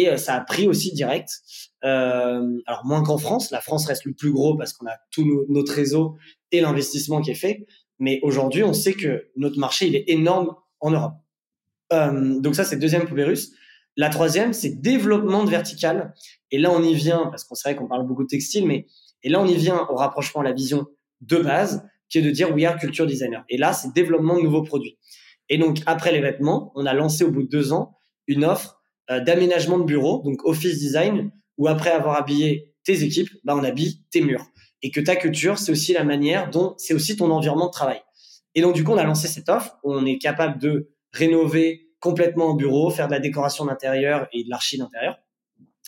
[0.00, 1.30] Et ça a pris aussi direct.
[1.82, 3.50] alors, moins qu'en France.
[3.50, 6.16] La France reste le plus gros parce qu'on a tout notre réseau
[6.52, 7.66] et l'investissement qui est fait.
[7.98, 11.14] Mais aujourd'hui, on sait que notre marché, il est énorme en Europe.
[11.92, 13.34] Euh, donc ça, c'est deuxième poupée.
[13.96, 16.14] La troisième, c'est développement de vertical.
[16.50, 18.86] Et là, on y vient, parce qu'on sait qu'on parle beaucoup de textile, mais
[19.24, 20.86] et là, on y vient au rapprochement à la vision
[21.20, 23.44] de base, qui est de dire we are culture designer.
[23.48, 24.96] Et là, c'est développement de nouveaux produits.
[25.48, 27.98] Et donc, après les vêtements, on a lancé au bout de deux ans
[28.28, 28.77] une offre euh,
[29.08, 34.02] d'aménagement de bureau, donc office design, où après avoir habillé tes équipes, bah, on habille
[34.10, 34.46] tes murs.
[34.82, 38.00] Et que ta culture, c'est aussi la manière dont, c'est aussi ton environnement de travail.
[38.54, 42.52] Et donc, du coup, on a lancé cette offre on est capable de rénover complètement
[42.52, 45.18] un bureau, faire de la décoration d'intérieur et de l'archi d'intérieur.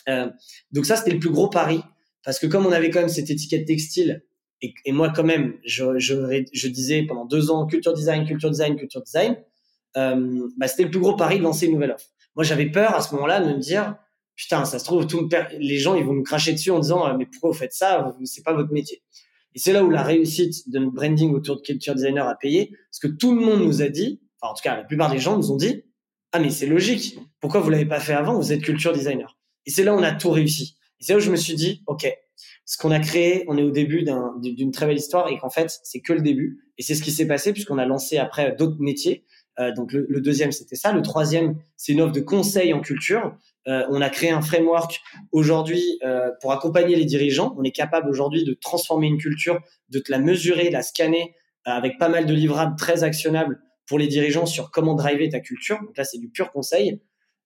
[0.09, 0.29] Euh,
[0.71, 1.81] donc ça, c'était le plus gros pari
[2.23, 4.23] parce que comme on avait quand même cette étiquette textile
[4.61, 9.37] et, moi quand même, je, disais pendant deux ans culture design, culture design, culture design,
[9.97, 12.05] euh, bah, c'était le plus gros pari de lancer une nouvelle offre.
[12.35, 13.95] Moi, j'avais peur à ce moment-là de me dire
[14.35, 15.29] putain, ça se trouve, tout
[15.59, 18.15] les gens ils vont nous cracher dessus en disant mais pourquoi vous faites ça?
[18.23, 19.03] C'est pas votre métier.
[19.53, 22.71] Et c'est là où la réussite de notre branding autour de culture designer a payé,
[22.89, 25.37] parce que tout le monde nous a dit en tout cas, la plupart des gens
[25.37, 25.83] nous ont dit
[26.31, 27.19] Ah, mais c'est logique.
[27.39, 28.35] Pourquoi vous l'avez pas fait avant?
[28.35, 29.37] Vous êtes culture designer.
[29.65, 30.77] Et c'est là où on a tout réussi.
[30.99, 32.11] Et c'est là où je me suis dit Ok,
[32.65, 34.03] ce qu'on a créé, on est au début
[34.41, 36.59] d'une très belle histoire et qu'en fait, c'est que le début.
[36.77, 39.25] Et c'est ce qui s'est passé puisqu'on a lancé après d'autres métiers.
[39.59, 40.91] Euh, donc le, le deuxième, c'était ça.
[40.91, 43.35] Le troisième, c'est une offre de conseil en culture.
[43.67, 45.01] Euh, on a créé un framework
[45.31, 47.53] aujourd'hui euh, pour accompagner les dirigeants.
[47.57, 49.59] On est capable aujourd'hui de transformer une culture,
[49.89, 51.35] de te la mesurer, de la scanner
[51.67, 55.39] euh, avec pas mal de livrables très actionnables pour les dirigeants sur comment driver ta
[55.39, 55.77] culture.
[55.79, 57.01] Donc là, c'est du pur conseil.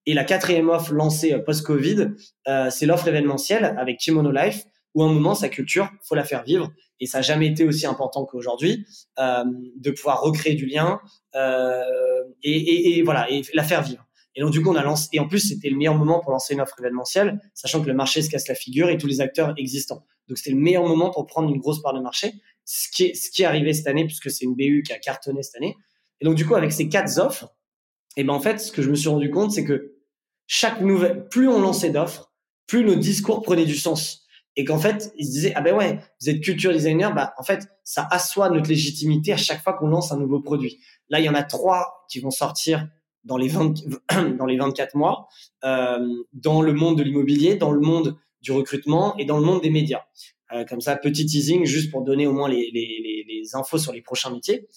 [0.06, 2.11] Et la quatrième offre lancée euh, post-Covid,
[2.48, 4.64] euh, c'est l'offre événementielle avec Kimono Life,
[4.96, 6.72] où un moment, sa culture, faut la faire vivre.
[7.00, 8.88] Et ça n'a jamais été aussi important qu'aujourd'hui,
[9.20, 9.44] euh,
[9.78, 11.00] de pouvoir recréer du lien
[11.36, 11.84] euh,
[12.42, 14.08] et, et, et, voilà, et la faire vivre.
[14.36, 16.32] Et donc, du coup, on a lancé, et en plus, c'était le meilleur moment pour
[16.32, 19.22] lancer une offre événementielle, sachant que le marché se casse la figure et tous les
[19.22, 20.06] acteurs existants.
[20.28, 22.34] Donc, c'était le meilleur moment pour prendre une grosse part de marché,
[22.66, 25.00] ce qui est, ce qui est arrivé cette année, puisque c'est une BU qui a
[25.00, 25.76] cartonné cette année.
[26.20, 27.56] Et donc, du coup, avec ces quatre offres,
[28.18, 29.96] et eh ben, en fait, ce que je me suis rendu compte, c'est que
[30.48, 32.34] chaque nouvelle, plus on lançait d'offres,
[32.66, 34.24] plus nos discours prenaient du sens.
[34.57, 37.44] Et qu'en fait, ils se disaient, ah ben ouais, vous êtes culture designer, bah, en
[37.44, 40.80] fait, ça assoit notre légitimité à chaque fois qu'on lance un nouveau produit.
[41.10, 42.88] Là, il y en a trois qui vont sortir
[43.26, 43.73] dans les 20,
[44.38, 45.27] dans les 24 mois,
[45.64, 49.61] euh, dans le monde de l'immobilier, dans le monde du recrutement et dans le monde
[49.61, 50.03] des médias.
[50.53, 53.91] Euh, comme ça, petit teasing, juste pour donner au moins les, les, les, infos sur
[53.91, 54.68] les prochains métiers.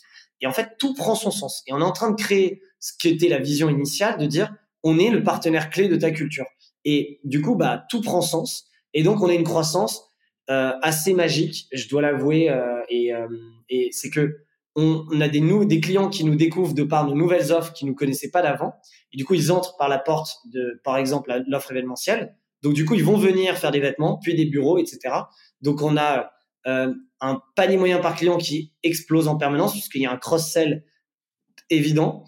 [0.41, 1.63] Et en fait, tout prend son sens.
[1.67, 4.55] Et on est en train de créer ce qui était la vision initiale de dire
[4.83, 6.47] on est le partenaire clé de ta culture.
[6.85, 8.68] Et du coup, bah, tout prend sens.
[8.95, 10.09] Et donc, on a une croissance
[10.51, 12.49] euh, assez magique, je dois l'avouer.
[12.51, 13.29] Euh, et, euh,
[13.69, 14.39] et c'est que
[14.75, 18.31] on, a des, clients qui nous découvrent de par nos nouvelles offres qui nous connaissaient
[18.31, 18.75] pas d'avant.
[19.13, 22.37] Et du coup, ils entrent par la porte de, par exemple, l'offre événementielle.
[22.63, 25.15] Donc, du coup, ils vont venir faire des vêtements, puis des bureaux, etc.
[25.63, 26.31] Donc, on a
[26.65, 30.85] un panier moyen par client qui explose en permanence puisqu'il y a un cross-sell
[31.71, 32.25] évident.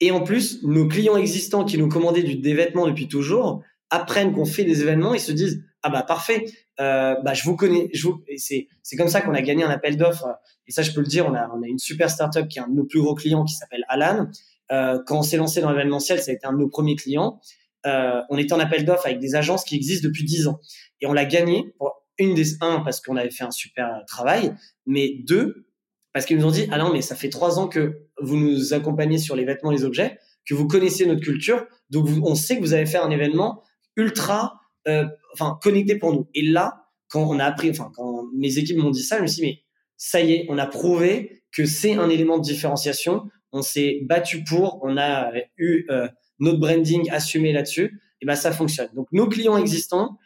[0.00, 4.32] Et en plus, nos clients existants qui nous commandaient du, des vêtements depuis toujours apprennent
[4.32, 6.46] qu'on fait des événements et se disent ah bah parfait,
[6.80, 9.70] euh, bah, je vous connais, je vous, c'est, c'est comme ça qu'on a gagné un
[9.70, 10.26] appel d'offres.
[10.66, 12.62] Et ça, je peux le dire, on a, on a une super startup qui est
[12.62, 14.26] un de nos plus gros clients qui s'appelle Alan.
[14.72, 17.38] Euh, quand on s'est lancé dans l'événementiel, ça a été un de nos premiers clients.
[17.86, 20.58] Euh, on était en appel d'offres avec des agences qui existent depuis 10 ans.
[21.02, 24.54] Et on l'a gagné pour une des, un, parce qu'on avait fait un super travail,
[24.86, 25.66] mais deux,
[26.14, 28.72] parce qu'ils nous ont dit, ah non, mais ça fait trois ans que vous nous
[28.72, 32.60] accompagnez sur les vêtements les objets, que vous connaissez notre culture, donc on sait que
[32.62, 33.62] vous avez fait un événement
[33.96, 36.28] ultra euh, enfin connecté pour nous.
[36.34, 39.26] Et là, quand on a appris, enfin quand mes équipes m'ont dit ça, je me
[39.26, 39.62] suis dit mais
[39.96, 43.30] ça y est, on a prouvé que c'est un élément de différenciation.
[43.52, 46.08] On s'est battu pour, on a eu euh,
[46.38, 48.00] notre branding assumé là-dessus.
[48.20, 48.88] Et ben ça fonctionne.
[48.94, 50.18] Donc nos clients existants,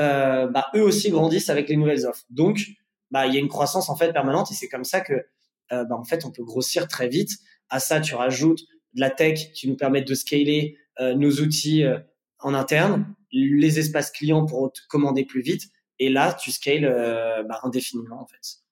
[0.00, 2.24] euh, bah, eux aussi grandissent avec les nouvelles offres.
[2.28, 2.66] Donc
[3.10, 5.14] bah il y a une croissance en fait permanente et c'est comme ça que
[5.70, 7.30] bah, en fait on peut grossir très vite.
[7.70, 8.60] À ça tu rajoutes
[8.94, 11.84] de la tech qui nous permet de scaler nos outils
[12.42, 15.70] en interne les espaces clients pour commander plus vite.
[15.98, 18.62] Et là, tu scales euh, bah, indéfiniment, en fait.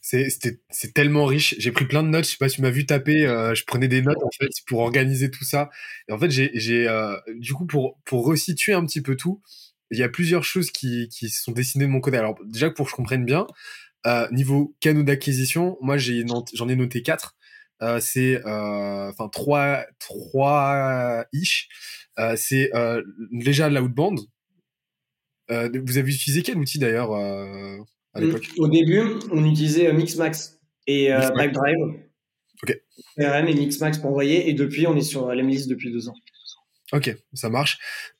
[0.00, 1.54] C'est tellement riche.
[1.58, 2.24] J'ai pris plein de notes.
[2.24, 3.24] Je sais pas si tu m'as vu taper.
[3.24, 5.70] Euh, je prenais des notes en fait pour organiser tout ça.
[6.08, 9.40] Et en fait, j'ai euh, du coup pour pour resituer un petit peu tout.
[9.92, 12.16] Il y a plusieurs choses qui qui sont dessinées de mon côté.
[12.16, 13.46] Alors déjà pour que je comprenne bien,
[14.32, 17.36] niveau canaux d'acquisition, moi j'ai j'en ai noté quatre.
[18.00, 21.68] c'est enfin trois trois ish.
[22.18, 24.20] Euh, c'est euh, déjà l'outbound.
[25.50, 28.48] Euh, vous avez utilisé quel outil d'ailleurs à l'époque?
[28.58, 32.00] Au début, on utilisait Mixmax et Backdrive.
[32.62, 32.80] Ok.
[33.16, 34.48] CRM et Mixmax pour envoyer.
[34.48, 36.14] Et depuis, on est sur l'Emlist depuis deux ans.
[36.92, 37.78] Ok, ça marche.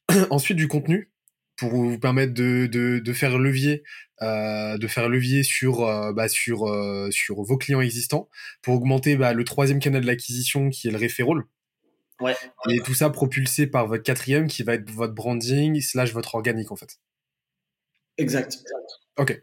[0.31, 1.11] Ensuite, du contenu
[1.57, 3.85] pour vous permettre de, de, faire levier,
[4.21, 5.81] de faire levier sur,
[6.13, 6.69] bah, sur,
[7.11, 8.29] sur vos clients existants,
[8.63, 11.45] pour augmenter bah, le troisième canal de l'acquisition qui est le referral.
[12.71, 16.71] Et tout ça propulsé par votre quatrième qui va être votre branding slash votre organique
[16.71, 16.99] en fait.
[18.19, 18.59] Exact.
[19.17, 19.43] Ok.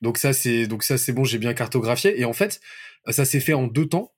[0.00, 2.60] Donc ça c'est donc ça c'est bon, j'ai bien cartographié et en fait
[3.08, 4.12] ça s'est fait en deux temps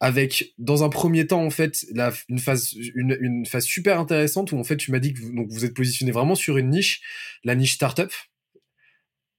[0.00, 4.52] avec dans un premier temps en fait la, une phase une, une phase super intéressante
[4.52, 6.70] où en fait tu m'as dit que vous, donc vous êtes positionné vraiment sur une
[6.70, 7.00] niche,
[7.44, 8.12] la niche startup,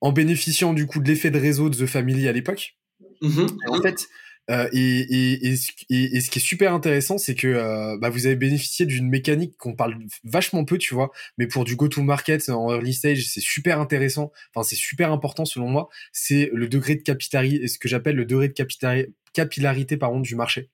[0.02, 2.78] en bénéficiant du coup de l'effet de réseau de The Family à l'époque.
[3.22, 3.58] Mm-hmm.
[3.70, 4.08] En fait,
[4.52, 8.28] euh, et, et, et, et, ce qui est super intéressant, c'est que euh, bah, vous
[8.28, 12.72] avez bénéficié d'une mécanique qu'on parle vachement peu, tu vois, mais pour du go-to-market en
[12.72, 14.32] early stage, c'est super intéressant.
[14.54, 15.90] Enfin, c'est super important selon moi.
[16.12, 20.36] C'est le degré de capillarité, ce que j'appelle le degré de capillarité, capillarité par du
[20.36, 20.70] marché.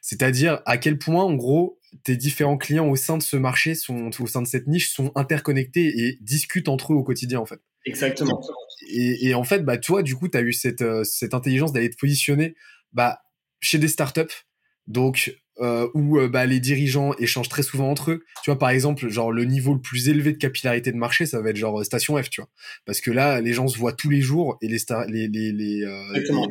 [0.00, 4.10] C'est-à-dire à quel point, en gros, tes différents clients au sein de ce marché, sont,
[4.20, 7.60] au sein de cette niche, sont interconnectés et discutent entre eux au quotidien, en fait.
[7.84, 8.40] Exactement.
[8.88, 11.72] Et, et en fait, bah, toi, du coup, tu as eu cette, euh, cette intelligence
[11.72, 12.54] d'aller te positionner
[12.92, 13.20] bah,
[13.60, 14.44] chez des startups,
[14.86, 18.24] donc euh, où euh, bah, les dirigeants échangent très souvent entre eux.
[18.44, 21.40] Tu vois, par exemple, genre le niveau le plus élevé de capillarité de marché, ça
[21.40, 22.50] va être genre Station F, tu vois,
[22.84, 25.82] parce que là, les gens se voient tous les jours et les les les, les,
[25.82, 26.46] euh,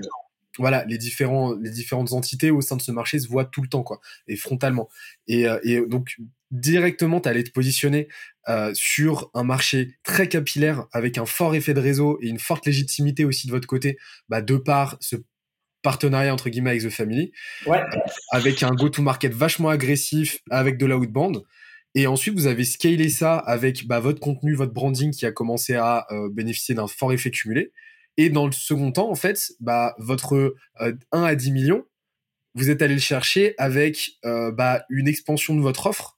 [0.57, 3.67] voilà, les différents les différentes entités au sein de ce marché se voient tout le
[3.67, 4.89] temps, quoi, et frontalement.
[5.27, 6.15] Et, et donc
[6.49, 8.07] directement, tu allais te positionner
[8.73, 13.25] sur un marché très capillaire avec un fort effet de réseau et une forte légitimité
[13.25, 13.97] aussi de votre côté,
[14.29, 15.17] bah, de par ce
[15.85, 17.31] partenariat entre guillemets avec The Family,
[18.31, 21.43] avec un go-to-market vachement agressif, avec de l'outbound.
[21.93, 25.75] Et ensuite, vous avez scalé ça avec bah, votre contenu, votre branding qui a commencé
[25.75, 27.71] à euh, bénéficier d'un fort effet cumulé.
[28.17, 31.85] Et dans le second temps, en fait, bah, votre 1 euh, à 10 millions,
[32.55, 36.14] vous êtes allé le chercher avec euh, bah, une expansion de votre offre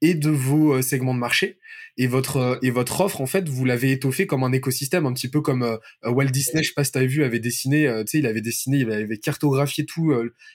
[0.00, 1.58] et de vos segments de marché.
[1.96, 5.12] Et votre euh, et votre offre en fait vous l'avez étoffé comme un écosystème un
[5.12, 8.12] petit peu comme euh, Walt Disney je sais pas si vu avait dessiné euh, tu
[8.12, 10.12] sais il avait dessiné il avait cartographié tout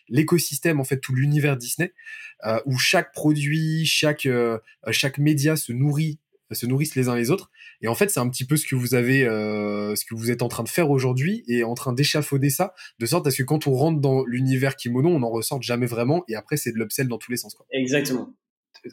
[0.09, 1.93] l'écosystème en fait tout l'univers Disney
[2.65, 4.27] où chaque produit chaque
[4.91, 6.19] chaque média se nourrit
[6.51, 7.51] se nourrissent les uns les autres.
[7.81, 10.41] Et en fait c'est un petit peu ce que vous avez ce que vous êtes
[10.41, 13.43] en train de faire aujourd'hui et en train d'échafauder ça de sorte à ce que
[13.43, 16.77] quand on rentre dans l'univers kimono on n'en ressort jamais vraiment et après c'est de
[16.77, 17.65] l'upsell dans tous les sens quoi.
[17.71, 18.33] exactement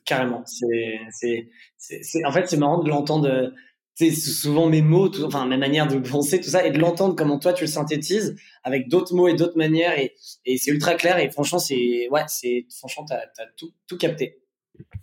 [0.05, 0.45] carrément.
[0.47, 1.49] C'est,
[1.79, 3.53] c'est, en fait, c'est marrant de l'entendre.
[3.99, 7.17] C'est souvent mes mots, tout, enfin ma manière de penser, tout ça, et de l'entendre
[7.17, 10.15] comment toi tu le synthétises avec d'autres mots et d'autres manières, et,
[10.45, 11.19] et c'est ultra clair.
[11.19, 14.43] Et franchement, c'est ouais, c'est franchement t'as as tout, tout capté.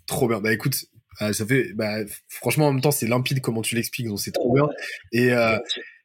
[0.05, 0.39] Trop bien.
[0.41, 0.75] Bah écoute,
[1.23, 4.31] euh, ça fait, bah, franchement, en même temps, c'est limpide comment tu l'expliques, donc c'est
[4.31, 4.67] trop bien.
[5.11, 5.57] Et, euh,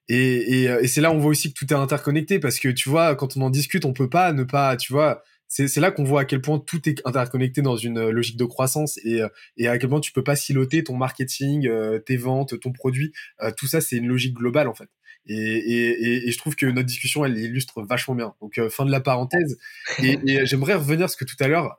[0.09, 2.69] et, et, euh, et c'est là on voit aussi que tout est interconnecté parce que
[2.69, 5.91] tu vois, quand on en discute, on peut pas ne pas, tu vois, c'est là
[5.91, 9.23] qu'on voit à quel point tout est interconnecté dans une euh, logique de croissance et,
[9.23, 12.73] euh, et à quel point tu peux pas siloter ton marketing, euh, tes ventes, ton
[12.73, 13.13] produit.
[13.57, 14.89] tout ça, c'est une logique globale en fait.
[15.27, 18.35] Et, et, et, je trouve que notre discussion, elle illustre vachement bien.
[18.41, 19.59] Donc fin de la parenthèse.
[20.03, 21.77] Et, j'aimerais revenir parce que tout à l'heure,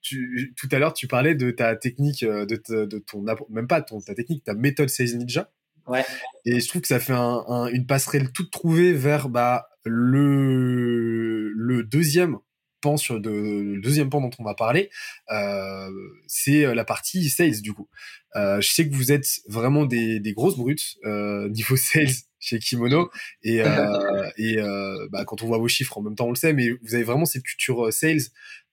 [0.00, 2.44] tu, tout à l'heure, tu parlais de ta technique, de,
[2.84, 5.50] de ton, même pas ton, ta technique, ta méthode Sales Ninja.
[5.86, 6.04] Ouais.
[6.46, 11.82] Et je trouve que ça fait un, une passerelle toute trouvée vers bah, le, le
[11.82, 12.38] deuxième
[12.84, 14.90] pan sur de, le deuxième pan dont on va parler,
[15.32, 15.90] euh,
[16.26, 17.88] c'est la partie sales du coup.
[18.36, 22.58] Euh, je sais que vous êtes vraiment des, des grosses brutes euh, niveau sales chez
[22.58, 23.10] Kimono
[23.42, 26.36] et, euh, et euh, bah, quand on voit vos chiffres en même temps on le
[26.36, 28.22] sait, mais vous avez vraiment cette culture sales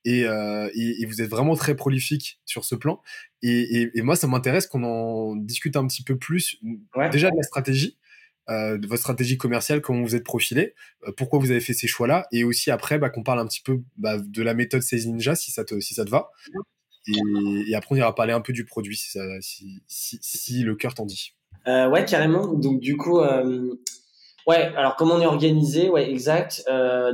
[0.04, 3.04] et, et, et, vous êtes vraiment très prolifique sur ce plan.
[3.44, 6.60] Et, et moi ça m'intéresse qu'on en discute un petit peu plus
[7.12, 8.00] déjà de la stratégie
[8.50, 10.74] euh, de votre stratégie commerciale, comment vous êtes profilé,
[11.08, 13.62] euh, pourquoi vous avez fait ces choix-là, et aussi après bah, qu'on parle un petit
[13.62, 16.32] peu bah, de la méthode Sales Ninja si ça te, si ça te va.
[17.08, 21.36] Et, après on ira parler un peu du produit si, si, le cœur t'en dit.
[21.68, 22.48] Euh, ouais, carrément.
[22.48, 24.58] Donc du coup, ouais.
[24.76, 25.90] Alors comment on est organisé?
[25.90, 26.64] Ouais, exact.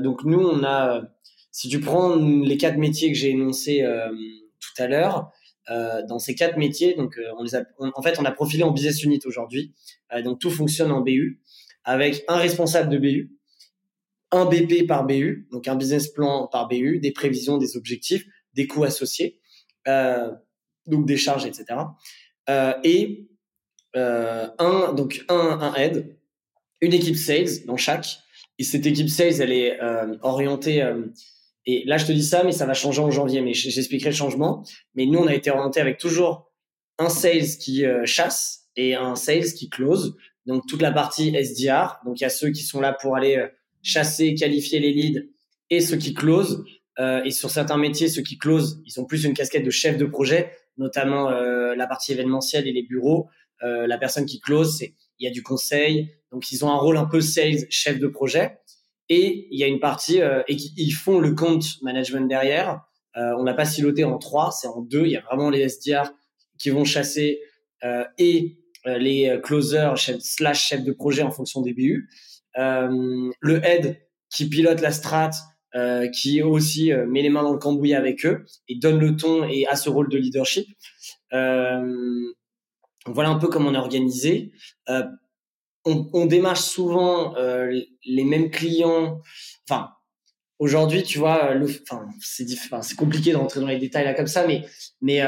[0.01, 1.03] donc nous, on a,
[1.51, 3.85] si tu prends les quatre métiers que j'ai énoncés
[4.59, 5.31] tout à l'heure,
[5.69, 6.95] euh, dans ces quatre métiers.
[6.95, 7.63] Donc, a,
[7.95, 9.73] en fait, on a profilé en business unit aujourd'hui.
[10.13, 11.41] Euh, donc tout fonctionne en BU
[11.83, 13.31] avec un responsable de BU,
[14.31, 18.67] un BP par BU, donc un business plan par BU, des prévisions, des objectifs, des
[18.67, 19.39] coûts associés,
[19.87, 20.31] euh,
[20.85, 21.79] donc des charges, etc.
[22.49, 23.29] Euh, et
[23.95, 26.17] euh, un donc un, un aide,
[26.81, 28.19] une équipe sales dans chaque.
[28.59, 30.83] Et cette équipe sales, elle est euh, orientée.
[31.67, 33.41] Et là, je te dis ça, mais ça va changer en janvier.
[33.41, 34.63] Mais j'expliquerai le changement.
[34.95, 36.49] Mais nous, on a été orienté avec toujours
[36.97, 40.15] un sales qui chasse, et un sales qui close.
[40.45, 41.99] Donc toute la partie SDR.
[42.05, 43.47] Donc il y a ceux qui sont là pour aller euh,
[43.81, 45.23] chasser, qualifier les leads
[45.69, 46.63] et ceux qui closent.
[46.99, 49.97] Euh, et sur certains métiers, ceux qui closent, ils ont plus une casquette de chef
[49.97, 53.27] de projet, notamment euh, la partie événementielle et les bureaux.
[53.63, 54.81] Euh, la personne qui close,
[55.19, 58.07] il y a du conseil, donc ils ont un rôle un peu sales, chef de
[58.07, 58.59] projet.
[59.09, 62.81] Et il y a une partie euh, et ils font le compte management derrière.
[63.15, 65.05] Euh, on n'a pas siloté en trois, c'est en deux.
[65.05, 66.11] Il y a vraiment les SDR
[66.59, 67.39] qui vont chasser
[68.17, 68.57] et
[68.87, 72.09] euh, les euh, closers slash chefs de projet en fonction des BU,
[72.57, 75.31] euh, le head qui pilote la strat,
[76.11, 79.67] qui aussi met les mains dans le cambouis avec eux et donne le ton et
[79.67, 80.67] a ce rôle de leadership.
[81.31, 84.53] voilà un peu comment on est organisé.
[85.87, 87.33] On, on, démarche souvent
[88.05, 89.21] les mêmes clients.
[89.69, 89.89] Enfin,
[90.59, 94.63] aujourd'hui, tu vois, enfin, c'est compliqué de rentrer dans les détails là comme ça, mais
[95.01, 95.21] mais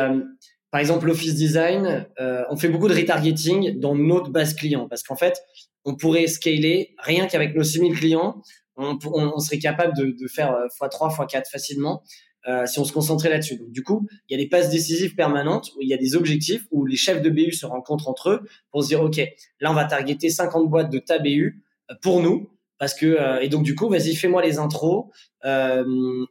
[0.72, 5.02] par exemple, l'Office Design, euh, on fait beaucoup de retargeting dans notre base client parce
[5.02, 5.42] qu'en fait,
[5.84, 8.42] on pourrait scaler rien qu'avec nos 6000 clients,
[8.76, 12.04] on, on, serait capable de, de faire x3, euh, x4 facilement
[12.48, 13.58] euh, si on se concentrait là-dessus.
[13.58, 16.16] Donc, du coup, il y a des passes décisives permanentes où il y a des
[16.16, 18.42] objectifs où les chefs de BU se rencontrent entre eux
[18.72, 19.18] pour se dire, OK,
[19.60, 22.50] là, on va targeter 50 boîtes de ta BU euh, pour nous.
[22.80, 25.08] Parce que euh, et donc du coup, vas-y, fais-moi les intros
[25.46, 25.84] euh,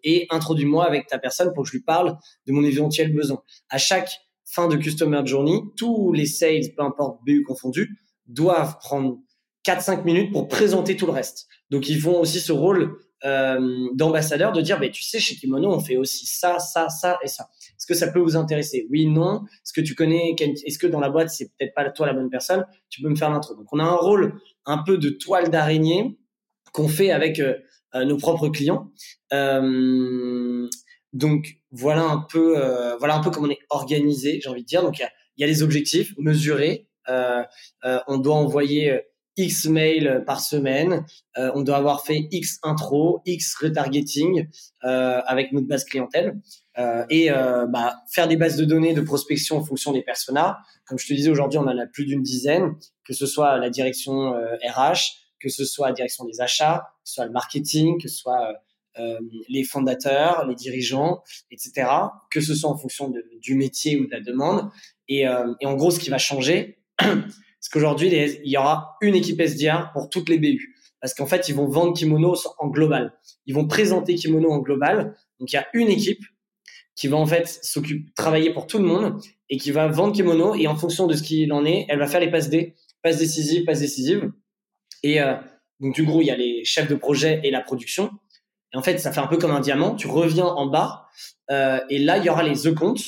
[0.02, 2.16] et introduis-moi avec ta personne pour que je lui parle
[2.46, 3.42] de mon éventuel besoin.
[3.68, 4.10] À chaque
[4.46, 9.18] fin de Customer Journey, tous les sales, peu importe BU confondu, doivent prendre
[9.66, 11.48] 4-5 minutes pour présenter tout le reste.
[11.70, 15.72] Donc ils font aussi ce rôle euh, d'ambassadeur de dire, bah, tu sais, chez Kimono,
[15.72, 17.48] on fait aussi ça, ça, ça et ça.
[17.70, 18.86] Est-ce que ça peut vous intéresser?
[18.90, 19.42] Oui, non.
[19.64, 22.30] Est-ce que tu connais Est-ce que dans la boîte, c'est peut-être pas toi la bonne
[22.30, 22.64] personne?
[22.90, 23.54] Tu peux me faire l'intro.
[23.54, 26.16] Donc on a un rôle un peu de toile d'araignée
[26.72, 27.54] qu'on fait avec euh,
[27.96, 28.92] euh nos propres clients.
[29.32, 30.68] Euh,
[31.12, 32.54] donc voilà un peu,
[33.00, 34.82] voilà un peu comment on est organisé, j'ai envie de dire.
[34.82, 36.86] Donc il y a, y a, les objectifs mesurés.
[37.08, 39.00] On doit envoyer
[39.38, 41.06] X mails par semaine.
[41.38, 44.48] Euh, on doit avoir fait X intro, X retargeting
[44.82, 46.38] avec notre base clientèle
[47.08, 50.58] et bah, faire des bases de données de prospection en fonction des personas.
[50.86, 52.74] Comme je te disais aujourd'hui, on en a plus d'une dizaine,
[53.04, 57.14] que ce soit la direction RH, que ce soit la direction des achats, que ce
[57.14, 58.54] soit le marketing, que ce soit
[58.98, 61.88] euh, les fondateurs, les dirigeants, etc.,
[62.30, 64.70] que ce soit en fonction du métier ou de la demande.
[65.06, 66.78] Et, euh, et en gros, ce qui va changer,
[67.68, 70.74] c'est qu'aujourd'hui, il y aura une équipe SDR pour toutes les BU.
[71.02, 73.12] Parce qu'en fait, ils vont vendre Kimono en global.
[73.44, 75.14] Ils vont présenter Kimono en global.
[75.38, 76.24] Donc, il y a une équipe
[76.96, 79.20] qui va en fait s'occuper, travailler pour tout le monde
[79.50, 80.54] et qui va vendre Kimono.
[80.54, 83.18] Et en fonction de ce qu'il en est, elle va faire les passes D, passes
[83.18, 84.32] décisives, passes décisives.
[85.02, 85.34] Et euh,
[85.80, 88.12] donc, du coup, il y a les chefs de projet et la production.
[88.72, 89.94] Et en fait, ça fait un peu comme un diamant.
[89.94, 91.04] Tu reviens en bas
[91.50, 93.04] euh, et là, il y aura les e-comptes.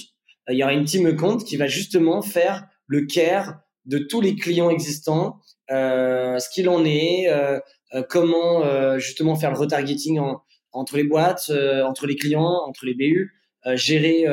[0.51, 4.21] Euh, il y aura une team e-compte qui va justement faire le care de tous
[4.21, 5.41] les clients existants,
[5.71, 7.59] euh, ce qu'il en est, euh,
[7.95, 10.43] euh comment justement faire le retargeting en,
[10.73, 11.51] entre les boîtes,
[11.85, 13.33] entre les clients, entre les BU,
[13.75, 14.27] gérer,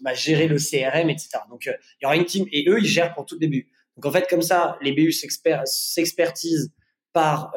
[0.00, 1.28] bah, gérer le CRM, etc.
[1.50, 3.68] Donc, il y aura une team et eux, ils gèrent pour toutes les BU.
[3.96, 6.72] Donc, en fait, comme ça, les BU s'expertisent
[7.12, 7.52] par,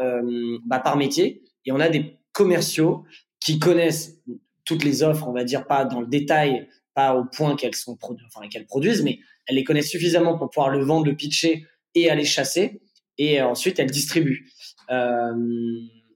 [0.66, 3.06] bah, par métier et on a des commerciaux
[3.40, 4.20] qui connaissent
[4.66, 7.98] toutes les offres, on va dire pas dans le détail, pas au point qu'elles sont
[8.02, 11.66] enfin qu'elles produisent, mais elles les connaissent suffisamment pour pouvoir le vendre, le pitcher
[11.96, 12.82] et aller chasser.
[13.18, 14.52] Et ensuite, elles distribuent.
[14.92, 15.34] Euh,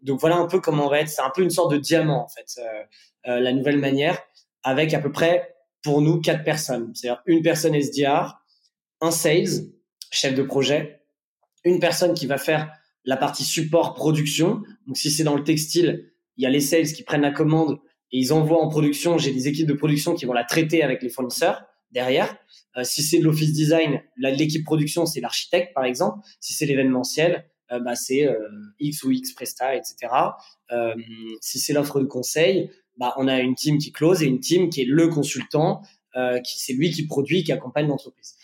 [0.02, 1.10] donc voilà un peu comment on va être.
[1.10, 4.20] C'est un peu une sorte de diamant en fait, euh, euh, la nouvelle manière,
[4.64, 6.92] avec à peu près pour nous quatre personnes.
[6.94, 8.40] C'est-à-dire une personne SDR,
[9.00, 9.68] un sales,
[10.12, 11.02] chef de projet,
[11.64, 12.72] une personne qui va faire
[13.06, 14.62] la partie support production.
[14.88, 17.80] Donc si c'est dans le textile, il y a les sales qui prennent la commande
[18.12, 19.18] et ils envoient en production.
[19.18, 22.36] J'ai des équipes de production qui vont la traiter avec les fournisseurs derrière.
[22.78, 26.20] Euh, si c'est de l'office design, l'équipe production, c'est l'architecte par exemple.
[26.40, 28.38] Si c'est l'événementiel, euh, bah, c'est euh,
[28.80, 30.14] X ou X Presta, etc.
[30.72, 30.94] Euh,
[31.40, 34.70] si c'est l'offre de conseil, bah, on a une team qui close et une team
[34.70, 35.82] qui est le consultant,
[36.44, 38.36] qui c'est lui qui produit, qui accompagne l'entreprise.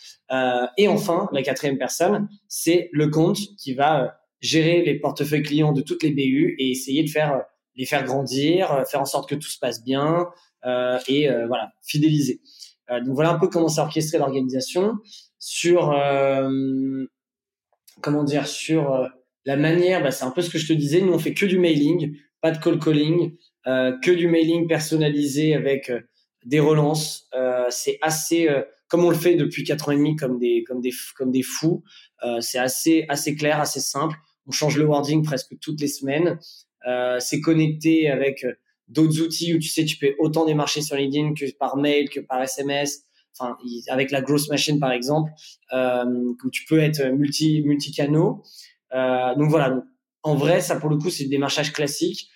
[0.78, 5.82] et enfin, la quatrième personne, c'est le compte qui va gérer les portefeuilles clients de
[5.82, 7.42] toutes les BU et essayer de faire
[7.76, 10.28] les faire grandir, faire en sorte que tout se passe bien
[11.08, 12.40] et voilà fidéliser.
[12.90, 14.94] Donc voilà un peu comment c'est orchestré l'organisation
[15.38, 15.94] sur
[18.00, 19.08] comment dire sur
[19.48, 21.00] la manière, bah, c'est un peu ce que je te disais.
[21.00, 23.34] Nous, on fait que du mailing, pas de call calling,
[23.66, 26.00] euh, que du mailing personnalisé avec euh,
[26.44, 27.26] des relances.
[27.34, 28.46] Euh, c'est assez,
[28.88, 31.42] comme on le fait depuis quatre ans et demi, comme des, comme des, comme des
[31.42, 31.82] fous.
[32.40, 34.16] c'est assez, assez clair, assez simple.
[34.46, 36.38] On change le wording presque toutes les semaines.
[37.18, 38.44] c'est connecté avec
[38.88, 42.20] d'autres outils où tu sais, tu peux autant démarcher sur LinkedIn que par mail, que
[42.20, 43.04] par SMS.
[43.40, 43.56] Enfin,
[43.88, 45.30] avec la Gross Machine par exemple,
[45.72, 48.42] où tu peux être multi multi canaux.
[48.94, 49.82] Euh, donc voilà.
[50.22, 52.30] en vrai, ça pour le coup, c'est du démarchage classique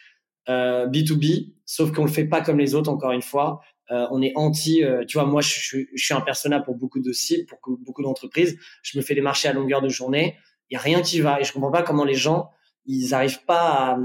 [0.49, 2.91] euh, B2B, sauf qu'on le fait pas comme les autres.
[2.91, 3.61] Encore une fois,
[3.91, 4.83] euh, on est anti.
[4.83, 7.59] Euh, tu vois, moi, je, je, je, suis un persona pour beaucoup de sites, pour
[7.81, 8.59] beaucoup d'entreprises.
[8.83, 10.37] Je me fais des marchés à longueur de journée.
[10.71, 12.51] Il y a rien qui va et je comprends pas comment les gens
[12.87, 13.99] ils arrivent pas à,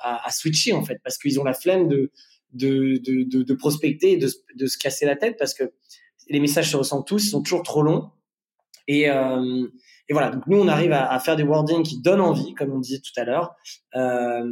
[0.00, 2.10] à, à switcher en fait parce qu'ils ont la flemme de
[2.52, 5.64] de, de, de, de prospecter de, de, se casser la tête parce que
[6.28, 8.10] les messages se ressentent tous, ils sont toujours trop longs.
[8.86, 9.66] Et, euh,
[10.08, 12.72] et voilà, donc nous, on arrive à, à, faire des wordings qui donnent envie, comme
[12.72, 13.54] on disait tout à l'heure.
[13.94, 14.42] Euh,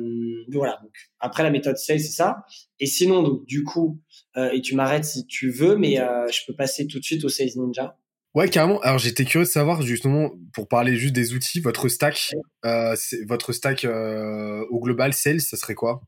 [0.52, 2.44] voilà, donc après la méthode sales, c'est ça.
[2.78, 3.98] Et sinon, donc du coup,
[4.36, 7.24] euh, et tu m'arrêtes si tu veux, mais euh, je peux passer tout de suite
[7.24, 7.98] au Sales Ninja.
[8.36, 8.78] Ouais, carrément.
[8.80, 12.34] Alors j'étais curieux de savoir justement, pour parler juste des outils, votre stack,
[12.66, 12.94] euh,
[13.26, 16.02] votre stack euh, au global sales, ça serait quoi?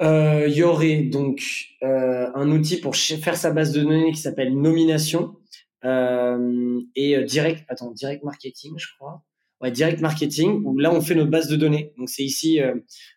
[0.00, 1.42] Il euh, y aurait donc
[1.82, 5.34] un outil pour faire sa base de données qui s'appelle Nomination.
[5.82, 9.24] Et direct, attends, direct marketing, je crois.
[9.60, 11.92] Ouais, direct marketing, où là, on fait notre base de données.
[11.98, 12.60] Donc, c'est ici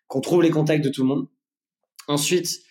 [0.08, 1.28] qu'on trouve les contacts de tout le monde.
[2.08, 2.64] Ensuite,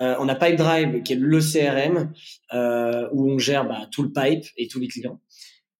[0.00, 2.12] euh, on a Pipedrive, qui est le CRM,
[2.52, 5.20] euh, où on gère bah, tout le pipe et tous les clients.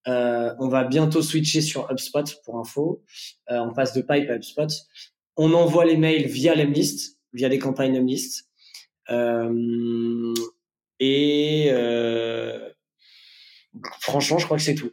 [0.05, 3.03] on va bientôt switcher sur HubSpot pour info.
[3.47, 4.67] on passe de pipe à HubSpot.
[5.37, 8.49] On envoie les mails via l'Emlist, via des campagnes Emlist.
[10.99, 11.71] et
[14.01, 14.91] franchement, je crois que c'est tout.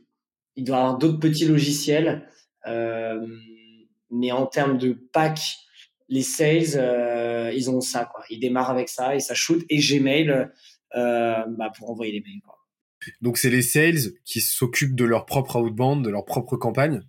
[0.56, 2.28] Il doit y avoir d'autres petits logiciels,
[2.66, 3.26] euh,
[4.10, 5.40] mais en termes de pack,
[6.08, 7.15] les sales, euh,
[7.52, 8.04] ils ont ça.
[8.04, 8.24] Quoi.
[8.30, 9.64] Ils démarrent avec ça et ça shoot.
[9.68, 10.48] Et Gmail
[10.94, 12.40] euh, bah, pour envoyer les mails.
[12.44, 12.58] Quoi.
[13.20, 17.02] Donc c'est les sales qui s'occupent de leur propre outbound, de leur propre campagne.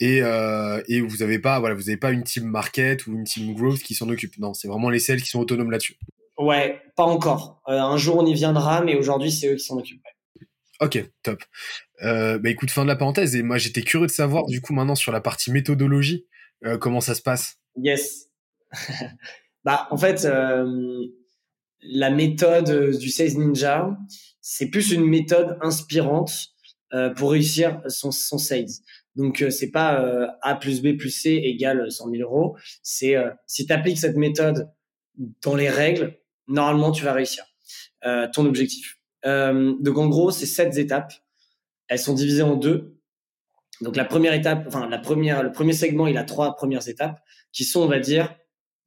[0.00, 3.24] Et, euh, et vous n'avez pas, voilà, vous avez pas une team market ou une
[3.24, 4.38] team growth qui s'en occupe.
[4.38, 5.98] Non, c'est vraiment les sales qui sont autonomes là-dessus.
[6.38, 7.60] Ouais, pas encore.
[7.68, 10.06] Euh, un jour on y viendra, mais aujourd'hui c'est eux qui s'en occupent.
[10.80, 11.42] Ok, top.
[12.02, 13.34] Euh, bah écoute, fin de la parenthèse.
[13.34, 16.26] Et moi, j'étais curieux de savoir, du coup, maintenant sur la partie méthodologie,
[16.64, 17.56] euh, comment ça se passe?
[17.76, 18.28] Yes.
[19.64, 21.04] bah, en fait, euh,
[21.82, 23.96] la méthode du Sales Ninja,
[24.40, 26.48] c'est plus une méthode inspirante
[26.94, 28.66] euh, pour réussir son, son sales.
[29.14, 32.56] Donc, euh, c'est pas euh, A plus B plus C égale 100 000 euros.
[32.82, 33.16] C'est
[33.46, 34.70] si tu appliques cette méthode
[35.42, 37.44] dans les règles, normalement, tu vas réussir
[38.32, 38.98] ton objectif.
[39.24, 41.12] Euh, donc en gros, c'est sept étapes.
[41.88, 42.96] Elles sont divisées en deux.
[43.80, 47.20] Donc la première étape, enfin la première, le premier segment, il a trois premières étapes
[47.52, 48.34] qui sont, on va dire,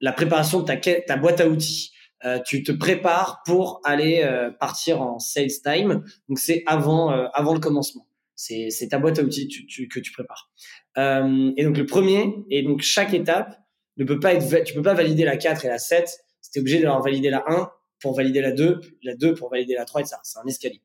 [0.02, 1.92] la préparation de ta, ta boîte à outils.
[2.24, 6.04] Euh, tu te prépares pour aller euh, partir en sales time.
[6.30, 8.08] Donc c'est avant, euh, avant le commencement.
[8.36, 10.52] C'est, c'est ta boîte à outils tu, que tu prépares.
[10.98, 13.60] Euh, et donc le premier, et donc chaque étape
[13.98, 16.20] ne peut pas être, tu peux pas valider la 4 et la 7.
[16.42, 19.76] C'était obligé de leur valider la 1 pour valider la 2, la 2 pour valider
[19.76, 20.18] la 3, etc.
[20.24, 20.82] C'est un escalier.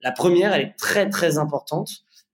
[0.00, 1.90] La première, elle est très, très importante.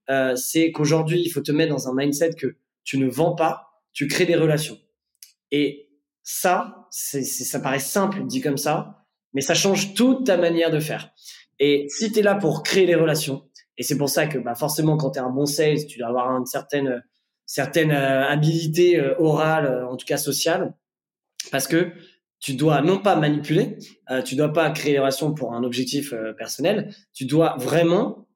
[0.09, 3.81] Euh, c'est qu'aujourd'hui, il faut te mettre dans un mindset que tu ne vends pas,
[3.93, 4.77] tu crées des relations.
[5.51, 5.89] Et
[6.23, 10.79] ça, c'est, ça paraît simple dit comme ça, mais ça change toute ta manière de
[10.79, 11.11] faire.
[11.59, 13.43] Et si tu es là pour créer des relations,
[13.77, 16.07] et c'est pour ça que bah, forcément, quand tu es un bon sales, tu dois
[16.07, 17.03] avoir une certaine,
[17.45, 20.73] certaine euh, habilité euh, orale, euh, en tout cas sociale,
[21.51, 21.91] parce que
[22.43, 23.77] tu dois non pas manipuler,
[24.11, 28.27] euh, tu dois pas créer des relations pour un objectif euh, personnel, tu dois vraiment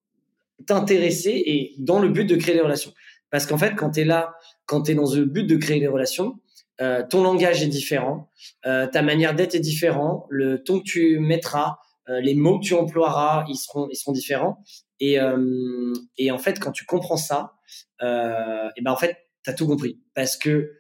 [0.65, 2.93] t'intéresser et dans le but de créer des relations.
[3.29, 4.33] Parce qu'en fait, quand tu es là,
[4.65, 6.39] quand tu es dans le but de créer des relations,
[6.81, 8.29] euh, ton langage est différent,
[8.65, 11.77] euh, ta manière d'être est différent, le ton que tu mettras,
[12.09, 14.63] euh, les mots que tu emploieras, ils seront, ils seront différents.
[14.99, 17.53] Et, euh, et en fait, quand tu comprends ça,
[18.01, 19.99] et ben en fait, tu as tout compris.
[20.13, 20.77] Parce que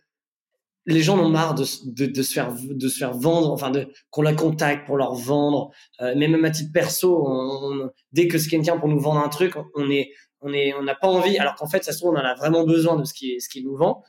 [0.87, 1.65] les gens en ont marre de,
[2.05, 5.71] de, se faire de se faire vendre, enfin de qu'on la contacte pour leur vendre.
[6.01, 9.53] Euh, même à titre perso, on, dès que c'est quelqu'un pour nous vendre un truc,
[9.75, 11.37] on est on est on n'a pas envie.
[11.37, 13.49] Alors qu'en fait, ça se trouve, on en a vraiment besoin de ce qui ce
[13.49, 14.01] qui nous vend.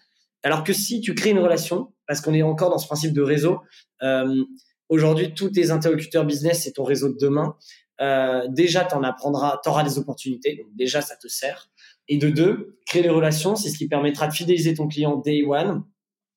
[0.49, 3.21] Alors que si tu crées une relation, parce qu'on est encore dans ce principe de
[3.21, 3.61] réseau.
[4.03, 4.45] Euh,
[4.89, 7.55] Aujourd'hui, tous tes interlocuteurs business, c'est ton réseau de demain.
[8.01, 10.57] Euh, déjà, tu en apprendras, tu auras des opportunités.
[10.57, 11.69] Donc déjà, ça te sert.
[12.09, 15.45] Et de deux, créer des relations, c'est ce qui permettra de fidéliser ton client day
[15.47, 15.85] one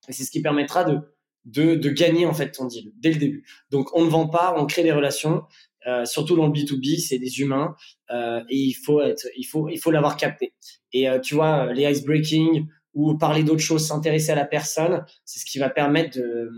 [0.09, 0.99] et c'est ce qui permettra de,
[1.45, 3.45] de, gagner en fait ton deal dès le début.
[3.69, 5.43] Donc on ne vend pas, on crée des relations.
[5.87, 7.75] Euh, surtout dans le B2B, c'est des humains
[8.11, 10.53] et il faut être, il faut, il faut l'avoir capté.
[10.91, 15.39] Et tu vois, les ice breaking ou parler d'autres choses, s'intéresser à la personne, c'est
[15.39, 16.49] ce qui va permettre de,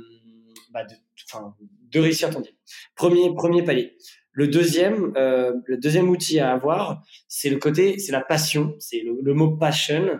[0.71, 0.93] bah de,
[1.31, 1.55] enfin,
[1.91, 2.53] de réussir ton deal.
[2.95, 3.95] Premier, premier palier.
[4.31, 9.01] Le deuxième, euh, le deuxième outil à avoir, c'est le côté, c'est la passion, c'est
[9.01, 10.19] le, le, mot passion.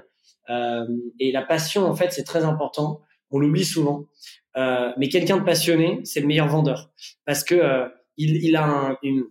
[0.50, 0.86] Euh,
[1.20, 3.02] et la passion, en fait, c'est très important
[3.34, 4.06] on l'oublie souvent.
[4.56, 6.92] Euh, mais quelqu'un de passionné, c'est le meilleur vendeur
[7.26, 9.26] parce que euh, il, il, a une,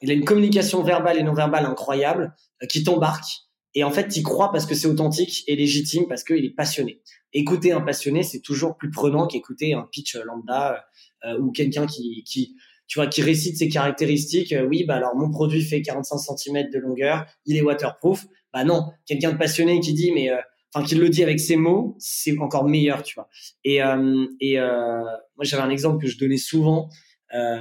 [0.00, 3.26] il a une communication verbale et non verbale incroyable euh, qui t'embarque.
[3.74, 7.00] Et en fait, tu crois parce que c'est authentique et légitime parce qu'il est passionné.
[7.32, 10.84] Écouter un passionné, c'est toujours plus prenant qu'écouter un pitch lambda
[11.24, 12.54] euh, ou quelqu'un qui, qui,
[12.86, 14.54] tu vois, qui récite ses caractéristiques.
[14.68, 18.26] oui, bah alors mon produit fait 45 cm de longueur, il est waterproof.
[18.52, 20.30] Bah non, quelqu'un de passionné qui dit mais
[20.74, 23.28] enfin qu'il le dit avec ses mots, c'est encore meilleur, tu vois.
[23.62, 25.02] Et, euh, et euh,
[25.36, 26.88] moi j'avais un exemple que je donnais souvent
[27.34, 27.60] euh,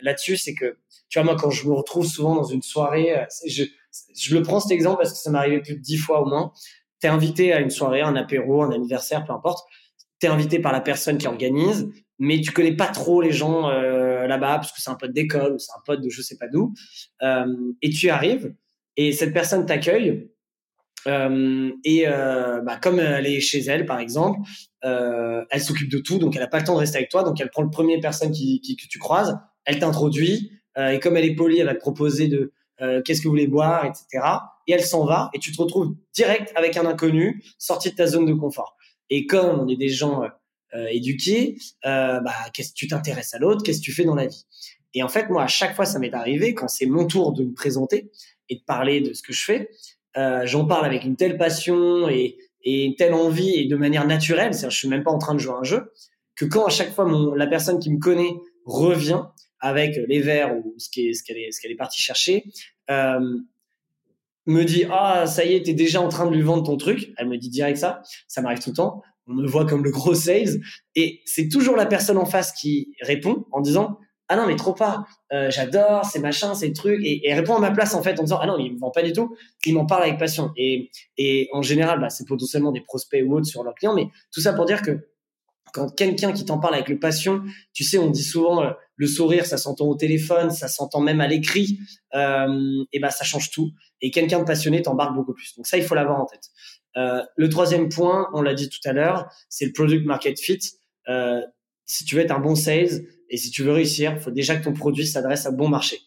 [0.00, 0.78] là-dessus, c'est que
[1.08, 3.64] tu vois moi quand je me retrouve souvent dans une soirée, euh, je,
[4.16, 6.26] je le prends cet exemple parce que ça m'est arrivé plus de dix fois au
[6.26, 6.52] moins.
[7.00, 9.66] T'es invité à une soirée, un apéro, un anniversaire, peu importe.
[10.20, 14.26] T'es invité par la personne qui organise, mais tu connais pas trop les gens euh,
[14.26, 16.48] là-bas parce que c'est un pote d'école ou c'est un pote de je sais pas
[16.48, 16.72] d'où.
[17.22, 18.54] Euh, et tu arrives
[18.96, 20.30] et cette personne t'accueille
[21.06, 24.38] euh, et bah, comme elle est chez elle, par exemple,
[24.82, 27.22] elle s'occupe de tout, donc elle n'a pas le temps de rester avec toi.
[27.22, 31.16] Donc elle prend le premier personne qui, qui que tu croises, elle t'introduit, et comme
[31.16, 34.26] elle est polie, elle va te proposer de euh, qu'est-ce que vous voulez boire, etc.
[34.66, 38.06] Et elle s'en va, et tu te retrouves direct avec un inconnu, sorti de ta
[38.06, 38.76] zone de confort.
[39.10, 40.22] Et comme on est des gens
[40.74, 44.46] euh, éduqués, bah, qu'est-ce tu t'intéresses à l'autre, qu'est-ce que tu fais dans la vie?
[44.94, 47.44] Et en fait, moi, à chaque fois, ça m'est arrivé quand c'est mon tour de
[47.44, 48.10] me présenter
[48.48, 49.70] et de parler de ce que je fais
[50.16, 54.06] euh, j'en parle avec une telle passion et, et, une telle envie et de manière
[54.06, 55.92] naturelle, c'est-à-dire je suis même pas en train de jouer un jeu,
[56.36, 58.34] que quand à chaque fois mon, la personne qui me connaît
[58.64, 59.24] revient
[59.64, 62.44] avec les verres ou ce qu'elle est, partie chercher,
[62.90, 63.38] euh,
[64.46, 67.14] me dit ah ça y est t'es déjà en train de lui vendre ton truc
[67.16, 68.02] elle me dit direct ça.
[68.28, 69.02] Ça m'arrive tout le temps.
[69.26, 70.60] On me voit comme le gros sales.
[70.94, 74.74] Et c'est toujours la personne en face qui répond en disant ah non mais trop
[74.74, 75.06] pas.
[75.32, 78.20] Euh, j'adore c'est machin c'est le truc et, et répond à ma place en fait
[78.20, 79.34] en disant ah non il me vend pas du tout.
[79.64, 83.34] Il m'en parle avec passion et et en général bah, c'est potentiellement des prospects ou
[83.34, 83.94] autres sur leurs clients.
[83.94, 85.08] Mais tout ça pour dire que
[85.72, 87.42] quand quelqu'un qui t'en parle avec le passion
[87.72, 91.20] tu sais on dit souvent euh, le sourire ça s'entend au téléphone ça s'entend même
[91.20, 91.78] à l'écrit
[92.14, 95.76] euh, et bah ça change tout et quelqu'un de passionné t'embarque beaucoup plus donc ça
[95.76, 96.50] il faut l'avoir en tête
[96.96, 100.60] euh, le troisième point on l'a dit tout à l'heure c'est le product market fit
[101.08, 101.40] euh,
[101.86, 104.56] si tu veux être un bon sales et si tu veux réussir, il faut déjà
[104.56, 105.98] que ton produit s'adresse à bon marché.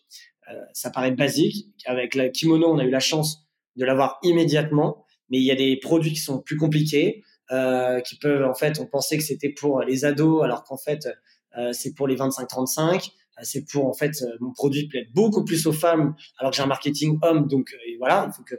[0.52, 1.68] Euh, ça paraît basique.
[1.86, 3.46] Avec la kimono, on a eu la chance
[3.76, 8.18] de l'avoir immédiatement, mais il y a des produits qui sont plus compliqués, euh, qui
[8.18, 11.08] peuvent, en fait, on pensait que c'était pour les ados, alors qu'en fait,
[11.72, 13.12] c'est pour les 25-35.
[13.38, 16.58] Euh, c'est pour, en fait, euh, mon produit plaît beaucoup plus aux femmes, alors que
[16.58, 17.48] j'ai un marketing homme.
[17.48, 18.58] Donc, euh, voilà, il faut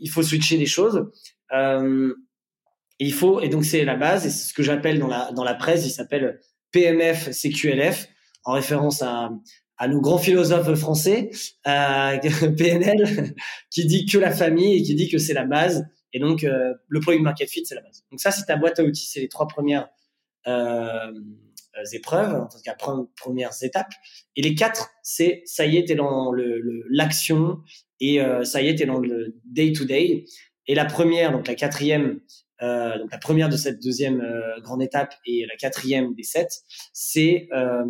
[0.00, 1.10] il faut switcher les choses.
[2.98, 5.44] il faut, et donc c'est la base, et c'est ce que j'appelle dans la, dans
[5.44, 6.40] la presse, il s'appelle
[6.70, 8.08] PMF CQLF,
[8.44, 9.30] en référence à,
[9.76, 11.30] à nos grands philosophes français,
[11.66, 12.18] euh,
[12.58, 13.34] PNL,
[13.70, 15.86] qui dit que la famille et qui dit que c'est la base.
[16.12, 18.04] Et donc, euh, le product market fit, c'est la base.
[18.10, 19.88] Donc ça, c'est ta boîte à outils, c'est les trois premières
[20.46, 21.12] euh,
[21.92, 22.76] épreuves, en tout cas
[23.16, 23.92] premières étapes.
[24.36, 26.32] Et les quatre, c'est ça y est, t'es dans
[26.90, 27.60] l'action
[28.00, 30.24] et euh, ça y est, t'es dans le day to day.
[30.66, 32.20] Et la première, donc la quatrième,
[32.62, 36.50] euh, donc la première de cette deuxième euh, grande étape et la quatrième des sept,
[36.92, 37.84] c'est euh,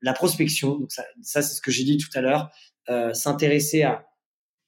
[0.00, 0.78] la prospection.
[0.78, 2.50] Donc ça, ça c'est ce que j'ai dit tout à l'heure,
[2.88, 4.06] euh, s'intéresser à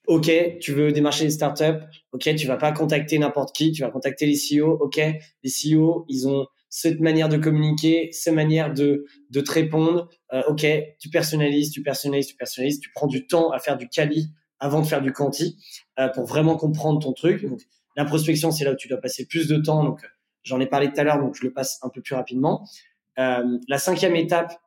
[0.07, 0.31] OK,
[0.61, 1.83] tu veux démarcher des startups,
[2.13, 6.05] OK, tu vas pas contacter n'importe qui, tu vas contacter les CEO, OK, les CEO,
[6.09, 6.47] ils ont
[6.77, 10.09] cette manière de communiquer, cette manière de, de te répondre.
[10.33, 10.67] Euh, ok,
[10.99, 14.83] tu personnalises, tu personnalises, tu personnalises, tu prends du temps à faire du quali avant
[14.83, 15.57] de faire du quanti
[16.01, 17.47] euh, pour vraiment comprendre ton truc.
[17.47, 17.61] Donc,
[17.97, 19.85] la prospection, c'est là où tu dois passer plus de temps.
[19.85, 20.01] Donc,
[20.43, 22.69] j'en ai parlé tout à l'heure, donc je le passe un peu plus rapidement.
[23.21, 24.61] Euh, la cinquième étape,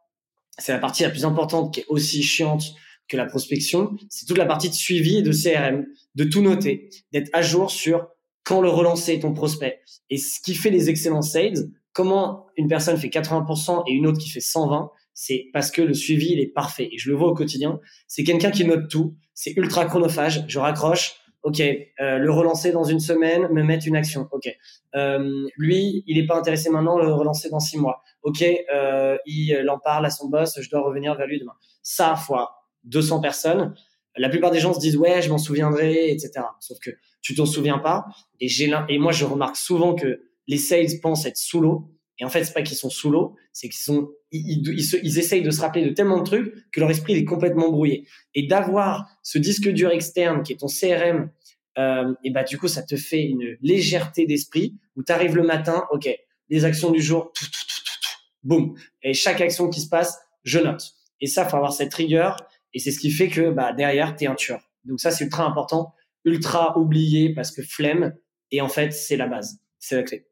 [0.57, 2.73] c'est la partie la plus importante qui est aussi chiante
[3.09, 3.97] que la prospection.
[4.09, 5.85] C'est toute la partie de suivi et de CRM,
[6.15, 8.07] de tout noter, d'être à jour sur
[8.45, 9.81] quand le relancer ton prospect.
[10.09, 14.19] Et ce qui fait les excellents sales, comment une personne fait 80% et une autre
[14.19, 16.90] qui fait 120, c'est parce que le suivi, il est parfait.
[16.91, 17.80] Et je le vois au quotidien.
[18.07, 19.15] C'est quelqu'un qui note tout.
[19.34, 20.45] C'est ultra chronophage.
[20.48, 21.15] Je raccroche.
[21.41, 24.28] OK, euh, le relancer dans une semaine, me mettre une action.
[24.32, 24.48] OK.
[24.95, 28.03] Euh, lui, il n'est pas intéressé maintenant, le relancer dans six mois.
[28.22, 31.56] OK, euh, il en parle à son boss, je dois revenir vers lui demain.
[31.82, 33.74] Ça, fois 200 personnes,
[34.15, 36.32] la plupart des gens se disent ouais, je m'en souviendrai, etc.
[36.60, 36.91] Sauf que
[37.22, 38.06] tu t'en souviens pas.
[38.40, 38.49] Et
[38.90, 41.91] et moi je remarque souvent que les sales pensent être sous l'eau.
[42.19, 45.19] Et en fait, c'est pas qu'ils sont sous l'eau, c'est qu'ils sont, ils, ils, ils,
[45.19, 48.07] essayent de se rappeler de tellement de trucs que leur esprit est complètement brouillé.
[48.34, 51.30] Et d'avoir ce disque dur externe qui est ton CRM,
[51.78, 55.44] euh, et bah du coup, ça te fait une légèreté d'esprit où tu arrives le
[55.44, 56.10] matin, ok,
[56.49, 58.10] les actions du jour, tout, tout, tout, tout,
[58.44, 58.76] boum.
[59.03, 60.94] Et chaque action qui se passe, je note.
[61.22, 62.38] Et ça, faut avoir cette rigueur
[62.74, 64.61] et c'est ce qui fait que bah, derrière, tu es un tueur.
[64.86, 65.94] Donc ça, c'est ultra important,
[66.26, 68.15] ultra oublié parce que flemme.
[68.52, 70.28] Et en fait, c'est la base, c'est la clé.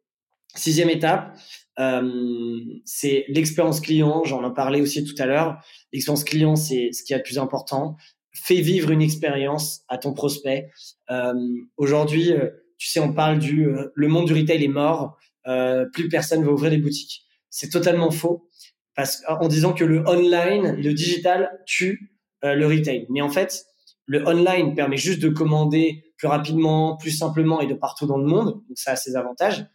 [0.55, 1.35] Sixième étape,
[1.79, 4.23] euh, c'est l'expérience client.
[4.23, 5.61] J'en ai parlé aussi tout à l'heure.
[5.91, 7.97] L'expérience client, c'est ce qui est le plus important.
[8.33, 10.69] Fais vivre une expérience à ton prospect.
[11.09, 11.33] Euh,
[11.77, 15.17] Aujourd'hui, euh, tu sais, on parle du euh, le monde du retail est mort.
[15.47, 17.23] Euh, plus personne va ouvrir des boutiques.
[17.49, 18.49] C'est totalement faux
[18.95, 22.11] parce en disant que le online, le digital tue
[22.43, 23.07] le retail.
[23.09, 23.65] Mais en fait,
[24.05, 28.25] le online permet juste de commander plus rapidement, plus simplement et de partout dans le
[28.25, 28.61] monde.
[28.67, 29.65] Donc ça a ses avantages.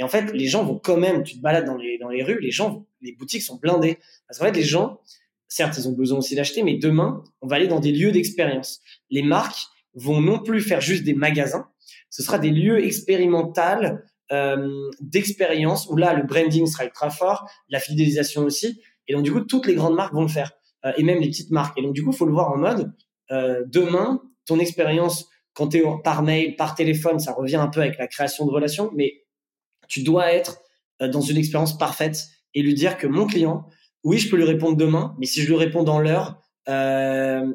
[0.00, 2.22] Et en fait, les gens vont quand même, tu te balades dans les, dans les
[2.22, 3.98] rues, les gens, les boutiques sont blindées.
[4.26, 4.98] Parce qu'en fait, les gens,
[5.46, 8.80] certes, ils ont besoin aussi d'acheter, mais demain, on va aller dans des lieux d'expérience.
[9.10, 11.68] Les marques vont non plus faire juste des magasins,
[12.08, 13.60] ce sera des lieux expérimentaux
[14.32, 18.80] euh, d'expérience où là, le branding sera ultra fort, la fidélisation aussi.
[19.06, 20.52] Et donc, du coup, toutes les grandes marques vont le faire.
[20.86, 21.78] Euh, et même les petites marques.
[21.78, 22.90] Et donc, du coup, il faut le voir en mode,
[23.32, 27.80] euh, demain, ton expérience, quand tu es par mail, par téléphone, ça revient un peu
[27.80, 29.19] avec la création de relations, mais
[29.90, 30.62] tu dois être
[31.02, 33.66] euh, dans une expérience parfaite et lui dire que mon client,
[34.04, 37.52] oui, je peux lui répondre demain, mais si je lui réponds dans l'heure, euh,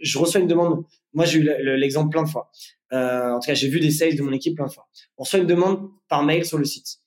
[0.00, 0.84] je reçois une demande.
[1.14, 1.48] Moi, j'ai eu
[1.78, 2.50] l'exemple plein de fois.
[2.92, 4.88] Euh, en tout cas, j'ai vu des sales de mon équipe plein de fois.
[5.16, 6.98] On reçoit une demande par mail sur le site.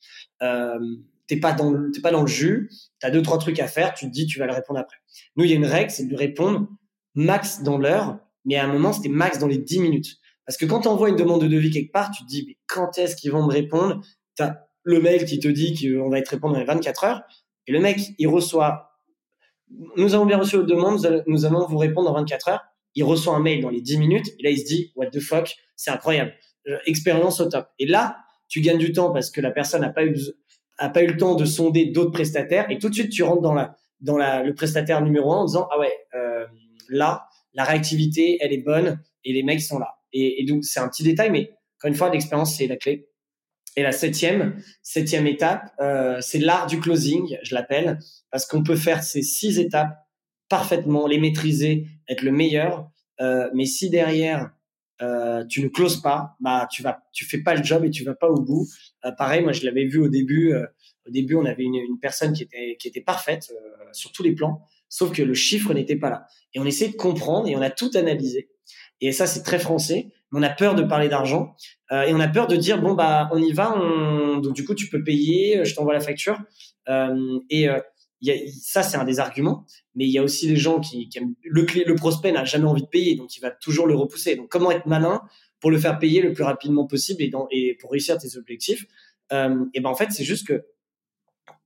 [0.41, 0.79] Euh,
[1.27, 3.93] t'es pas dans le, t'es pas dans le jus, t'as deux trois trucs à faire,
[3.93, 4.97] tu te dis tu vas le répondre après.
[5.35, 6.67] Nous, il y a une règle, c'est de lui répondre
[7.13, 10.17] max dans l'heure, mais à un moment c'était max dans les 10 minutes.
[10.45, 12.57] Parce que quand tu envoies une demande de devis quelque part, tu te dis mais
[12.67, 14.01] quand est-ce qu'ils vont me répondre?
[14.35, 17.21] T'as le mail qui te dit qu'on va être répondre dans les 24 heures,
[17.67, 18.85] et le mec il reçoit.
[19.97, 22.61] Nous avons bien reçu votre demande, nous allons vous répondre dans 24 heures.
[22.95, 25.19] Il reçoit un mail dans les 10 minutes, et là il se dit what the
[25.19, 26.33] fuck, c'est incroyable,
[26.67, 27.67] euh, expérience au top.
[27.77, 30.15] Et là, tu gagnes du temps parce que la personne n'a pas eu
[30.93, 33.53] pas eu le temps de sonder d'autres prestataires et tout de suite tu rentres dans
[33.53, 36.45] la dans la, le prestataire numéro un en disant ah ouais euh,
[36.87, 40.79] là la réactivité elle est bonne et les mecs sont là et, et donc c'est
[40.79, 43.08] un petit détail mais encore une fois l'expérience c'est la clé
[43.75, 47.99] et la septième septième étape euh, c'est l'art du closing je l'appelle
[48.31, 49.95] parce qu'on peut faire ces six étapes
[50.47, 52.89] parfaitement les maîtriser être le meilleur
[53.21, 54.51] euh, mais si derrière
[55.01, 58.03] euh, tu ne closes pas, bah tu vas, tu fais pas le job et tu
[58.03, 58.67] vas pas au bout.
[59.05, 60.53] Euh, pareil, moi je l'avais vu au début.
[60.53, 60.65] Euh,
[61.07, 64.23] au début, on avait une, une, personne qui était qui était parfaite euh, sur tous
[64.23, 66.27] les plans, sauf que le chiffre n'était pas là.
[66.53, 68.49] Et on essaie de comprendre et on a tout analysé.
[69.01, 70.11] Et ça, c'est très français.
[70.31, 71.55] On a peur de parler d'argent
[71.91, 73.75] et on a peur de dire bon bah on y va.
[73.75, 74.37] On...
[74.37, 75.65] Donc du coup, tu peux payer.
[75.65, 76.37] Je t'envoie la facture.
[77.49, 77.67] et
[78.21, 79.65] y a, ça, c'est un des arguments,
[79.95, 82.65] mais il y a aussi les gens qui, qui aiment, le, le prospect n'a jamais
[82.65, 84.35] envie de payer, donc il va toujours le repousser.
[84.35, 85.21] Donc, comment être malin
[85.59, 88.85] pour le faire payer le plus rapidement possible et, dans, et pour réussir tes objectifs
[89.31, 90.65] euh, Et ben en fait, c'est juste que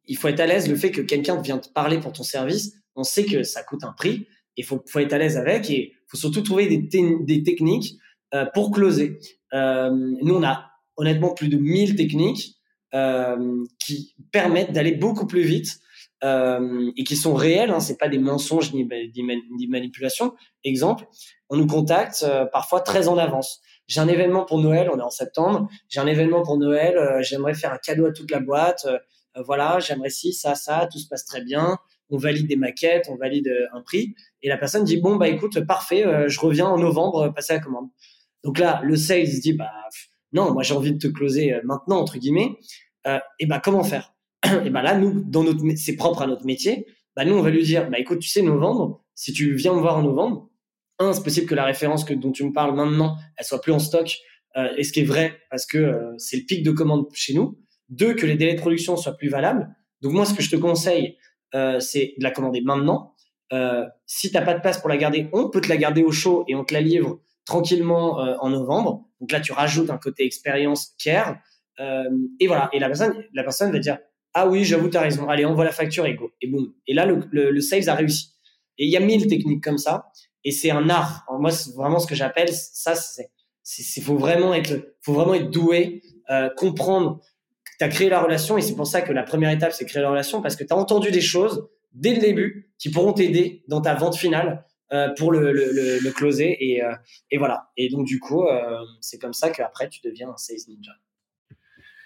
[0.05, 2.73] il faut être à l'aise le fait que quelqu'un vient te parler pour ton service.
[2.95, 4.27] On sait que ça coûte un prix,
[4.57, 7.97] il faut, faut être à l'aise avec et faut surtout trouver des, des techniques
[8.33, 9.19] euh, pour closer.
[9.53, 12.55] Euh, nous, on a honnêtement plus de 1000 techniques
[12.93, 15.79] euh, qui permettent d'aller beaucoup plus vite
[16.23, 20.33] euh, et qui sont réels, hein, c'est pas des mensonges ni, ni, manipulations.
[20.63, 21.05] Exemple,
[21.49, 23.59] on nous contacte euh, parfois très en avance.
[23.87, 25.67] J'ai un événement pour Noël, on est en septembre.
[25.89, 28.87] J'ai un événement pour Noël, euh, j'aimerais faire un cadeau à toute la boîte.
[29.35, 31.79] Voilà, j'aimerais si ça, ça, tout se passe très bien.
[32.13, 34.13] On valide des maquettes, on valide un prix,
[34.43, 37.89] et la personne dit bon bah écoute parfait, je reviens en novembre passer la commande.
[38.43, 39.71] Donc là, le sales dit bah
[40.31, 42.51] non, moi j'ai envie de te closer maintenant entre guillemets.
[43.39, 44.13] et bah comment faire?
[44.65, 46.85] Et ben là, nous, dans notre, c'est propre à notre métier.
[47.15, 49.79] Bah nous, on va lui dire, bah écoute, tu sais, novembre, si tu viens me
[49.79, 50.49] voir en novembre,
[50.99, 53.71] un, c'est possible que la référence que dont tu me parles maintenant, elle soit plus
[53.71, 54.15] en stock,
[54.57, 57.33] euh, et ce qui est vrai parce que euh, c'est le pic de commande chez
[57.33, 57.59] nous.
[57.89, 59.75] Deux, que les délais de production soient plus valables.
[60.01, 61.17] Donc moi, ce que je te conseille,
[61.55, 63.13] euh, c'est de la commander maintenant.
[63.51, 66.11] Euh, si t'as pas de place pour la garder, on peut te la garder au
[66.11, 69.05] chaud et on te la livre tranquillement euh, en novembre.
[69.19, 71.37] Donc là, tu rajoutes un côté expérience care.
[71.79, 72.03] Euh,
[72.39, 72.69] et voilà.
[72.73, 73.97] Et la personne, la personne va dire
[74.33, 75.29] ah oui, j'avoue, tu as raison.
[75.29, 76.31] Allez, on voit la facture et go.
[76.41, 76.73] Et boum.
[76.87, 78.33] Et là, le, le, le sales a réussi.
[78.77, 80.11] Et il y a mille techniques comme ça.
[80.43, 81.25] Et c'est un art.
[81.39, 82.95] moi, c'est vraiment ce que j'appelle ça.
[82.95, 83.29] C'est,
[83.61, 87.21] c'est, faut vraiment être, faut vraiment être doué, euh, comprendre
[87.77, 88.57] tu as créé la relation.
[88.57, 90.73] Et c'est pour ça que la première étape, c'est créer la relation parce que tu
[90.73, 95.09] as entendu des choses dès le début qui pourront t'aider dans ta vente finale euh,
[95.17, 96.57] pour le, le, le, le closer.
[96.59, 96.93] Et, euh,
[97.31, 97.69] et voilà.
[97.77, 100.91] Et donc, du coup, euh, c'est comme ça qu'après, tu deviens un sales ninja.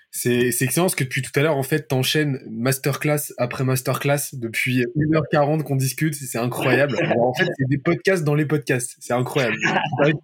[0.10, 4.34] C'est, c'est excellent parce que depuis tout à l'heure, en fait, t'enchaînes masterclass après masterclass
[4.34, 6.16] depuis 1h40 qu'on discute.
[6.16, 6.98] C'est incroyable.
[7.02, 8.96] Alors, en fait, c'est des podcasts dans les podcasts.
[9.00, 9.58] C'est incroyable.
[10.02, 10.16] Avec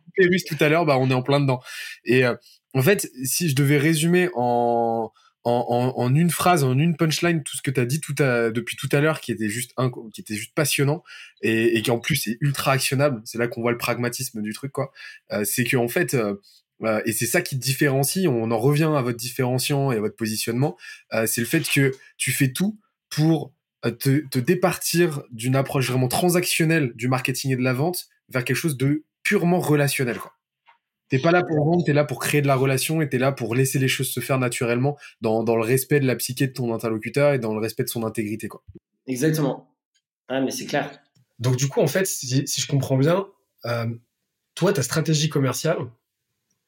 [0.47, 1.59] tout à l'heure, bah, on est en plein dedans.
[2.05, 2.33] Et euh,
[2.73, 5.11] en fait, si je devais résumer en,
[5.43, 8.15] en, en, en une phrase, en une punchline, tout ce que tu as dit tout
[8.19, 9.73] à, depuis tout à l'heure, qui était juste
[10.13, 11.03] qui était juste passionnant
[11.41, 13.21] et, et qui en plus est ultra actionnable.
[13.25, 14.91] C'est là qu'on voit le pragmatisme du truc, quoi.
[15.31, 16.35] Euh, c'est que en fait, euh,
[16.83, 18.27] euh, et c'est ça qui te différencie.
[18.27, 20.77] On en revient à votre différenciant et à votre positionnement.
[21.13, 22.79] Euh, c'est le fait que tu fais tout
[23.09, 23.53] pour
[23.85, 28.43] euh, te, te départir d'une approche vraiment transactionnelle du marketing et de la vente vers
[28.43, 30.17] quelque chose de purement relationnel.
[30.17, 30.33] Quoi.
[31.13, 33.31] T'es pas là pour vendre, t'es là pour créer de la relation et t'es là
[33.31, 36.53] pour laisser les choses se faire naturellement dans, dans le respect de la psyché de
[36.53, 38.47] ton interlocuteur et dans le respect de son intégrité.
[38.47, 38.63] Quoi.
[39.05, 39.69] Exactement.
[40.27, 40.89] Ah, mais c'est clair.
[41.37, 43.27] Donc du coup, en fait, si, si je comprends bien,
[43.65, 43.85] euh,
[44.55, 45.77] toi, ta stratégie commerciale,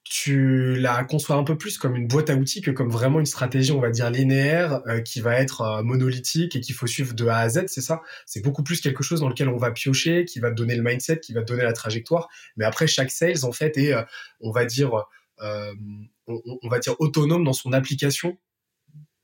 [0.06, 3.26] tu la conçois un peu plus comme une boîte à outils que comme vraiment une
[3.26, 7.16] stratégie, on va dire, linéaire, euh, qui va être euh, monolithique et qu'il faut suivre
[7.16, 8.02] de A à Z, c'est ça?
[8.28, 10.84] C'est beaucoup plus quelque chose dans lequel on va piocher, qui va te donner le
[10.84, 12.30] mindset, qui va te donner la trajectoire.
[12.56, 14.04] Mais après, chaque sales, en fait, est, euh,
[14.42, 14.92] on va dire,
[15.40, 18.38] on, va dire autonome dans son application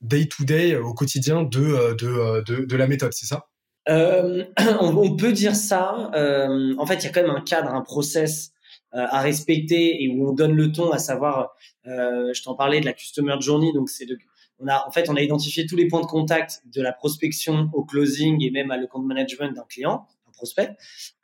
[0.00, 3.46] day to day, au quotidien de, de, de, la méthode, c'est ça?
[3.88, 4.44] On,
[4.80, 6.10] on, peut dire ça.
[6.12, 8.51] en fait, il y a quand même un cadre, un process
[8.92, 11.56] à respecter et où on donne le ton, à savoir,
[11.86, 14.18] euh, je t'en parlais de la customer journey, donc c'est de
[14.62, 17.68] on a, en fait, on a identifié tous les points de contact de la prospection
[17.72, 20.76] au closing et même à le compte management d'un client, un prospect.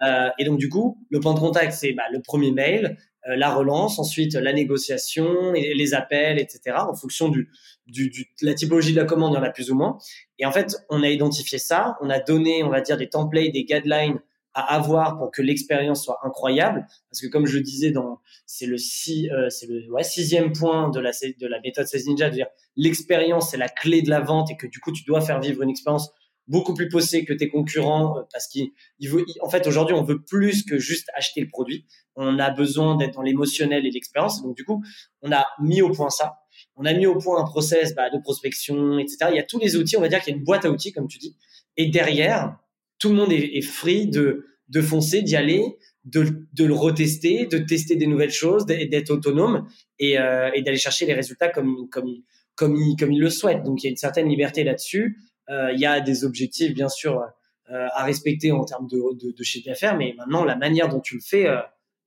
[0.02, 3.36] Euh, et donc, du coup, le point de contact, c'est bah, le premier mail, euh,
[3.36, 6.78] la relance, ensuite la négociation, et les appels, etc.
[6.78, 7.48] En fonction du,
[7.86, 9.98] du, du, la typologie de la commande, il y en a plus ou moins.
[10.38, 13.52] Et en fait, on a identifié ça, on a donné, on va dire, des templates,
[13.52, 14.18] des guidelines
[14.60, 16.86] avoir pour que l'expérience soit incroyable.
[17.10, 21.60] Parce que comme je disais, dans c'est le euh, sixième point de la de la
[21.60, 24.80] méthode 16 Ninja, de dire l'expérience c'est la clé de la vente et que du
[24.80, 26.10] coup tu dois faire vivre une expérience
[26.46, 28.72] beaucoup plus poussée que tes concurrents euh, parce qu'il
[29.02, 31.86] veut en fait aujourd'hui on veut plus que juste acheter le produit.
[32.16, 34.42] On a besoin d'être dans l'émotionnel et l'expérience.
[34.42, 34.82] Donc du coup
[35.22, 36.38] on a mis au point ça.
[36.74, 39.16] On a mis au point un process bah, de prospection, etc.
[39.30, 39.96] Il y a tous les outils.
[39.96, 41.36] On va dire qu'il y a une boîte à outils comme tu dis.
[41.76, 42.58] Et derrière
[42.98, 47.46] tout le monde est, est free de, de foncer, d'y aller, de, de, le retester,
[47.46, 49.68] de tester des nouvelles choses, d'être autonome
[49.98, 52.14] et, euh, et d'aller chercher les résultats comme, comme,
[52.54, 53.62] comme, il, comme il le souhaite.
[53.62, 55.18] Donc il y a une certaine liberté là-dessus.
[55.50, 57.22] Euh, il y a des objectifs, bien sûr,
[57.70, 61.00] euh, à respecter en termes de, de, de chiffre d'affaires, mais maintenant, la manière dont
[61.00, 61.58] tu le fais, euh,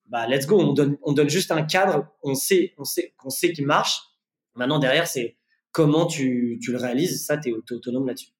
[0.07, 0.59] bah, let's go.
[0.59, 4.01] On donne, on donne juste un cadre, on sait, on sait, qu'on sait qu'il marche.
[4.55, 5.37] Maintenant, derrière, c'est
[5.71, 7.25] comment tu, tu le réalises.
[7.25, 8.31] Ça, tu es autonome là-dessus.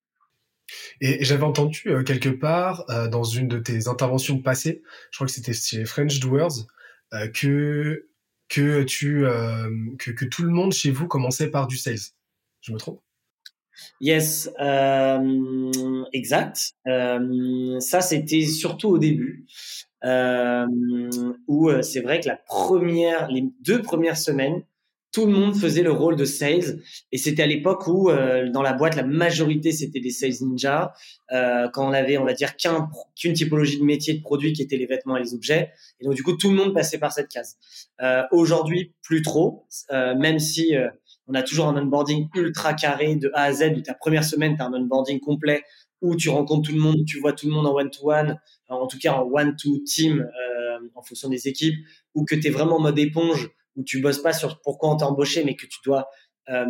[1.00, 4.82] Et j'avais entendu euh, quelque part euh, dans une de tes interventions passées,
[5.12, 6.68] je crois que c'était chez French Doers,
[7.14, 8.08] euh, que
[8.50, 9.24] que tu
[9.98, 12.12] que, tout le monde chez vous commençait par du sales.
[12.60, 13.02] Je me trompe?
[14.02, 14.50] Yes,
[16.12, 16.74] exact.
[16.86, 19.46] Ça, c'était surtout au début,
[21.48, 24.64] où c'est vrai que la première, les deux premières semaines,
[25.12, 26.82] tout le monde faisait le rôle de sales.
[27.12, 30.94] Et c'était à l'époque où euh, dans la boîte la majorité c'était des sales ninja
[31.32, 34.62] euh, quand on avait on va dire qu'un qu'une typologie de métier de produit qui
[34.62, 35.72] était les vêtements et les objets.
[36.00, 37.58] Et donc du coup tout le monde passait par cette case.
[38.02, 39.66] Euh, aujourd'hui plus trop.
[39.92, 40.90] Euh, même si euh,
[41.28, 44.56] on a toujours un onboarding ultra carré de A à Z où ta première semaine
[44.56, 45.64] tu as un onboarding complet
[46.02, 48.40] où tu rencontres tout le monde tu vois tout le monde en one to one
[48.70, 50.28] en tout cas en one to team
[50.96, 51.76] en fonction des équipes
[52.16, 54.98] ou que tu es vraiment en mode éponge où tu bosses pas sur pourquoi on
[54.98, 56.08] t'a embauché, mais que tu dois
[56.50, 56.66] euh,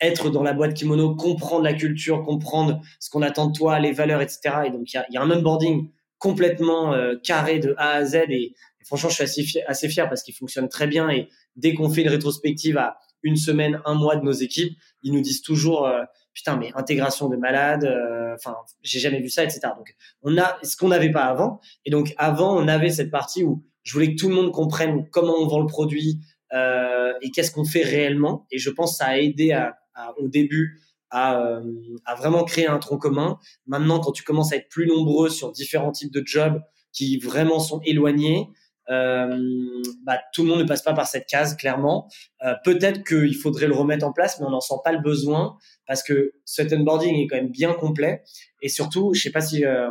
[0.00, 3.92] être dans la boîte kimono, comprendre la culture, comprendre ce qu'on attend de toi, les
[3.92, 4.40] valeurs, etc.
[4.66, 8.04] Et donc, il y a, y a, un onboarding complètement euh, carré de A à
[8.04, 8.14] Z.
[8.28, 8.54] Et,
[8.84, 11.10] franchement, je suis assez fier, assez fier parce qu'il fonctionne très bien.
[11.10, 15.12] Et dès qu'on fait une rétrospective à une semaine, un mois de nos équipes, ils
[15.12, 16.02] nous disent toujours, euh,
[16.32, 19.60] putain, mais intégration de malades, euh, enfin, j'ai jamais vu ça, etc.
[19.76, 21.60] Donc, on a ce qu'on n'avait pas avant.
[21.84, 25.08] Et donc, avant, on avait cette partie où je voulais que tout le monde comprenne
[25.10, 26.20] comment on vend le produit
[26.52, 28.46] euh, et qu'est-ce qu'on fait réellement.
[28.50, 29.78] Et je pense que ça a aidé à,
[30.18, 30.78] au début
[31.10, 31.62] à, euh,
[32.04, 33.38] à, vraiment créer un tronc commun.
[33.66, 36.60] Maintenant, quand tu commences à être plus nombreux sur différents types de jobs
[36.92, 38.50] qui vraiment sont éloignés,
[38.90, 42.08] euh, bah, tout le monde ne passe pas par cette case, clairement.
[42.44, 45.56] Euh, peut-être qu'il faudrait le remettre en place, mais on n'en sent pas le besoin
[45.86, 48.22] parce que cet onboarding est quand même bien complet.
[48.60, 49.90] Et surtout, je sais pas si euh,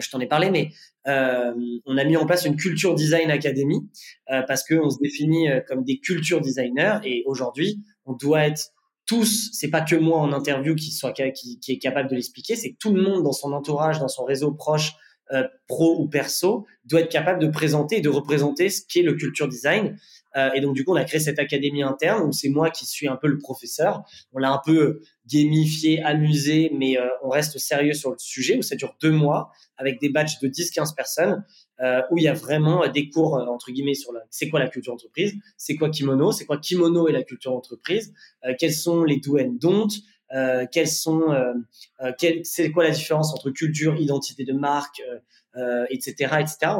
[0.00, 0.70] je t'en ai parlé, mais
[1.06, 1.52] euh,
[1.86, 3.88] on a mis en place une culture design academy
[4.30, 8.72] euh, parce qu'on se définit comme des culture designers et aujourd'hui, on doit être
[9.06, 12.76] tous, c'est pas que moi en interview qui soit qui, est capable de l'expliquer, c'est
[12.78, 14.94] tout le monde dans son entourage, dans son réseau proche,
[15.32, 19.14] euh, pro ou perso, doit être capable de présenter et de représenter ce qu'est le
[19.14, 19.96] culture design.
[20.36, 22.86] Euh, et donc, du coup, on a créé cette académie interne où c'est moi qui
[22.86, 24.04] suis un peu le professeur.
[24.32, 28.62] On l'a un peu gamifié, amusé, mais euh, on reste sérieux sur le sujet où
[28.62, 31.44] ça dure deux mois avec des batchs de 10-15 personnes
[31.80, 34.68] euh, où il y a vraiment des cours, entre guillemets, sur la, c'est quoi la
[34.68, 38.14] culture entreprise, c'est quoi kimono, c'est quoi kimono et la culture entreprise,
[38.58, 39.90] quels sont les do and don't,
[40.34, 41.54] euh, quels sont, euh,
[42.42, 45.00] c'est quoi la différence entre culture, identité de marque,
[45.90, 46.72] etc., etc.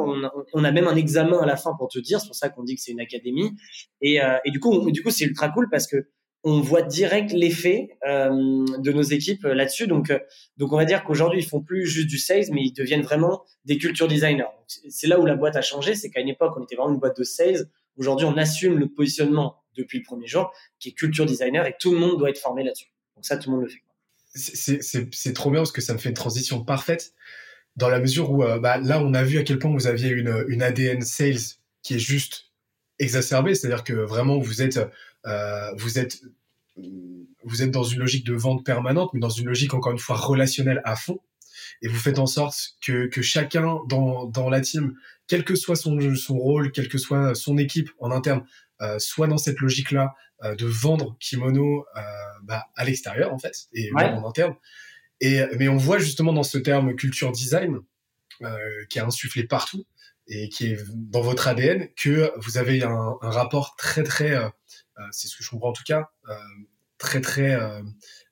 [0.52, 2.20] On a, même un examen à la fin pour te dire.
[2.20, 3.52] C'est pour ça qu'on dit que c'est une académie.
[4.00, 6.08] Et, et du coup, du coup, c'est ultra cool parce que
[6.48, 9.88] on voit direct l'effet euh, de nos équipes là-dessus.
[9.88, 10.12] Donc,
[10.56, 13.42] donc on va dire qu'aujourd'hui ils font plus juste du sales, mais ils deviennent vraiment
[13.64, 14.44] des culture designers.
[14.68, 17.00] C'est là où la boîte a changé, c'est qu'à une époque on était vraiment une
[17.00, 17.68] boîte de sales.
[17.96, 21.90] Aujourd'hui, on assume le positionnement depuis le premier jour, qui est culture designer, et tout
[21.90, 22.92] le monde doit être formé là-dessus.
[23.16, 23.82] Donc ça, tout le monde le fait.
[24.34, 27.12] C'est trop bien parce que ça me fait une transition parfaite
[27.76, 30.08] dans la mesure où euh, bah, là, on a vu à quel point vous aviez
[30.08, 32.50] une, une ADN sales qui est juste
[32.98, 34.80] exacerbée, c'est-à-dire que vraiment vous êtes,
[35.26, 36.20] euh, vous êtes,
[37.44, 40.16] vous êtes dans une logique de vente permanente, mais dans une logique encore une fois
[40.16, 41.20] relationnelle à fond.
[41.82, 44.94] Et vous faites en sorte que, que chacun dans, dans la team,
[45.26, 48.44] quel que soit son, son rôle, quelle que soit son équipe en interne,
[48.80, 50.14] euh, soit dans cette logique-là
[50.58, 51.86] de vendre kimono
[52.42, 54.54] bah, à l'extérieur en fait et en interne.
[55.20, 57.78] Et mais on voit justement dans ce terme culture design
[58.90, 59.86] qui est insufflé partout
[60.28, 64.36] et qui est dans votre ADN que vous avez un, rapport très très,
[65.10, 66.10] c'est ce que je comprends en tout cas,
[66.98, 67.58] très très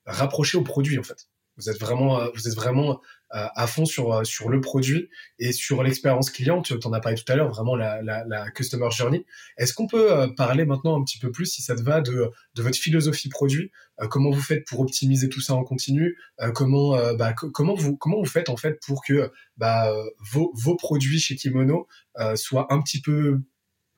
[0.04, 1.26] rapproché au produit en fait.
[1.56, 2.94] Vous êtes vraiment, vous êtes vraiment euh,
[3.54, 5.08] à fond sur, euh, sur le produit
[5.38, 6.62] et sur l'expérience client.
[6.62, 9.24] Tu en as parlé tout à l'heure, vraiment la, customer journey.
[9.56, 12.30] Est-ce qu'on peut euh, parler maintenant un petit peu plus, si ça te va, de,
[12.54, 13.70] de votre philosophie produit
[14.10, 16.18] Comment vous faites pour optimiser tout ça en continu
[16.52, 19.94] Comment bah, comment vous comment vous faites en fait pour que bah,
[20.32, 21.86] vos, vos produits chez Kimono
[22.34, 23.38] soient un petit peu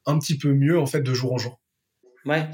[0.05, 1.59] un petit peu mieux en fait de jour en jour?
[2.27, 2.49] Ouais.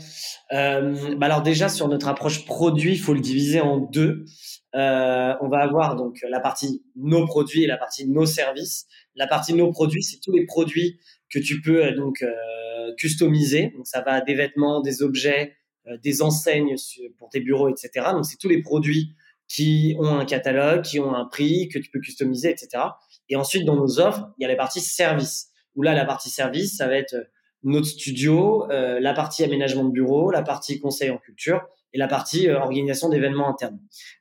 [0.53, 4.27] Euh, bah alors déjà sur notre approche produit, il faut le diviser en deux.
[4.75, 8.87] Euh, on va avoir donc la partie nos produits et la partie nos services.
[9.15, 10.99] La partie nos produits, c'est tous les produits
[11.31, 13.73] que tu peux euh, donc euh, customiser.
[13.77, 15.55] Donc ça va des vêtements, des objets,
[15.87, 16.75] euh, des enseignes
[17.19, 18.09] pour tes bureaux, etc.
[18.13, 19.15] Donc c'est tous les produits
[19.49, 22.85] qui ont un catalogue, qui ont un prix que tu peux customiser, etc.
[23.29, 25.49] Et ensuite dans nos offres, il y a la partie service.
[25.75, 27.17] Où là la partie service, ça va être
[27.63, 31.63] notre studio, euh, la partie aménagement de bureau, la partie conseil en culture
[31.93, 33.79] et la partie euh, organisation d'événements internes.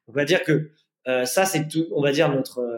[0.07, 0.71] on va dire que
[1.07, 2.77] euh, ça, c'est tout, on va dire notre euh,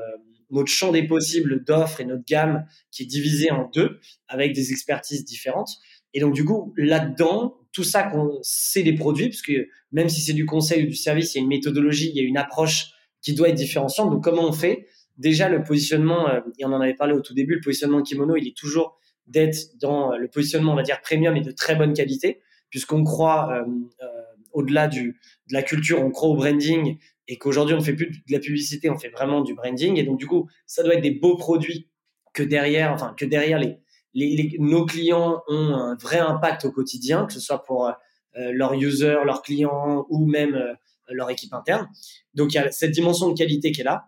[0.49, 4.71] notre champ des possibles d'offres et notre gamme qui est divisée en deux avec des
[4.71, 5.71] expertises différentes.
[6.13, 8.11] Et donc du coup, là-dedans, tout ça,
[8.43, 11.41] c'est des produits, parce que même si c'est du conseil ou du service, il y
[11.41, 12.91] a une méthodologie, il y a une approche
[13.23, 14.11] qui doit être différenciante.
[14.11, 14.85] Donc comment on fait?
[15.17, 16.29] Déjà, le positionnement,
[16.59, 19.77] et on en avait parlé au tout début, le positionnement kimono, il est toujours d'être
[19.79, 23.65] dans le positionnement, on va dire, premium et de très bonne qualité, puisqu'on croit, euh,
[24.01, 24.07] euh,
[24.53, 25.19] au-delà du,
[25.49, 26.97] de la culture, on croit au branding
[27.27, 29.97] et qu'aujourd'hui, on ne fait plus de la publicité, on fait vraiment du branding.
[29.97, 31.89] Et donc, du coup, ça doit être des beaux produits
[32.33, 37.33] que derrière, enfin, que derrière les, nos clients ont un vrai impact au quotidien, que
[37.33, 37.91] ce soit pour euh,
[38.35, 40.61] leurs users, leurs clients ou même
[41.09, 41.87] leur équipe interne.
[42.33, 44.05] Donc, il y a cette dimension de qualité qui est là.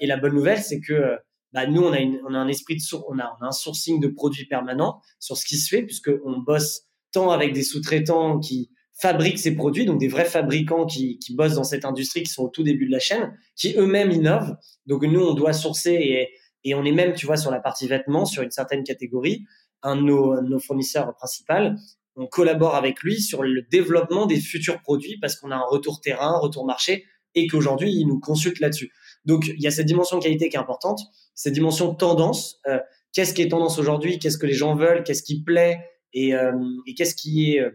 [0.00, 1.18] et la bonne nouvelle, c'est que
[1.54, 5.36] bah, nous, on a, un esprit de on a un sourcing de produits permanent sur
[5.36, 9.98] ce qui se fait, puisqu'on bosse tant avec des sous-traitants qui fabriquent ces produits, donc
[9.98, 12.92] des vrais fabricants qui, qui bossent dans cette industrie, qui sont au tout début de
[12.92, 14.56] la chaîne, qui eux-mêmes innovent.
[14.86, 16.28] Donc nous, on doit sourcer et,
[16.62, 19.44] et on est même, tu vois, sur la partie vêtements, sur une certaine catégorie,
[19.82, 21.76] un de nos, nos fournisseurs principaux.
[22.16, 26.00] On collabore avec lui sur le développement des futurs produits parce qu'on a un retour
[26.00, 27.04] terrain, retour marché,
[27.34, 28.92] et qu'aujourd'hui, il nous consulte là-dessus.
[29.24, 31.00] Donc, il y a cette dimension qualité qui est importante,
[31.34, 32.60] cette dimension tendance.
[32.68, 32.78] Euh,
[33.12, 34.20] qu'est-ce qui est tendance aujourd'hui?
[34.20, 35.02] Qu'est-ce que les gens veulent?
[35.02, 35.80] Qu'est-ce qui plaît?
[36.12, 36.52] Et, euh,
[36.86, 37.70] et qu'est-ce qui est euh,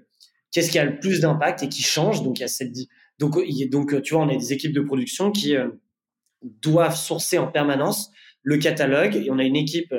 [0.51, 2.71] qu'est-ce qui a le plus d'impact et qui change Donc, il y a cette
[3.19, 3.37] Donc,
[3.71, 5.55] donc, tu vois, on a des équipes de production qui
[6.41, 8.11] doivent sourcer en permanence
[8.41, 9.93] le catalogue et on a une équipe,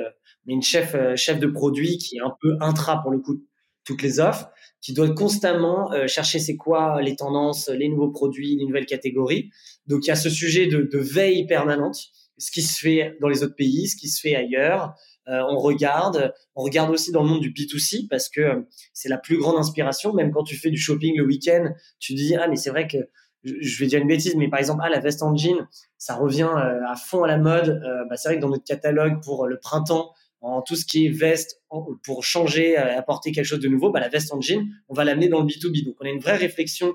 [0.47, 3.43] une chef, chef de produit qui est un peu intra pour le coup
[3.83, 4.49] toutes les offres,
[4.79, 9.49] qui doit constamment chercher c'est quoi les tendances, les nouveaux produits, les nouvelles catégories.
[9.87, 11.97] Donc il y a ce sujet de, de veille permanente,
[12.37, 14.93] ce qui se fait dans les autres pays, ce qui se fait ailleurs,
[15.27, 18.61] euh, on regarde, on regarde aussi dans le monde du B2C parce que euh,
[18.93, 20.13] c'est la plus grande inspiration.
[20.13, 22.97] Même quand tu fais du shopping le week-end, tu dis ah mais c'est vrai que
[23.43, 25.67] je vais dire une bêtise, mais par exemple, ah, la veste en jean,
[25.97, 27.81] ça revient euh, à fond à la mode.
[28.09, 31.09] bah, c'est vrai que dans notre catalogue pour le printemps, en tout ce qui est
[31.09, 31.61] veste,
[32.03, 35.27] pour changer, apporter quelque chose de nouveau, bah, la veste en jean, on va l'amener
[35.27, 35.85] dans le B2B.
[35.85, 36.93] Donc, on a une vraie réflexion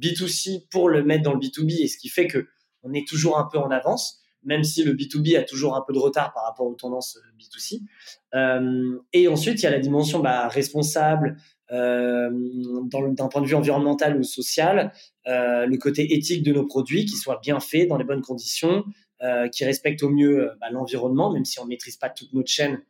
[0.00, 2.46] B2C pour le mettre dans le B2B et ce qui fait que
[2.82, 5.92] on est toujours un peu en avance même si le B2B a toujours un peu
[5.92, 7.82] de retard par rapport aux tendances euh, B2C.
[8.34, 11.36] Euh, et ensuite, il y a la dimension bah, responsable
[11.72, 12.30] euh,
[12.90, 14.92] d'un point de vue environnemental ou social,
[15.26, 18.84] euh, le côté éthique de nos produits, qui soient bien faits dans les bonnes conditions,
[19.22, 22.50] euh, qui respectent au mieux bah, l'environnement, même si on ne maîtrise pas toute notre
[22.50, 22.80] chaîne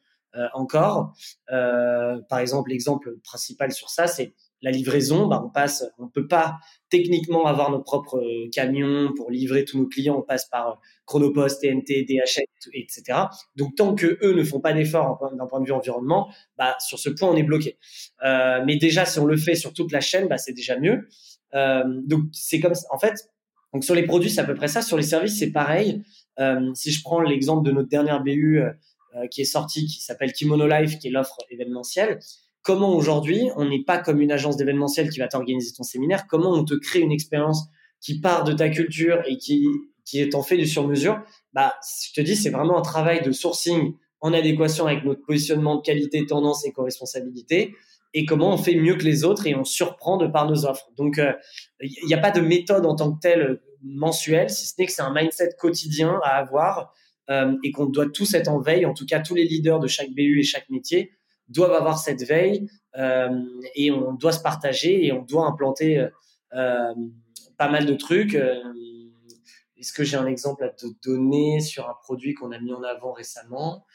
[0.53, 1.15] encore.
[1.49, 6.57] par exemple, l'exemple principal sur ça, c'est la livraison, bah, on passe, on peut pas
[6.89, 10.17] techniquement avoir nos propres euh, camions pour livrer tous nos clients.
[10.19, 10.75] On passe par euh,
[11.05, 13.19] Chronopost, TNT, DHL, etc.
[13.57, 16.99] Donc tant que eux ne font pas d'efforts d'un point de vue environnement, bah, sur
[16.99, 17.79] ce point on est bloqué.
[18.25, 21.09] Euh, mais déjà si on le fait sur toute la chaîne, bah, c'est déjà mieux.
[21.53, 23.15] donc c'est comme en fait.
[23.75, 24.81] Donc sur les produits c'est à peu près ça.
[24.81, 26.03] Sur les services c'est pareil.
[26.75, 28.63] si je prends l'exemple de notre dernière BU
[29.31, 32.19] qui est sortie, qui s'appelle Kimono Life, qui est l'offre événementielle
[32.65, 36.51] comment aujourd'hui, on n'est pas comme une agence d'événementiel qui va t'organiser ton séminaire, comment
[36.51, 37.69] on te crée une expérience
[38.01, 39.69] qui part de ta culture et qui,
[40.05, 41.23] qui est en fait du sur-mesure,
[41.53, 41.75] bah,
[42.07, 45.83] je te dis, c'est vraiment un travail de sourcing en adéquation avec notre positionnement de
[45.83, 47.75] qualité, tendance et co-responsabilité
[48.15, 50.89] et comment on fait mieux que les autres et on surprend de par nos offres.
[50.97, 54.67] Donc, il euh, n'y a pas de méthode en tant que telle euh, mensuelle, si
[54.67, 56.95] ce n'est que c'est un mindset quotidien à avoir
[57.29, 59.89] euh, et qu'on doit tous être en veille, en tout cas tous les leaders de
[59.89, 61.11] chaque BU et chaque métier,
[61.55, 63.45] doivent avoir cette veille euh,
[63.75, 66.09] et on doit se partager et on doit implanter euh,
[66.55, 66.95] euh,
[67.57, 68.35] pas mal de trucs.
[68.35, 72.83] Est-ce que j'ai un exemple à te donner sur un produit qu'on a mis en
[72.83, 73.87] avant récemment?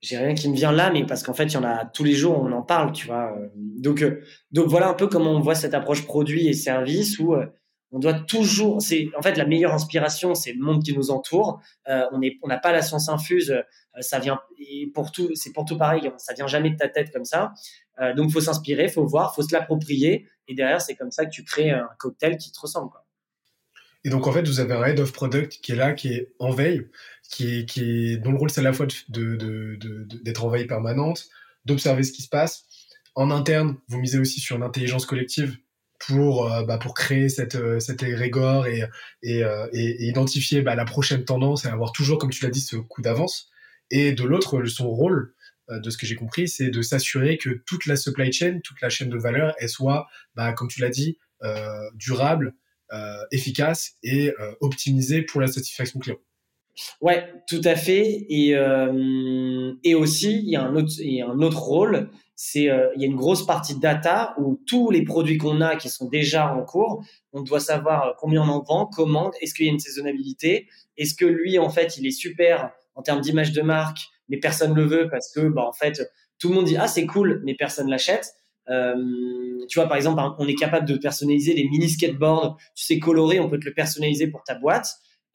[0.00, 2.04] J'ai rien qui me vient là, mais parce qu'en fait, il y en a tous
[2.04, 3.36] les jours, on en parle, tu vois.
[3.56, 4.04] Donc,
[4.52, 7.34] donc voilà un peu comment on voit cette approche produit et service où
[7.90, 11.60] on doit toujours, c'est en fait la meilleure inspiration, c'est le monde qui nous entoure.
[11.88, 13.62] Euh, on on n'a pas la science infuse, euh,
[14.00, 17.10] ça vient et pour tout, c'est pour tout pareil, ça vient jamais de ta tête
[17.12, 17.52] comme ça.
[18.00, 21.30] Euh, donc faut s'inspirer, faut voir, faut se l'approprier, et derrière c'est comme ça que
[21.30, 22.92] tu crées un cocktail qui te ressemble.
[24.04, 26.34] Et donc en fait vous avez un head of product qui est là, qui est
[26.38, 26.88] en veille,
[27.30, 29.78] qui est, qui est dont le rôle c'est à la fois de, de,
[30.22, 31.24] d'être en veille permanente,
[31.64, 32.66] d'observer ce qui se passe.
[33.14, 35.56] En interne, vous misez aussi sur l'intelligence collective
[35.98, 38.84] pour euh, bah, pour créer cette euh, cette égrégore et
[39.22, 42.60] et, euh, et, identifier bah, la prochaine tendance et avoir toujours comme tu l'as dit
[42.60, 43.50] ce coup d'avance
[43.90, 45.34] et de l'autre son rôle
[45.70, 48.88] de ce que j'ai compris c'est de s'assurer que toute la supply chain toute la
[48.88, 51.18] chaîne de valeur elle soit bah, comme tu l'as dit
[51.94, 52.54] durable
[53.30, 56.18] efficace et optimisée pour la satisfaction client
[57.00, 58.26] Ouais, tout à fait.
[58.28, 62.10] Et, euh, et aussi, il y, a un autre, il y a un autre rôle,
[62.40, 65.74] c'est euh, il y a une grosse partie data où tous les produits qu'on a
[65.74, 69.66] qui sont déjà en cours, on doit savoir combien on en vend, comment, est-ce qu'il
[69.66, 73.50] y a une saisonnabilité, est-ce que lui, en fait, il est super en termes d'image
[73.50, 73.98] de marque,
[74.28, 76.00] mais personne le veut parce que, bah, en fait,
[76.38, 78.32] tout le monde dit ah c'est cool, mais personne l'achète.
[78.70, 78.94] Euh,
[79.68, 83.40] tu vois, par exemple, on est capable de personnaliser les mini skateboards, tu sais coloré,
[83.40, 84.86] on peut te le personnaliser pour ta boîte.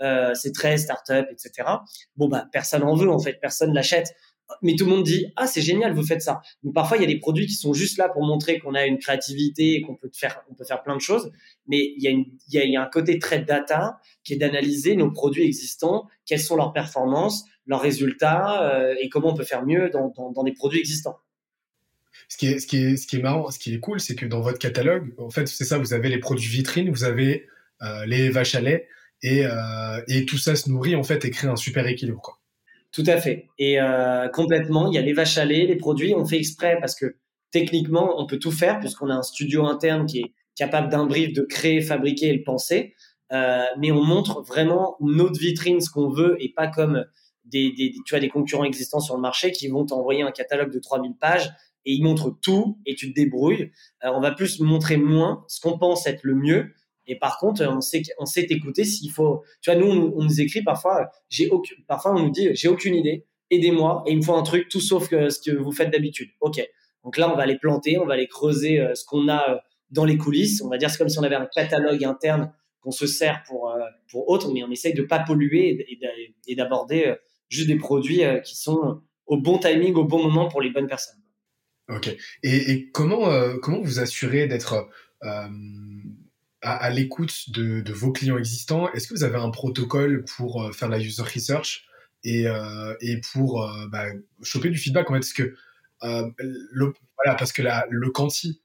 [0.01, 1.67] Euh, c'est très start-up, etc.
[2.15, 4.13] Bon, bah, personne en veut, en fait, personne l'achète.
[4.61, 6.41] Mais tout le monde dit, ah, c'est génial, vous faites ça.
[6.63, 8.85] Donc, parfois, il y a des produits qui sont juste là pour montrer qu'on a
[8.85, 11.31] une créativité et qu'on peut faire, on peut faire plein de choses.
[11.67, 13.99] Mais il y a une, il y a, il y a un côté très data
[14.23, 19.29] qui est d'analyser nos produits existants, quelles sont leurs performances, leurs résultats, euh, et comment
[19.29, 21.17] on peut faire mieux dans, dans, des produits existants.
[22.27, 24.15] Ce qui est, ce qui est, ce qui est marrant, ce qui est cool, c'est
[24.15, 27.47] que dans votre catalogue, en fait, c'est ça, vous avez les produits vitrines, vous avez
[27.81, 28.87] euh, les vaches à lait,
[29.21, 32.21] et, euh, et tout ça se nourrit en fait et crée un super équilibre.
[32.21, 32.39] Quoi.
[32.93, 33.47] Tout à fait.
[33.57, 36.77] Et euh, complètement, il y a les vaches à lait, les produits, on fait exprès
[36.79, 37.17] parce que
[37.51, 41.33] techniquement, on peut tout faire puisqu'on a un studio interne qui est capable d'un brief
[41.33, 42.93] de créer, fabriquer et le penser.
[43.31, 47.03] Euh, mais on montre vraiment notre vitrine, ce qu'on veut, et pas comme
[47.45, 50.71] des, des, tu as des concurrents existants sur le marché qui vont t'envoyer un catalogue
[50.71, 51.51] de 3000 pages
[51.85, 53.71] et ils montrent tout et tu te débrouilles.
[54.03, 56.73] Euh, on va plus montrer moins ce qu'on pense être le mieux
[57.07, 59.43] et par contre, on sait, on sait écouter s'il faut.
[59.61, 61.49] Tu vois, nous, on, nous écrit parfois, j'ai
[61.87, 64.79] parfois on nous dit, j'ai aucune idée, aidez-moi, et il me faut un truc tout
[64.79, 66.29] sauf que ce que vous faites d'habitude.
[66.41, 66.65] Ok.
[67.03, 69.57] Donc là, on va les planter, on va les creuser, euh, ce qu'on a, euh,
[69.89, 70.61] dans les coulisses.
[70.61, 73.71] On va dire c'est comme si on avait un catalogue interne qu'on se sert pour
[73.71, 75.85] euh, pour autres, mais on essaye de pas polluer
[76.47, 77.15] et d'aborder euh,
[77.49, 81.21] juste des produits qui sont au bon timing, au bon moment pour les bonnes personnes.
[81.89, 82.15] Ok.
[82.43, 83.29] Et, comment
[83.61, 84.89] comment vous assurez d'être
[86.63, 88.91] à, à l'écoute de, de, vos clients existants.
[88.93, 91.85] Est-ce que vous avez un protocole pour faire la user research
[92.23, 92.45] et,
[93.01, 94.05] et pour bah,
[94.41, 95.19] choper du feedback en fait?
[95.19, 95.55] Parce que
[96.01, 98.61] le, voilà, parce que la, le quanti,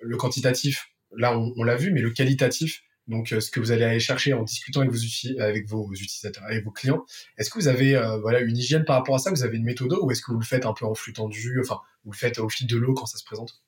[0.00, 4.00] le quantitatif, là on, l'a vu, mais le qualitatif, donc ce que vous allez aller
[4.00, 7.06] chercher en discutant avec vos, avec vos utilisateurs, avec vos clients,
[7.38, 9.30] est-ce que vous avez voilà une hygiène par rapport à ça?
[9.30, 11.58] Vous avez une méthode ou est-ce que vous le faites un peu en flux tendu?
[11.60, 13.62] Enfin, vous le faites au fil de l'eau quand ça se présente?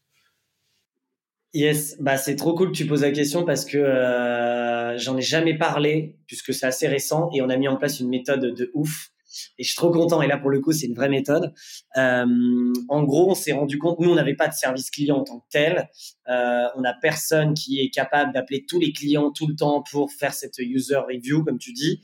[1.52, 5.22] Yes, bah c'est trop cool que tu poses la question parce que euh, j'en ai
[5.22, 8.70] jamais parlé puisque c'est assez récent et on a mis en place une méthode de
[8.72, 9.10] ouf
[9.59, 10.22] et je suis trop content.
[10.22, 11.52] Et là, pour le coup, c'est une vraie méthode.
[11.97, 15.24] Euh, en gros, on s'est rendu compte, nous, on n'avait pas de service client en
[15.24, 15.89] tant que tel.
[16.28, 20.10] Euh, on n'a personne qui est capable d'appeler tous les clients tout le temps pour
[20.12, 22.02] faire cette user review, comme tu dis.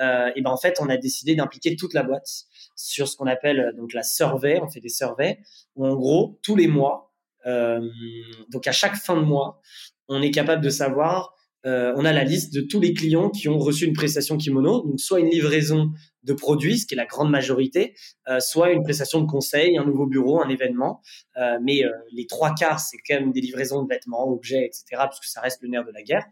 [0.00, 2.28] Euh, et ben en fait, on a décidé d'impliquer toute la boîte
[2.74, 4.60] sur ce qu'on appelle donc la survey.
[4.62, 5.38] On fait des surveys
[5.74, 7.05] où, en gros, tous les mois, euh,
[7.46, 9.60] donc à chaque fin de mois,
[10.08, 11.36] on est capable de savoir
[11.66, 14.82] euh, on a la liste de tous les clients qui ont reçu une prestation kimono,
[14.82, 15.90] donc soit une livraison
[16.22, 17.94] de produits, ce qui est la grande majorité,
[18.28, 21.00] euh, soit une prestation de conseil, un nouveau bureau, un événement.
[21.36, 21.82] Euh, mais
[22.12, 25.40] les trois quarts, c'est quand même des livraisons de vêtements, objets, etc., parce que ça
[25.40, 26.24] reste le nerf de la guerre.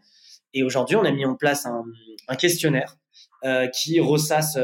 [0.53, 1.83] Et aujourd'hui, on a mis en place un,
[2.35, 2.95] questionnaire
[3.73, 4.57] qui ressasse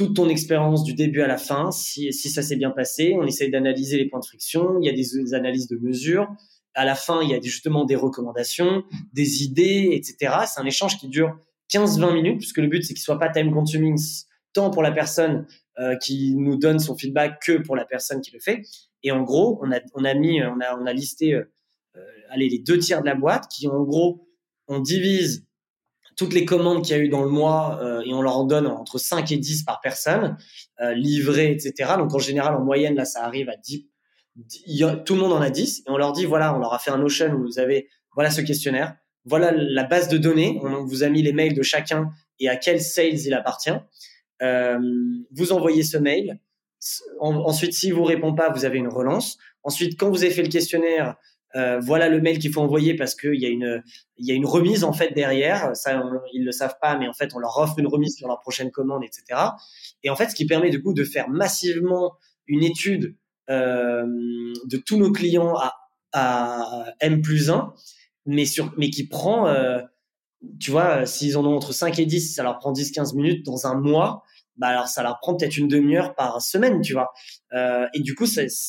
[0.00, 3.14] toute ton expérience du début à la fin, si, si ça s'est bien passé.
[3.18, 4.78] On essaye d'analyser les points de friction.
[4.80, 6.26] Il y a des analyses de mesures
[6.72, 8.82] à la fin, il y a justement des recommandations,
[9.12, 10.36] des idées, etc.
[10.46, 11.38] C'est un échange qui dure
[11.70, 14.00] 15-20 minutes, puisque le but, c'est qu'il soit pas time consuming
[14.54, 15.46] tant pour la personne
[15.78, 18.62] euh, qui nous donne son feedback que pour la personne qui le fait.
[19.02, 21.44] Et en gros, on a, on a mis, on a, on a listé, euh,
[21.96, 22.00] euh
[22.30, 24.26] allez, les deux tiers de la boîte qui, en gros,
[24.66, 25.44] on divise
[26.16, 28.44] toutes les commandes qu'il y a eu dans le mois euh, et on leur en
[28.44, 30.36] donne entre 5 et 10 par personne,
[30.80, 31.92] euh, livrées, etc.
[31.98, 33.86] Donc en général, en moyenne, là, ça arrive à 10,
[35.04, 36.90] tout le monde en a 10 et on leur dit voilà, on leur a fait
[36.90, 41.02] un Notion où vous avez voilà ce questionnaire, voilà la base de données, on vous
[41.02, 43.70] a mis les mails de chacun et à quel sales il appartient.
[44.42, 44.78] Euh,
[45.32, 46.40] vous envoyez ce mail.
[47.20, 49.38] ensuite, si vous répond pas, vous avez une relance.
[49.62, 51.16] Ensuite, quand vous avez fait le questionnaire,
[51.56, 53.82] euh, voilà le mail qu'il faut envoyer parce qu'il y a une
[54.16, 55.74] il y a une remise en fait derrière.
[55.74, 56.00] Ça,
[56.32, 58.70] ils le savent pas, mais en fait, on leur offre une remise sur leur prochaine
[58.70, 59.40] commande, etc.
[60.02, 62.14] Et en fait, ce qui permet du coup de faire massivement
[62.46, 63.16] une étude
[63.48, 64.06] euh,
[64.66, 65.74] de tous nos clients à,
[66.12, 67.72] à M plus 1,
[68.26, 69.80] mais, sur, mais qui prend, euh,
[70.60, 73.66] tu vois, s'ils en ont entre 5 et 10, ça leur prend 10-15 minutes dans
[73.66, 74.22] un mois,
[74.60, 77.10] bah alors ça leur prend peut-être une demi-heure par semaine, tu vois.
[77.54, 78.26] Euh, et du coup,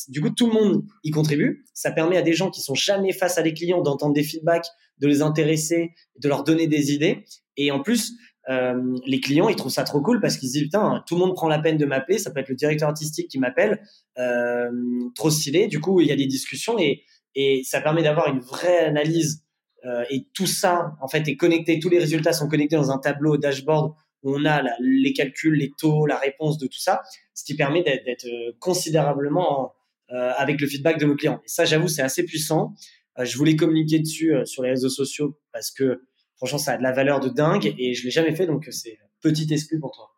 [0.08, 1.66] du coup, tout le monde y contribue.
[1.74, 4.66] Ça permet à des gens qui sont jamais face à des clients d'entendre des feedbacks,
[4.98, 7.24] de les intéresser, de leur donner des idées.
[7.58, 8.14] Et en plus,
[8.48, 11.20] euh, les clients, ils trouvent ça trop cool parce qu'ils se disent, putain, tout le
[11.20, 13.82] monde prend la peine de m'appeler, ça peut être le directeur artistique qui m'appelle,
[14.18, 14.70] euh,
[15.14, 15.66] trop stylé.
[15.66, 17.02] Du coup, il y a des discussions et,
[17.34, 19.44] et ça permet d'avoir une vraie analyse.
[19.84, 22.98] Euh, et tout ça, en fait, est connecté, tous les résultats sont connectés dans un
[22.98, 27.02] tableau dashboard on a les calculs, les taux, la réponse de tout ça,
[27.34, 29.74] ce qui permet d'être euh, considérablement
[30.10, 31.40] euh, avec le feedback de nos clients.
[31.44, 32.74] Et ça, j'avoue, c'est assez puissant.
[33.18, 36.02] Euh, je voulais communiquer dessus sur les réseaux sociaux parce que
[36.36, 38.98] franchement, ça a de la valeur de dingue et je l'ai jamais fait, donc c'est
[39.20, 40.08] petit exclu pour toi.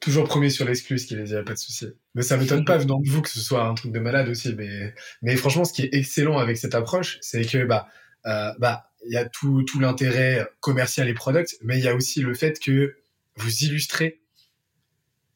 [0.00, 1.86] Toujours premier sur l'exclu, ce qui veut dire pas de souci.
[2.14, 4.54] Mais ça m'étonne pas venant de vous que ce soit un truc de malade aussi.
[5.22, 7.88] Mais, franchement, ce qui est excellent avec cette approche, c'est que bah,
[8.24, 12.22] bah, il y a tout, tout l'intérêt commercial et product, mais il y a aussi
[12.22, 12.96] le fait que
[13.36, 14.20] vous illustrez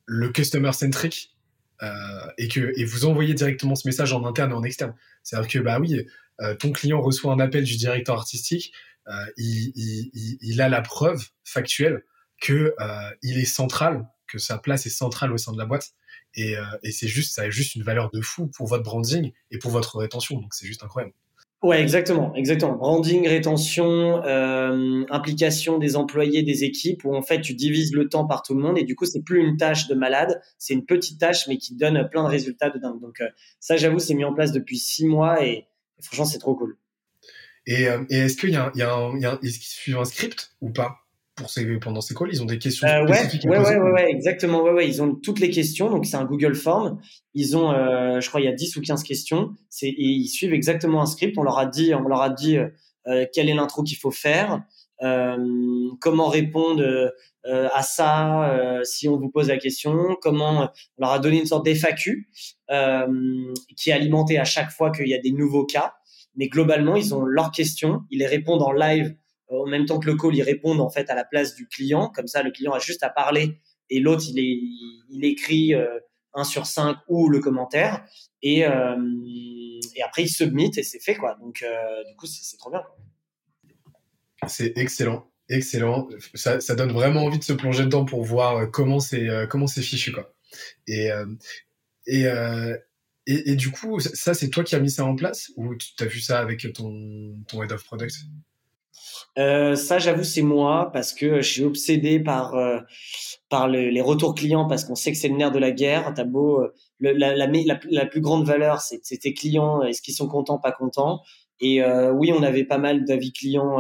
[0.07, 1.37] le customer centric
[1.83, 4.95] euh, et que et vous envoyez directement ce message en interne et en externe.
[5.23, 6.05] C'est-à-dire que bah oui,
[6.41, 8.73] euh, ton client reçoit un appel du directeur artistique,
[9.09, 12.05] euh, il, a la preuve factuelle
[12.41, 15.93] que euh, il est central, que sa place est centrale au sein de la boîte.
[16.35, 19.33] Et, euh, et c'est juste, ça a juste une valeur de fou pour votre branding
[19.51, 20.41] et pour votre rétention.
[20.41, 21.15] Donc c'est juste incroyable.
[21.61, 22.77] Ouais, exactement, exactement.
[22.77, 28.27] Branding, rétention, euh, implication des employés, des équipes, où en fait tu divises le temps
[28.27, 30.87] par tout le monde et du coup c'est plus une tâche de malade, c'est une
[30.87, 33.01] petite tâche mais qui donne plein de résultats de dingue.
[33.01, 33.21] Donc
[33.59, 35.67] ça, j'avoue, c'est mis en place depuis six mois et
[36.01, 36.77] franchement c'est trop cool.
[37.69, 41.08] Euh, et, est-ce qu'il y a un, un script ou pas?
[41.39, 44.11] Pour ces, pendant ces calls Ils ont des questions euh, spécifiques ouais, ouais, ouais, ouais,
[44.11, 44.63] exactement.
[44.63, 45.91] Ouais, ouais, ils ont toutes les questions.
[45.91, 47.01] Donc, c'est un Google Form.
[47.35, 49.55] Ils ont, euh, je crois, il y a 10 ou 15 questions.
[49.83, 51.39] Et ils suivent exactement un script.
[51.39, 52.59] On leur a dit, on leur a dit
[53.09, 54.63] euh, quelle est l'intro qu'il faut faire,
[55.03, 55.37] euh,
[56.01, 61.19] comment répondre euh, à ça si on vous pose la question, comment on leur a
[61.19, 62.29] donné une sorte d'FAQ
[63.77, 65.95] qui est alimentée à chaque fois qu'il y a des nouveaux cas.
[66.35, 69.17] mais globalement, ils ont leurs questions, ils les répondent en live
[69.51, 72.11] en même temps que le call, ils répondent en fait à la place du client.
[72.15, 73.59] Comme ça, le client a juste à parler
[73.91, 75.99] et l'autre, il, écrit euh,
[76.35, 78.05] 1 sur 5 ou le commentaire.
[78.43, 78.97] Et, euh,
[79.97, 81.17] et après, il submit et c'est fait.
[81.17, 81.37] quoi.
[81.41, 82.83] Donc, euh, du coup, c'est trop bien.
[84.47, 85.31] C'est excellent.
[85.49, 86.09] Excellent.
[86.35, 90.13] Ça, donne vraiment envie de se plonger dedans pour voir euh, comment c'est comment fichu
[90.13, 90.35] quoi.
[90.87, 91.09] Et
[92.07, 92.25] et,
[93.27, 95.93] et, et du coup, ça c'est toi qui as mis ça en place ou tu
[96.01, 98.15] as vu ça avec ton ton head of product?
[99.39, 102.81] Euh, ça, j'avoue, c'est moi parce que je suis obsédé par euh,
[103.49, 106.13] par les retours clients parce qu'on sait que c'est le nerf de la guerre.
[106.15, 109.83] T'as beau euh, la, la, la, plus grande valeur, c'est tes clients.
[109.83, 111.21] Est-ce qu'ils sont contents, pas contents
[111.61, 111.81] Et
[112.13, 113.79] oui, on avait pas mal d'avis clients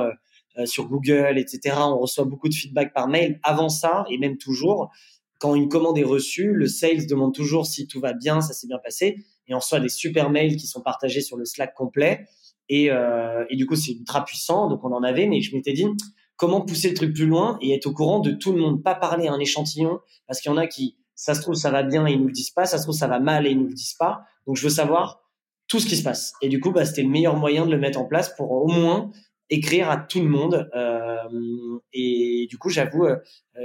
[0.64, 1.76] sur Google, etc.
[1.78, 3.40] On reçoit beaucoup de feedback par mail.
[3.42, 4.90] Avant ça, et même toujours,
[5.38, 8.66] quand une commande est reçue, le sales demande toujours si tout va bien, ça s'est
[8.66, 12.26] bien passé, et on reçoit des super mails qui sont partagés sur le Slack complet.
[12.68, 15.72] Et, euh, et du coup, c'est ultra puissant, donc on en avait, mais je m'étais
[15.72, 15.86] dit
[16.36, 18.94] comment pousser le truc plus loin et être au courant de tout le monde, pas
[18.94, 21.82] parler à un échantillon, parce qu'il y en a qui, ça se trouve, ça va
[21.82, 23.58] bien et ils nous le disent pas, ça se trouve, ça va mal et ils
[23.58, 24.22] nous le disent pas.
[24.46, 25.20] Donc je veux savoir
[25.66, 26.32] tout ce qui se passe.
[26.40, 28.68] Et du coup, bah, c'était le meilleur moyen de le mettre en place pour au
[28.68, 29.10] moins
[29.50, 30.70] écrire à tout le monde.
[30.74, 33.18] Euh, et du coup, j'avoue, euh,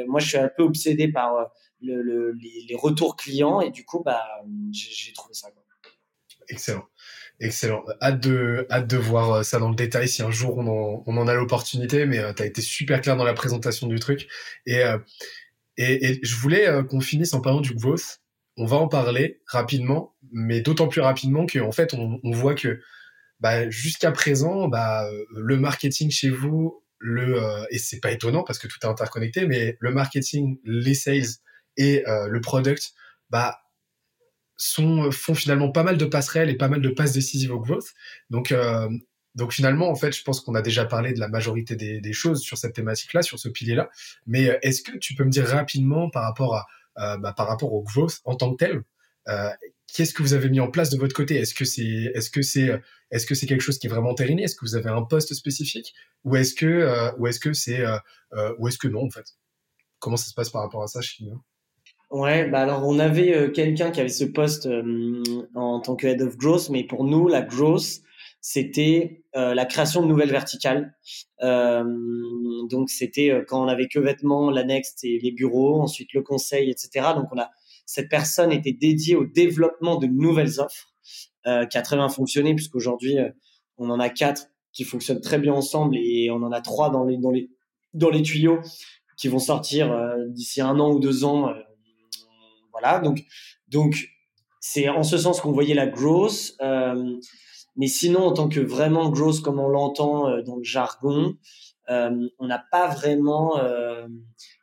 [0.07, 1.43] moi, je suis un peu obsédé par euh,
[1.79, 4.23] le, le, les, retours clients et du coup, bah,
[4.71, 5.49] j'ai trouvé ça.
[6.49, 6.85] Excellent.
[7.39, 7.83] Excellent.
[8.01, 11.03] Hâte de, hâte de voir euh, ça dans le détail si un jour on en,
[11.05, 13.99] on en a l'opportunité, mais euh, tu as été super clair dans la présentation du
[13.99, 14.27] truc.
[14.65, 14.97] Et, euh,
[15.77, 18.21] et, je voulais qu'on finisse en parlant du growth.
[18.57, 22.79] On va en parler rapidement, mais d'autant plus rapidement qu'en fait, on, voit que
[23.39, 28.67] bah, jusqu'à présent, bah, le marketing chez vous, le, et c'est pas étonnant parce que
[28.67, 31.39] tout est interconnecté, mais le marketing, les sales
[31.77, 32.93] et le product,
[33.31, 33.62] bah,
[34.57, 37.59] sont, euh, font finalement pas mal de passerelles et pas mal de passes décisives au
[37.59, 37.87] growth.
[38.29, 38.87] Donc, euh,
[39.35, 42.13] donc finalement, en fait, je pense qu'on a déjà parlé de la majorité des, des
[42.13, 43.89] choses sur cette thématique-là, sur ce pilier-là.
[44.27, 46.67] Mais euh, est-ce que tu peux me dire rapidement par rapport à
[46.99, 48.83] euh, bah, par rapport au growth en tant que tel,
[49.27, 49.49] euh,
[49.87, 51.37] qu'est-ce que vous avez mis en place de votre côté?
[51.37, 54.43] Est-ce que c'est est-ce que c'est est-ce que c'est quelque chose qui est vraiment entériné
[54.43, 55.93] Est-ce que vous avez un poste spécifique?
[56.23, 57.83] Ou est-ce que euh, ou est-ce que c'est
[58.59, 59.25] ou est-ce que non en fait?
[59.99, 61.41] Comment ça se passe par rapport à ça chez nous?
[62.13, 65.23] Ouais, bah alors on avait euh, quelqu'un qui avait ce poste euh,
[65.55, 68.01] en tant que head of growth, mais pour nous la growth
[68.39, 70.95] c'était euh, la création de nouvelles verticales.
[71.41, 76.69] donc c'était quand on avait que vêtements, la next et les bureaux, ensuite le conseil,
[76.69, 77.13] etc.
[77.15, 77.49] Donc on a
[77.87, 80.93] cette personne était dédiée au développement de nouvelles offres,
[81.43, 83.17] qui a très bien fonctionné puisqu'aujourd'hui
[83.77, 87.05] on en a quatre qui fonctionnent très bien ensemble et on en a trois dans
[87.05, 87.49] les dans les
[87.95, 88.59] dans les tuyaux
[89.17, 89.91] qui vont sortir
[90.27, 91.51] d'ici un an ou deux ans
[93.67, 94.13] donc
[94.65, 96.53] c'est en ce sens qu'on voyait la growth.
[96.61, 97.19] Euh,
[97.75, 101.35] mais sinon, en tant que vraiment growth comme on l'entend euh, dans le jargon,
[101.89, 103.61] euh, on n'a pas vraiment.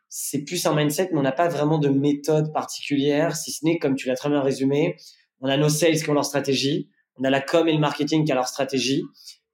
[0.09, 3.77] C'est plus un mindset, mais on n'a pas vraiment de méthode particulière, si ce n'est
[3.77, 4.97] comme tu l'as très bien résumé.
[5.39, 8.25] On a nos sales qui ont leur stratégie, on a la com et le marketing
[8.25, 9.03] qui a leur stratégie,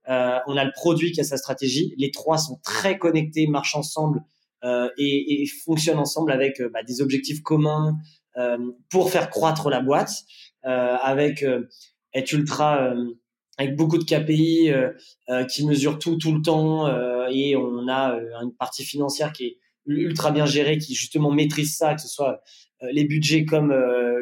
[0.07, 1.93] on a le produit qui a sa stratégie.
[1.97, 4.23] Les trois sont très connectés, marchent ensemble
[4.97, 7.95] et, fonctionnent ensemble avec bah, des objectifs communs,
[8.89, 10.11] pour faire croître la boîte
[10.65, 11.67] euh, avec euh,
[12.13, 12.93] être ultra
[13.57, 14.71] avec beaucoup de KPI
[15.49, 16.87] qui mesurent tout tout le temps
[17.29, 21.95] et on a une partie financière qui est ultra bien gérée qui justement maîtrise ça
[21.95, 22.41] que ce soit
[22.91, 23.73] les budgets comme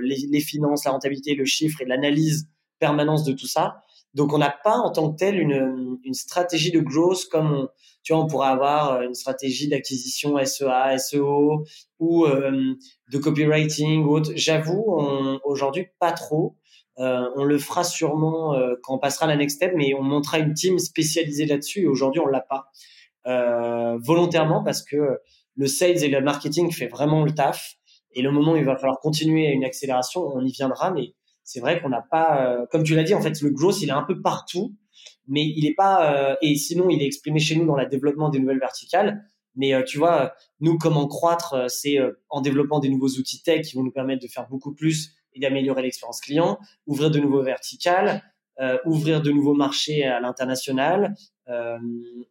[0.01, 3.81] les, les, finances la rentabilité le chiffre et l'analyse permanence de tout ça
[4.15, 7.67] donc on n'a pas en tant que tel une, une stratégie de growth comme on,
[8.01, 11.63] tu vois, on pourrait avoir euh, une stratégie d'acquisition SEA, SEO
[11.99, 12.75] ou euh,
[13.11, 14.31] de copywriting ou autre.
[14.35, 16.55] J'avoue, aujourd'hui pas trop.
[16.97, 20.01] Euh, on le fera sûrement euh, quand on passera à la next step, mais on
[20.01, 21.81] montera une team spécialisée là-dessus.
[21.81, 22.67] Et aujourd'hui, on l'a pas
[23.27, 25.19] euh, volontairement parce que
[25.55, 27.75] le sales et le marketing fait vraiment le taf.
[28.13, 30.91] Et le moment où il va falloir continuer à une accélération, on y viendra.
[30.91, 31.13] Mais
[31.45, 33.89] c'est vrai qu'on n'a pas, euh, comme tu l'as dit, en fait, le growth, il
[33.89, 34.75] est un peu partout,
[35.27, 38.29] mais il est pas, euh, et sinon, il est exprimé chez nous dans le développement
[38.29, 39.23] des nouvelles verticales.
[39.55, 41.97] Mais euh, tu vois, nous, comment croître, c'est
[42.29, 45.39] en développant des nouveaux outils tech qui vont nous permettre de faire beaucoup plus et
[45.39, 46.57] d'améliorer l'expérience client,
[46.87, 48.23] ouvrir de nouveaux verticales,
[48.85, 51.13] ouvrir de nouveaux marchés à l'international,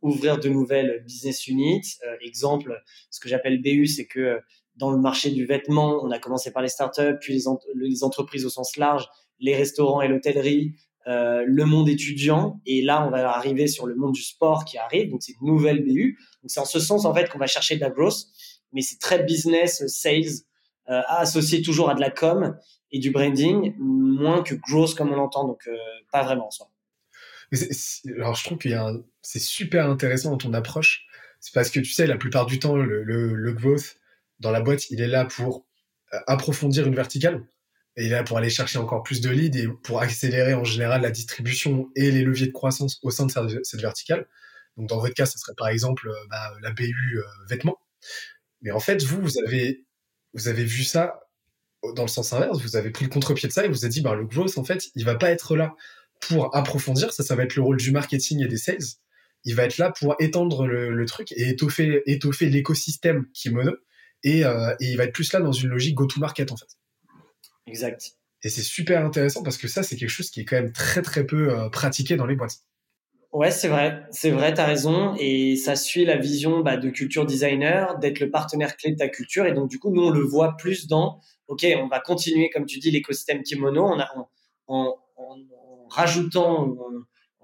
[0.00, 1.98] ouvrir de nouvelles business units.
[2.22, 4.40] exemple, ce que j'appelle BU, c'est que
[4.76, 7.34] dans le marché du vêtement, on a commencé par les startups, puis
[7.74, 10.74] les, entreprises au sens large, les restaurants et l'hôtellerie,
[11.06, 14.78] euh, le monde étudiant, et là on va arriver sur le monde du sport qui
[14.78, 16.18] arrive, donc c'est une nouvelle BU.
[16.42, 18.26] Donc c'est en ce sens en fait qu'on va chercher de la growth,
[18.72, 20.24] mais c'est très business, sales,
[20.88, 22.56] euh, associé toujours à de la com
[22.90, 25.76] et du branding, moins que growth comme on l'entend, donc euh,
[26.10, 26.70] pas vraiment en soi.
[28.16, 28.76] alors je trouve qu'il
[29.22, 31.06] c'est super intéressant dans ton approche.
[31.40, 33.96] C'est parce que tu sais, la plupart du temps, le, le, growth
[34.40, 35.66] dans la boîte, il est là pour
[36.12, 37.44] euh, approfondir une verticale.
[37.96, 40.64] Et il est là pour aller chercher encore plus de leads et pour accélérer en
[40.64, 44.26] général la distribution et les leviers de croissance au sein de cette verticale.
[44.76, 47.78] Donc dans votre cas, ce serait par exemple euh, bah, la BU vêtements.
[48.62, 49.84] Mais en fait, vous, vous avez,
[50.32, 51.20] vous avez vu ça
[51.92, 54.00] dans le sens inverse, vous avez pris le contre-pied de ça et vous avez dit,
[54.00, 55.74] bah, le growth, en fait, il va pas être là
[56.20, 58.78] pour approfondir, ça, ça va être le rôle du marketing et des sales.
[59.44, 63.72] Il va être là pour étendre le, truc et étoffer l'écosystème qui est mono.
[64.24, 66.66] Et, euh, et, il va être plus là dans une logique go-to-market, en fait.
[67.66, 68.16] Exact.
[68.42, 71.02] Et c'est super intéressant parce que ça, c'est quelque chose qui est quand même très,
[71.02, 72.58] très peu euh, pratiqué dans les boîtes.
[73.32, 75.14] Ouais, c'est vrai, c'est vrai, tu as raison.
[75.18, 79.08] Et ça suit la vision bah, de culture designer, d'être le partenaire clé de ta
[79.08, 79.46] culture.
[79.46, 82.64] Et donc, du coup, nous, on le voit plus dans, OK, on va continuer, comme
[82.64, 84.28] tu dis, l'écosystème kimono en, en,
[84.68, 86.76] en, en rajoutant, en,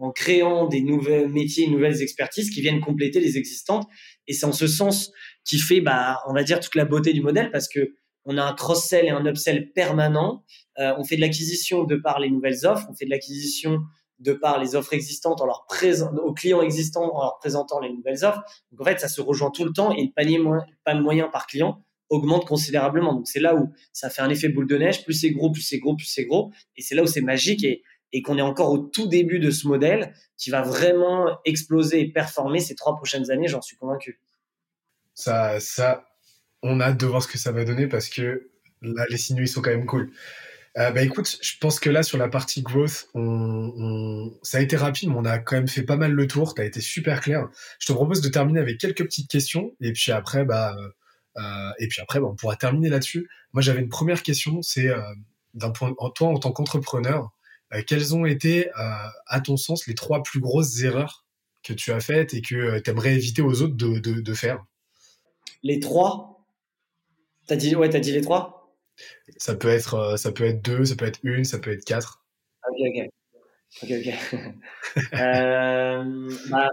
[0.09, 3.87] créant des nouveaux métiers, nouvelles expertises qui viennent compléter les existantes.
[4.27, 5.13] Et c'est en ce sens
[5.45, 7.93] qui fait, bah, on va dire, toute la beauté du modèle parce que
[8.25, 10.45] on a un cross-sell et un upsell permanent.
[10.79, 13.81] Euh, on fait de l'acquisition de par les nouvelles offres, on fait de l'acquisition
[14.19, 15.67] de par les offres existantes en leur
[16.23, 18.43] aux clients existants en leur présentant les nouvelles offres.
[18.71, 20.39] Donc en fait, ça se rejoint tout le temps et le panier
[20.85, 23.15] pas moyen par client augmente considérablement.
[23.15, 25.05] Donc c'est là où ça fait un effet boule de neige.
[25.05, 26.51] Plus c'est gros, plus c'est gros, plus c'est gros.
[26.77, 29.51] Et c'est là où c'est magique et, et qu'on est encore au tout début de
[29.51, 33.49] ce modèle qui va vraiment exploser et performer ces trois prochaines années.
[33.49, 34.21] J'en suis convaincu.
[35.15, 36.07] Ça, ça,
[36.63, 38.51] on a hâte de voir ce que ça va donner parce que
[38.83, 40.11] là, les signaux, ils sont quand même cool.
[40.79, 43.09] Euh, bah écoute, je pense que là sur la partie growth,
[44.43, 46.55] ça a été rapide, mais on a quand même fait pas mal le tour.
[46.55, 47.49] Tu as été super clair.
[47.81, 50.77] Je te propose de terminer avec quelques petites questions et puis après, bah,
[51.37, 53.29] euh, et puis après, bah, on pourra terminer là-dessus.
[53.53, 55.01] Moi, j'avais une première question, c'est euh,
[55.55, 57.27] d'un point, toi en tant qu'entrepreneur, euh,
[57.87, 61.25] quelles ont été, à ton sens, les trois plus grosses erreurs
[61.63, 64.65] que tu as faites et que tu aimerais éviter aux autres de, de, de faire?
[65.63, 66.47] Les trois?
[67.47, 68.61] T'as dit, ouais, dit les trois?
[69.37, 71.85] Ça peut être, euh, ça peut être deux, ça peut être une, ça peut être
[71.85, 72.25] quatre.
[72.69, 73.09] Ok, ok.
[73.83, 74.15] Ok, ok.
[75.15, 76.69] euh, bah,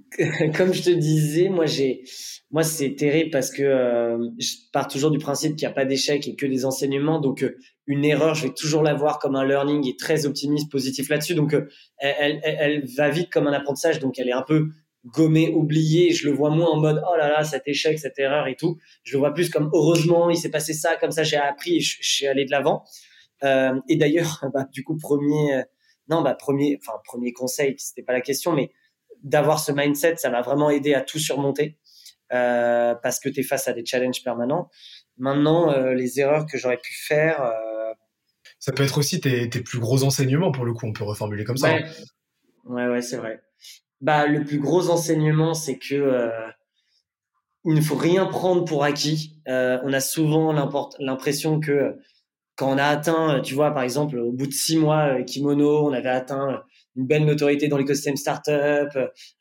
[0.56, 2.04] comme je te disais, moi j'ai,
[2.50, 5.84] moi c'est terrible parce que euh, je pars toujours du principe qu'il n'y a pas
[5.84, 7.20] d'échec et que des enseignements.
[7.20, 7.56] Donc euh,
[7.86, 11.34] une erreur, je vais toujours la voir comme un learning et très optimiste, positif là-dessus.
[11.34, 11.54] Donc
[11.98, 13.98] elle, elle, elle, va vite comme un apprentissage.
[14.00, 14.68] Donc elle est un peu
[15.04, 16.12] gommé, oublié.
[16.12, 18.78] Je le vois moins en mode oh là là cet échec, cette erreur et tout.
[19.04, 21.80] Je le vois plus comme heureusement il s'est passé ça, comme ça j'ai appris, et
[21.80, 22.84] j'ai allé de l'avant.
[23.44, 25.62] Euh, et d'ailleurs, bah, du coup premier, euh,
[26.08, 28.70] non bah premier, enfin premier conseil, c'était pas la question, mais
[29.22, 31.78] d'avoir ce mindset, ça m'a vraiment aidé à tout surmonter
[32.32, 34.70] euh, parce que tu es face à des challenges permanents.
[35.18, 37.42] Maintenant, euh, les erreurs que j'aurais pu faire.
[37.42, 37.92] Euh,
[38.58, 41.44] ça peut être aussi tes, tes, plus gros enseignements pour le coup, on peut reformuler
[41.44, 41.74] comme ça.
[41.74, 41.84] Ouais,
[42.64, 43.40] ouais, ouais c'est vrai
[44.00, 46.28] bah, le plus gros enseignement, c'est que
[47.64, 49.38] il ne faut rien prendre pour acquis.
[49.46, 50.52] On a souvent
[50.98, 51.94] l'impression que
[52.56, 55.92] quand on a atteint, tu vois, par exemple, au bout de six mois, Kimono, on
[55.92, 56.64] avait atteint
[56.96, 58.90] une belle notoriété dans l'écosystème startup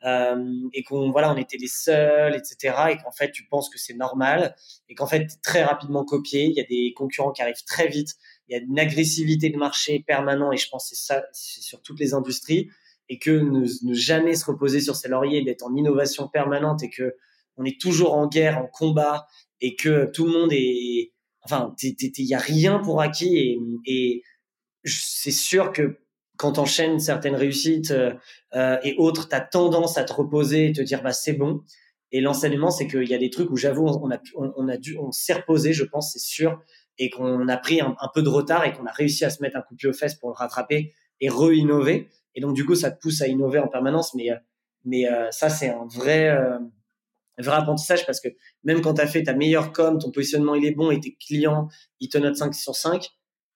[0.05, 2.75] euh, et qu'on voilà, on était les seuls, etc.
[2.91, 4.55] Et qu'en fait, tu penses que c'est normal
[4.89, 6.45] et qu'en fait, très rapidement copié.
[6.45, 8.15] Il y a des concurrents qui arrivent très vite.
[8.47, 11.81] Il y a une agressivité de marché permanent et je pense c'est ça, c'est sur
[11.81, 12.69] toutes les industries
[13.09, 17.15] et que ne, jamais se reposer sur ses lauriers, d'être en innovation permanente et que
[17.57, 19.27] on est toujours en guerre, en combat
[19.59, 21.11] et que tout le monde est,
[21.43, 24.23] enfin, il y a rien pour acquis et, et
[24.85, 25.99] c'est sûr que
[26.41, 30.81] quand t'enchaînes certaines réussites euh, et autres, tu as tendance à te reposer et te
[30.81, 31.61] dire bah c'est bon.
[32.11, 34.09] Et l'enseignement, c'est qu'il y a des trucs où j'avoue, on
[34.67, 36.59] a, dû, on s'est reposé, je pense, c'est sûr,
[36.97, 39.55] et qu'on a pris un, peu de retard et qu'on a réussi à se mettre
[39.55, 42.09] un coup de pied aux fesses pour le rattraper et re-innover.
[42.33, 44.13] Et donc, du coup, ça te pousse à innover en permanence.
[44.15, 44.35] Mais, euh,
[44.83, 46.57] mais euh, ça, c'est un vrai, euh,
[47.37, 48.29] vrai apprentissage parce que
[48.63, 51.15] même quand tu as fait ta meilleure com, ton positionnement, il est bon et tes
[51.15, 51.69] clients,
[51.99, 53.09] ils te notent 5 sur 5,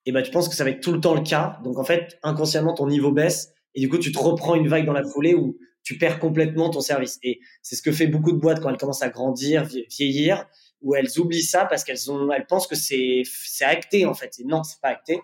[0.05, 1.59] et ben, tu penses que ça va être tout le temps le cas.
[1.63, 4.85] Donc, en fait, inconsciemment, ton niveau baisse et du coup, tu te reprends une vague
[4.85, 7.19] dans la foulée où tu perds complètement ton service.
[7.23, 10.45] Et c'est ce que fait beaucoup de boîtes quand elles commencent à grandir, vieillir,
[10.81, 14.39] où elles oublient ça parce qu'elles ont, elles pensent que c'est, c'est acté, en fait.
[14.39, 15.19] Et non, c'est pas acté.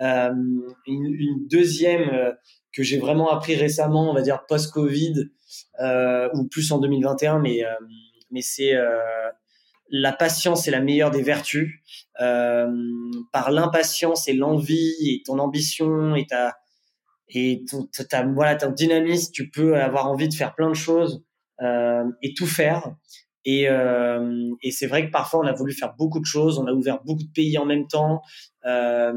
[0.00, 0.32] Euh,
[0.86, 2.34] une, deuxième
[2.72, 5.30] que j'ai vraiment appris récemment, on va dire post-Covid
[5.80, 7.68] euh, ou plus en 2021, mais euh,
[8.30, 8.98] mais c'est euh,
[9.90, 11.80] la patience est la meilleure des vertus.
[12.20, 12.70] Euh,
[13.32, 16.56] par l'impatience et l'envie et ton ambition et ta
[17.28, 21.24] et ton, ta, voilà ton dynamisme, tu peux avoir envie de faire plein de choses
[21.62, 22.94] euh, et tout faire.
[23.46, 26.66] Et, euh, et c'est vrai que parfois on a voulu faire beaucoup de choses, on
[26.66, 28.22] a ouvert beaucoup de pays en même temps,
[28.64, 29.12] euh,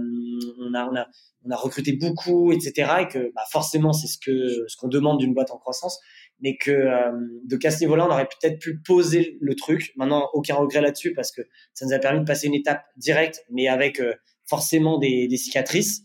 [0.60, 1.08] on, a, on, a,
[1.46, 2.92] on a recruté beaucoup, etc.
[3.02, 6.00] Et que bah, forcément c'est ce que ce qu'on demande d'une boîte en croissance,
[6.40, 7.12] mais que euh,
[7.46, 9.94] de qu'à ce niveau-là on aurait peut-être pu poser le truc.
[9.96, 11.42] Maintenant aucun regret là-dessus parce que
[11.74, 14.14] ça nous a permis de passer une étape directe, mais avec euh,
[14.48, 16.04] forcément des, des cicatrices.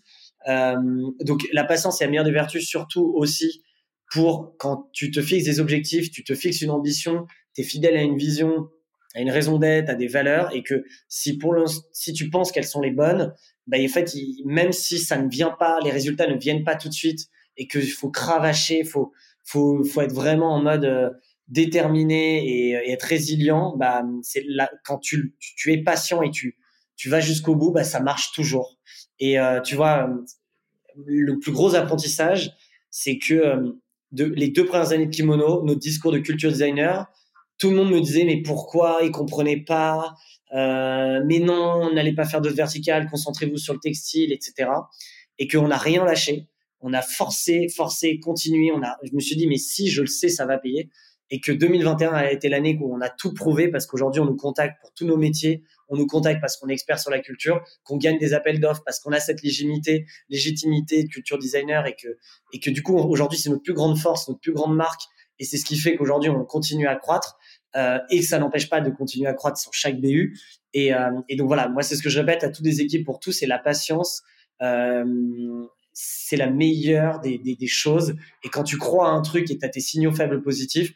[0.49, 0.77] Euh,
[1.21, 3.63] donc la patience est la meilleure des vertus, surtout aussi
[4.13, 7.97] pour quand tu te fixes des objectifs, tu te fixes une ambition, tu es fidèle
[7.97, 8.69] à une vision,
[9.15, 11.55] à une raison d'être, à des valeurs, et que si pour
[11.93, 13.35] si tu penses qu'elles sont les bonnes,
[13.67, 14.13] bah, en fait,
[14.45, 17.67] même si ça ne vient pas, les résultats ne viennent pas tout de suite, et
[17.67, 19.13] qu'il faut cravacher, faut,
[19.45, 21.11] faut, faut être vraiment en mode euh,
[21.49, 25.35] déterminé et, être résilient, bah, c'est là, quand tu,
[25.67, 26.57] es patient et tu,
[27.07, 28.79] vas jusqu'au bout, bah, ça marche toujours.
[29.19, 30.09] Et euh, tu vois,
[30.97, 32.53] le plus gros apprentissage,
[32.91, 33.73] c'est que euh,
[34.13, 37.07] les deux premières années de kimono, notre discours de culture designer,
[37.59, 40.15] tout le monde me disait mais pourquoi ils comprenaient pas,
[40.55, 44.71] euh, mais non, n'allez pas faire de vertical, concentrez-vous sur le textile, etc.
[45.39, 46.49] Et qu'on n'a rien lâché,
[46.83, 48.73] on a forcé, forcé, continué.
[48.73, 50.91] On a, je me suis dit mais si je le sais, ça va payer.
[51.31, 54.37] Et que 2021 a été l'année où on a tout prouvé parce qu'aujourd'hui on nous
[54.37, 57.63] contacte pour tous nos métiers, on nous contacte parce qu'on est expert sur la culture,
[57.85, 61.95] qu'on gagne des appels d'offres parce qu'on a cette légitimité, légitimité de culture designer et
[61.95, 62.09] que,
[62.53, 65.03] et que du coup, aujourd'hui, c'est notre plus grande force, notre plus grande marque.
[65.39, 67.39] Et c'est ce qui fait qu'aujourd'hui, on continue à croître.
[67.77, 70.39] Euh, et ça n'empêche pas de continuer à croître sur chaque BU.
[70.75, 73.19] Et, euh, donc voilà, moi, c'est ce que je répète à toutes les équipes pour
[73.19, 74.23] tous, c'est la patience.
[74.63, 75.05] Euh,
[75.93, 78.15] c'est la meilleure des, des, des, choses.
[78.45, 80.95] Et quand tu crois à un truc et tu as tes signaux faibles positifs,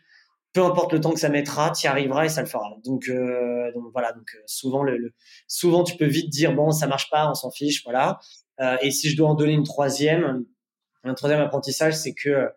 [0.53, 2.77] peu importe le temps que ça mettra, tu y arriveras et ça le fera.
[2.83, 5.13] Donc, euh, donc voilà, donc euh, souvent le,
[5.47, 8.19] souvent tu peux vite dire bon ça marche pas, on s'en fiche, voilà.
[8.61, 10.47] Euh, et si je dois en donner une troisième,
[11.05, 12.49] un troisième apprentissage, c'est que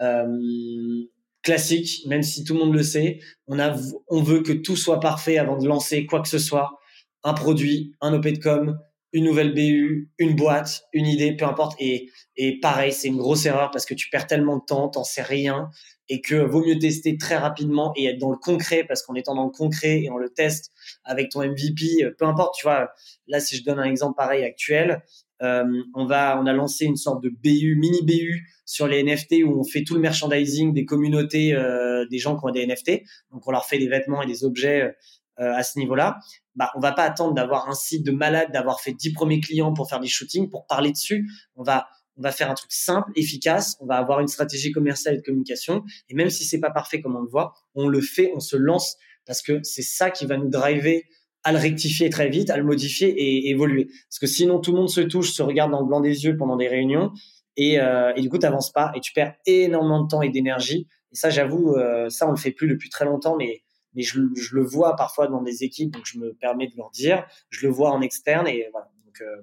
[0.00, 1.04] euh,
[1.42, 3.76] classique, même si tout le monde le sait, on a,
[4.08, 6.80] on veut que tout soit parfait avant de lancer quoi que ce soit,
[7.22, 8.78] un produit, un OP de com,
[9.12, 11.76] une nouvelle BU, une boîte, une idée, peu importe.
[11.78, 15.04] Et, et pareil, c'est une grosse erreur parce que tu perds tellement de temps, t'en
[15.04, 15.70] sais rien
[16.08, 19.34] et que vaut mieux tester très rapidement et être dans le concret parce qu'en étant
[19.34, 20.72] dans le concret et on le teste
[21.04, 22.90] avec ton MVP, euh, peu importe, tu vois.
[23.26, 25.02] Là, si je donne un exemple pareil actuel,
[25.42, 25.64] euh,
[25.94, 29.60] on va, on a lancé une sorte de BU, mini BU sur les NFT où
[29.60, 33.02] on fait tout le merchandising des communautés, euh, des gens qui ont des NFT.
[33.32, 34.94] Donc on leur fait des vêtements et des objets
[35.40, 36.18] euh, à ce niveau-là.
[36.54, 39.72] Bah, on va pas attendre d'avoir un site de malade, d'avoir fait 10 premiers clients
[39.72, 41.28] pour faire des shootings, pour parler dessus.
[41.56, 41.88] On va
[42.18, 45.22] on va faire un truc simple, efficace, on va avoir une stratégie commerciale et de
[45.22, 45.84] communication.
[46.08, 48.56] Et même si c'est pas parfait comme on le voit, on le fait, on se
[48.56, 48.96] lance
[49.26, 51.04] parce que c'est ça qui va nous driver
[51.44, 53.88] à le rectifier très vite, à le modifier et évoluer.
[54.08, 56.36] Parce que sinon, tout le monde se touche, se regarde dans le blanc des yeux
[56.36, 57.12] pendant des réunions
[57.56, 60.28] et, euh, et du coup, tu n'avances pas et tu perds énormément de temps et
[60.28, 60.88] d'énergie.
[61.12, 63.62] Et ça, j'avoue, euh, ça, on le fait plus depuis très longtemps, mais,
[63.96, 67.26] mais je, le vois parfois dans des équipes, donc je me permets de leur dire.
[67.48, 68.90] Je le vois en externe et voilà.
[69.06, 69.42] Donc, euh,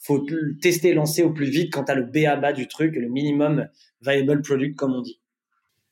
[0.00, 0.26] faut
[0.60, 3.08] tester, lancer au plus vite quand tu as le B à bas du truc, le
[3.08, 3.68] minimum
[4.00, 5.20] viable product, comme on dit.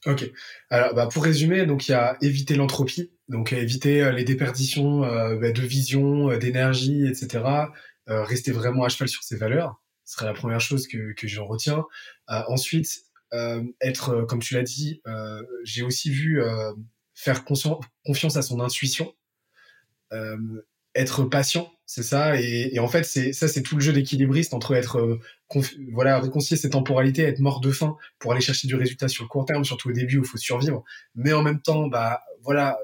[0.04, 0.30] Ok.
[0.70, 5.04] Alors, bah, pour résumer, donc il y a éviter l'entropie, donc éviter euh, les déperditions
[5.04, 7.44] euh, bah, de vision, d'énergie, etc.
[8.06, 11.44] rester vraiment à cheval sur ses valeurs, ce serait la première chose que, que j'en
[11.44, 11.84] retiens.
[12.28, 13.02] ensuite,
[13.80, 15.02] être, comme tu l'as dit,
[15.64, 16.40] j'ai aussi vu
[17.16, 19.12] faire confiance à son intuition,
[20.94, 22.38] être patient c'est ça.
[22.40, 25.20] Et, en fait, c'est ça, c'est tout le jeu d'équilibriste entre être euh,
[25.93, 29.28] voilà réconcilier ses temporalités, être mort de faim pour aller chercher du résultat sur le
[29.28, 30.84] court terme, surtout au début où il faut survivre.
[31.14, 32.78] Mais en même temps, bah voilà,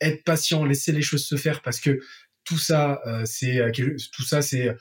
[0.00, 2.00] être patient, laisser les choses se faire parce que
[2.48, 3.70] tout ça, euh, c'est euh,
[4.12, 4.74] tout ça, c'est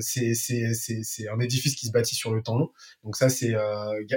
[0.00, 2.70] c'est c'est un édifice qui se bâtit sur le temps long.
[3.04, 3.54] Donc ça, c'est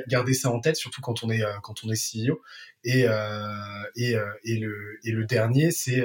[0.07, 2.41] garder ça en tête, surtout quand on est quand on est CEO.
[2.83, 3.05] Et
[3.95, 6.03] et, et le et le dernier, c'est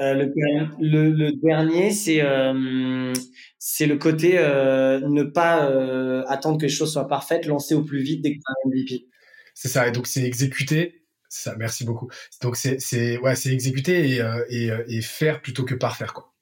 [0.00, 3.14] euh, le, le, dernier, c'est euh,
[3.58, 7.82] c'est le côté euh, ne pas euh, attendre que les choses soient parfaites, lancer au
[7.82, 9.06] plus vite dès que tu as un MVP.
[9.54, 11.05] C'est ça, et donc c'est exécuter.
[11.36, 12.10] Ça, merci beaucoup.
[12.42, 16.32] Donc c'est c'est ouais, c'est exécuter et, euh, et, et faire plutôt que parfaire quoi.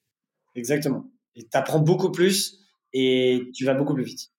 [0.54, 1.10] Exactement.
[1.34, 2.60] Et tu apprends beaucoup plus
[2.92, 4.30] et tu vas beaucoup plus vite.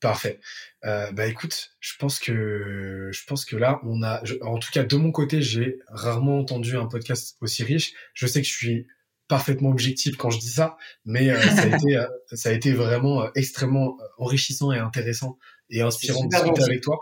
[0.00, 0.40] Parfait.
[0.84, 4.84] Euh, bah écoute, je pense que je pense que là on a, en tout cas
[4.84, 7.92] de mon côté, j'ai rarement entendu un podcast aussi riche.
[8.14, 8.86] Je sais que je suis
[9.28, 12.72] parfaitement objectif quand je dis ça, mais euh, ça, a été, euh, ça a été
[12.72, 15.38] vraiment euh, extrêmement enrichissant et intéressant
[15.70, 16.98] et inspirant de discuter avec toi.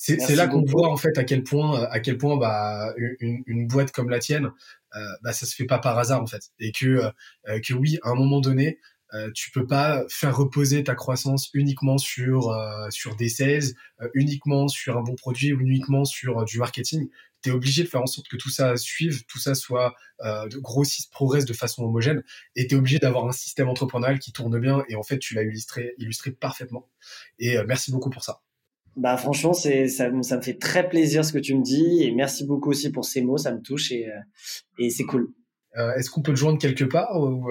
[0.00, 3.66] C'est là qu'on voit en fait à quel point à quel point bah une, une
[3.66, 4.52] boîte comme la tienne,
[5.22, 7.10] bah ça se fait pas par hasard en fait et que
[7.62, 8.78] que oui à un moment donné
[9.14, 13.62] euh, tu peux pas faire reposer ta croissance uniquement sur euh, sur des sales,
[14.02, 17.08] euh, uniquement sur un bon produit ou uniquement sur du marketing.
[17.42, 19.94] tu es obligé de faire en sorte que tout ça suive, tout ça soit
[20.24, 22.22] euh, grossisse, progresse de façon homogène,
[22.56, 25.34] et tu es obligé d'avoir un système entrepreneurial qui tourne bien, et en fait, tu
[25.34, 26.88] l'as illustré, illustré parfaitement.
[27.38, 28.42] Et euh, merci beaucoup pour ça.
[28.98, 32.10] Bah franchement, c'est ça, ça, me fait très plaisir ce que tu me dis, et
[32.10, 34.18] merci beaucoup aussi pour ces mots, ça me touche, et, euh,
[34.78, 35.32] et c'est cool.
[35.76, 37.48] Euh, est-ce qu'on peut te joindre quelque part ou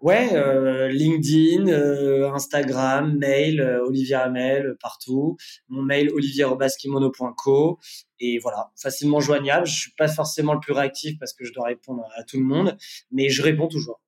[0.00, 5.38] Ouais, euh, LinkedIn, euh, Instagram, mail, Olivier Hamel, partout.
[5.68, 7.78] Mon mail, olivier.kimono.co.
[8.20, 9.66] Et voilà, facilement joignable.
[9.66, 12.44] Je suis pas forcément le plus réactif parce que je dois répondre à tout le
[12.44, 12.76] monde,
[13.10, 14.00] mais je réponds toujours.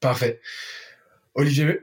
[0.00, 0.40] Parfait.
[1.34, 1.78] Olivier,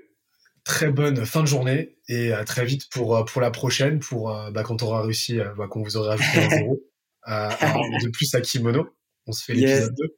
[0.66, 4.64] très bonne fin de journée et à très vite pour, pour la prochaine, pour bah,
[4.64, 6.82] quand on aura réussi, bah, qu'on vous aura rajouté un zéro
[7.28, 8.90] de plus à Kimono.
[9.28, 10.16] On se fait l'épisode 2.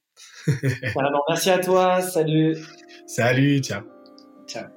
[1.29, 2.01] merci à toi.
[2.01, 2.57] Salut.
[3.05, 3.83] Salut, ciao.
[4.47, 4.76] Ciao.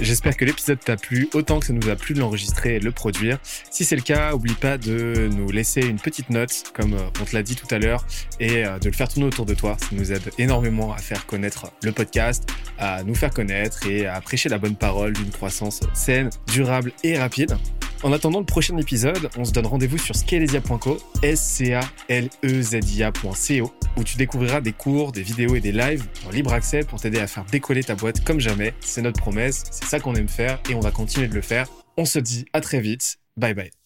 [0.00, 2.84] J'espère que l'épisode t'a plu autant que ça nous a plu de l'enregistrer et de
[2.84, 3.38] le produire.
[3.70, 7.24] Si c'est le cas, oublie pas de nous laisser une petite note, comme euh, on
[7.24, 8.04] te l'a dit tout à l'heure,
[8.40, 9.76] et euh, de le faire tourner autour de toi.
[9.78, 12.48] Ça nous aide énormément à faire connaître le podcast,
[12.78, 17.16] à nous faire connaître et à prêcher la bonne parole d'une croissance saine, durable et
[17.16, 17.56] rapide.
[18.02, 22.28] En attendant le prochain épisode, on se donne rendez-vous sur scalesia.co, s c a l
[22.42, 26.80] z i où tu découvriras des cours, des vidéos et des lives en libre accès
[26.80, 28.74] pour t'aider à faire décoller ta boîte comme jamais.
[28.80, 31.66] C'est notre promesse, c'est ça qu'on aime faire et on va continuer de le faire.
[31.96, 33.18] On se dit à très vite.
[33.36, 33.83] Bye bye.